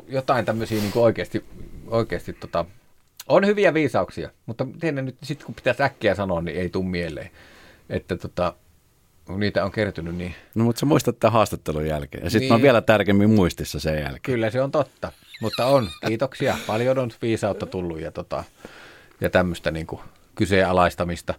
jotain 0.08 0.46
tämmöisiä 0.46 0.82
niin 0.82 0.92
oikeasti, 0.96 1.46
oikeasti 1.88 2.34
tota, 2.34 2.66
on 3.28 3.46
hyviä 3.46 3.74
viisauksia, 3.74 4.30
mutta 4.46 4.68
tiedän 4.80 5.06
nyt, 5.06 5.16
sit 5.24 5.44
kun 5.44 5.56
pitäisi 5.56 5.84
äkkiä 5.84 6.16
sanoa, 6.16 6.42
niin 6.42 6.58
ei 6.58 6.70
tule 6.70 6.86
mieleen. 6.86 7.30
Että 7.90 8.16
tota, 8.18 8.54
niitä 9.30 9.66
on 9.66 9.72
kertynyt 9.72 10.16
niin. 10.16 10.36
No 10.56 10.64
mutta 10.64 10.80
sä 10.80 10.86
muistat 10.86 11.20
tämän 11.20 11.34
haastattelun 11.34 11.88
jälkeen. 11.88 12.24
Ja 12.24 12.30
sitten 12.30 12.46
niin. 12.48 12.54
on 12.54 12.62
vielä 12.62 12.82
tärkemmin 12.82 13.30
muistissa 13.30 13.80
sen 13.80 13.96
jälkeen. 13.96 14.22
Kyllä 14.22 14.50
se 14.50 14.62
on 14.62 14.72
totta. 14.72 15.12
Mutta 15.42 15.66
on. 15.66 15.90
Kiitoksia. 16.08 16.58
Paljon 16.68 16.98
on 16.98 17.12
viisautta 17.22 17.66
tullut 17.66 18.00
ja, 18.00 18.12
tota, 18.12 18.44
ja 19.22 19.30
tämmöistä 19.30 19.72
niin 19.72 19.88
kuin 19.88 20.02
kyseenalaistamista. 20.36 21.34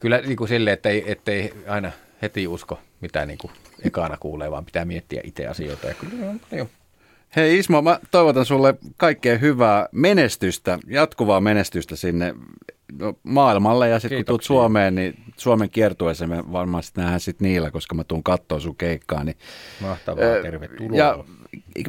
Kyllä 0.00 0.18
niin 0.18 0.36
kuin 0.36 0.48
sille, 0.48 0.72
ettei, 0.72 1.12
ettei 1.12 1.54
aina 1.68 1.92
heti 2.22 2.46
usko, 2.46 2.80
mitä 3.00 3.26
niin 3.26 3.38
kuin 3.38 3.52
ekana 3.84 4.16
kuulee, 4.16 4.50
vaan 4.50 4.64
pitää 4.64 4.84
miettiä 4.84 5.20
itse 5.24 5.46
asioita. 5.46 5.86
Ja 5.86 5.94
kyllä, 5.94 6.34
jo. 6.52 6.68
Hei 7.36 7.58
Ismo, 7.58 7.82
mä 7.82 8.00
toivotan 8.10 8.44
sulle 8.44 8.74
kaikkea 8.96 9.38
hyvää 9.38 9.88
menestystä, 9.92 10.78
jatkuvaa 10.86 11.40
menestystä 11.40 11.96
sinne 11.96 12.34
no, 12.98 13.14
maailmalle 13.22 13.88
ja 13.88 14.00
sitten 14.00 14.18
kun 14.18 14.24
tulet 14.24 14.40
Kiitoksia. 14.40 14.46
Suomeen, 14.48 14.94
niin 14.94 15.14
Suomen 15.36 15.70
kiertueeseen 15.70 16.30
me 16.30 16.52
varmaan 16.52 16.82
sitten 16.82 17.02
nähdään 17.02 17.20
sit 17.20 17.40
niillä, 17.40 17.70
koska 17.70 17.94
mä 17.94 18.04
tuun 18.04 18.22
katsoa 18.22 18.60
sun 18.60 18.76
keikkaa. 18.76 19.24
Niin, 19.24 19.36
Mahtavaa, 19.80 20.24
Ö, 20.24 20.42
tervetuloa. 20.42 20.98
ja 20.98 21.24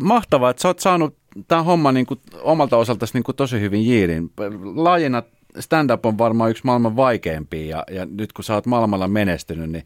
mahtavaa, 0.01 0.49
että 0.49 0.62
sä 0.62 0.68
oot 0.68 0.80
saanut 0.80 1.16
tämän 1.47 1.66
homman 1.66 1.93
niin 1.93 2.05
kuin 2.05 2.20
omalta 2.41 2.78
osaltasi 2.78 3.14
niin 3.14 3.24
kuin 3.24 3.36
tosi 3.36 3.60
hyvin 3.60 3.86
jiirin. 3.86 4.32
Laajina 4.76 5.24
stand-up 5.60 6.05
on 6.05 6.18
varmaan 6.18 6.49
yksi 6.51 6.64
maailman 6.66 6.95
vaikeimpia 6.95 7.68
ja, 7.78 7.84
ja 7.91 8.05
nyt 8.05 8.34
kun 8.34 8.43
sä 8.43 8.53
oot 8.53 8.66
maailmalla 8.66 9.08
menestynyt, 9.08 9.70
niin 9.70 9.84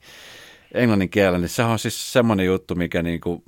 englannin 0.73 1.09
kielellä, 1.09 1.37
niin 1.39 1.49
sehän 1.49 1.71
on 1.71 1.79
siis 1.79 2.13
semmoinen 2.13 2.45
juttu, 2.45 2.75
mikä 2.75 3.01
niin 3.01 3.21
kuin, 3.21 3.43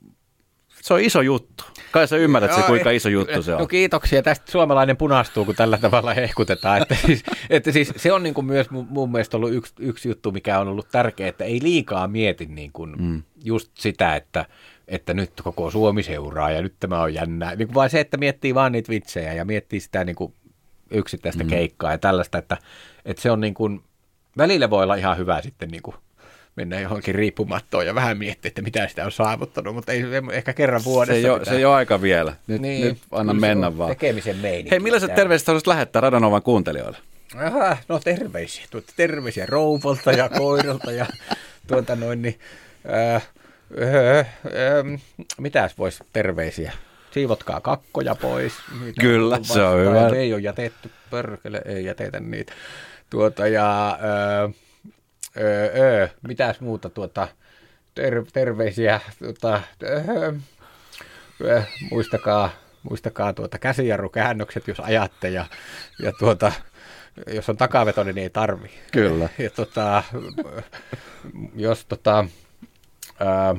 se 0.83 0.93
on 0.93 0.99
iso 0.99 1.21
juttu. 1.21 1.63
Kai 1.91 2.07
sä 2.07 2.15
ymmärrät 2.15 2.51
se, 2.53 2.59
Joo, 2.59 2.67
kuinka 2.67 2.91
iso 2.91 3.09
juttu 3.09 3.43
se 3.43 3.53
on. 3.53 3.59
No 3.59 3.67
kiitoksia. 3.67 4.23
Tästä 4.23 4.51
suomalainen 4.51 4.97
punastuu, 4.97 5.45
kun 5.45 5.55
tällä 5.55 5.77
tavalla 5.77 6.13
hehkutetaan. 6.13 6.81
Että 6.81 6.95
siis, 6.95 7.23
että 7.49 7.71
siis 7.71 7.93
se 7.95 8.11
on 8.11 8.23
niin 8.23 8.33
kuin 8.33 8.45
myös 8.45 8.69
mun 8.69 9.11
mielestä 9.11 9.37
ollut 9.37 9.53
yksi, 9.53 9.73
yksi 9.79 10.09
juttu, 10.09 10.31
mikä 10.31 10.59
on 10.59 10.67
ollut 10.67 10.87
tärkeä, 10.91 11.27
että 11.27 11.43
ei 11.43 11.59
liikaa 11.61 12.07
mieti 12.07 12.45
niin 12.45 12.71
kuin 12.71 12.95
mm. 12.97 13.23
just 13.43 13.71
sitä, 13.79 14.15
että, 14.15 14.45
että 14.87 15.13
nyt 15.13 15.31
koko 15.43 15.71
Suomi 15.71 16.03
seuraa 16.03 16.51
ja 16.51 16.61
nyt 16.61 16.75
tämä 16.79 17.01
on 17.01 17.13
jännää. 17.13 17.55
Niin 17.55 17.67
kuin 17.67 17.75
vaan 17.75 17.89
se, 17.89 17.99
että 17.99 18.17
miettii 18.17 18.55
vaan 18.55 18.71
niitä 18.71 18.89
vitsejä 18.89 19.33
ja 19.33 19.45
miettii 19.45 19.79
sitä 19.79 20.03
niin 20.03 20.15
kuin 20.15 20.33
yksittäistä 20.91 21.43
mm. 21.43 21.49
keikkaa 21.49 21.91
ja 21.91 21.97
tällaista, 21.97 22.37
että, 22.37 22.57
että 23.05 23.21
se 23.21 23.31
on 23.31 23.41
niin 23.41 23.53
kuin, 23.53 23.81
välillä 24.37 24.69
voi 24.69 24.83
olla 24.83 24.95
ihan 24.95 25.17
hyvä 25.17 25.41
sitten 25.41 25.69
niin 25.69 25.83
kuin 25.83 25.95
mennä 26.55 26.79
johonkin 26.79 27.15
riippumattoon 27.15 27.85
ja 27.85 27.95
vähän 27.95 28.17
miettiä, 28.17 28.47
että 28.49 28.61
mitä 28.61 28.87
sitä 28.87 29.05
on 29.05 29.11
saavuttanut, 29.11 29.75
mutta 29.75 29.91
ei 29.91 30.03
ehkä 30.31 30.53
kerran 30.53 30.81
vuodessa. 30.83 31.13
Se 31.21 31.27
ei, 31.27 31.29
ole, 31.29 31.39
pitää- 31.39 31.53
se 31.53 31.57
ei 31.57 31.65
ole 31.65 31.75
aika 31.75 32.01
vielä. 32.01 32.35
Nyt, 32.47 32.61
niin, 32.61 32.81
nyt 32.87 32.97
anna 33.11 33.33
mennä 33.33 33.67
on 33.67 33.77
vaan. 33.77 33.89
Tekemisen 33.89 34.37
meininki. 34.37 34.71
Hei, 34.71 34.79
millaiset 34.79 35.15
terveiset 35.15 35.47
haluaisit 35.47 35.67
lähettää 35.67 36.01
Radanovan 36.01 36.41
kuuntelijoille? 36.41 36.97
Aha, 37.45 37.77
no 37.87 37.99
terveisiä. 37.99 38.65
Tuota, 38.71 38.93
terveisiä 38.95 39.45
Rouvolta 39.45 40.11
ja 40.11 40.29
koiralta 40.29 40.91
ja 40.91 41.05
tuota 41.67 41.95
noin, 41.95 42.21
niin, 42.21 42.39
äh, 42.93 43.15
äh, 43.15 44.19
äh, 44.19 45.01
mitäs 45.37 45.77
voisi 45.77 46.03
terveisiä? 46.13 46.71
Siivotkaa 47.11 47.61
kakkoja 47.61 48.15
pois. 48.15 48.53
Niitä 48.83 49.01
Kyllä, 49.01 49.35
tullut 49.35 49.47
se 49.47 49.63
on 49.63 49.79
hyvä. 49.79 50.07
Ei 50.07 50.33
ole 50.33 50.41
jätetty, 50.41 50.89
pörkele, 51.09 51.61
ei 51.65 51.85
jätetä 51.85 52.19
niitä. 52.19 52.53
Tuota, 53.09 53.47
ja 53.47 53.89
äh, 53.91 54.53
äh, 55.37 56.03
äh, 56.03 56.11
mitäs 56.27 56.61
muuta 56.61 56.89
tuota, 56.89 57.27
ter, 57.95 58.25
terveisiä, 58.33 58.99
tuota, 59.19 59.61
äh, 59.83 60.09
äh, 61.57 61.67
muistakaa, 61.91 62.49
muistakaa 62.83 63.33
tuota 63.33 63.59
käsijarrukäännökset, 63.59 64.67
jos 64.67 64.79
ajatte, 64.79 65.29
ja, 65.29 65.45
ja 65.99 66.11
tuota, 66.19 66.51
jos 67.27 67.49
on 67.49 67.57
takavetoinen, 67.57 68.15
niin 68.15 68.23
ei 68.23 68.29
tarvi. 68.29 68.69
Kyllä. 68.91 69.29
Ja 69.37 69.49
tota, 69.49 70.03
jos 71.55 71.85
tota, 71.85 72.25
ää, 73.19 73.55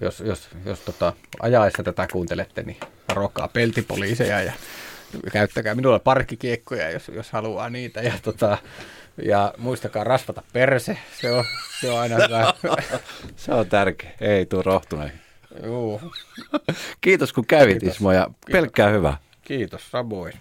jos, 0.00 0.20
jos, 0.20 0.48
jos 0.64 0.80
tota, 0.80 1.12
ajaessa 1.40 1.82
tätä 1.82 2.08
kuuntelette, 2.12 2.62
niin 2.62 2.76
varokaa 3.08 3.48
peltipoliiseja 3.48 4.42
ja 4.42 4.52
käyttäkää 5.32 5.74
minulla 5.74 5.98
parkkikiekkoja, 5.98 6.90
jos, 6.90 7.08
jos 7.08 7.30
haluaa 7.32 7.70
niitä. 7.70 8.00
Ja, 8.00 8.12
tota, 8.22 8.58
ja 9.22 9.54
muistakaa 9.58 10.04
rasvata 10.04 10.42
perse, 10.52 10.98
se 11.20 11.32
on, 11.32 11.44
se 11.80 11.90
on 11.90 11.98
aina 12.00 12.16
hyvä. 12.16 12.54
Se 13.36 13.52
on 13.54 13.66
tärkeä. 13.68 14.10
Ei 14.20 14.46
tuu 14.46 14.62
rohtuneihin. 14.62 15.20
Juu, 15.64 16.00
Kiitos 17.00 17.32
kun 17.32 17.46
kävit 17.46 17.78
Kiitos. 17.78 17.96
Ismo 17.96 18.12
ja 18.12 18.26
pelkkää 18.52 18.88
hyvää. 18.88 19.16
kiitos, 19.42 19.90
samoin. 19.90 20.32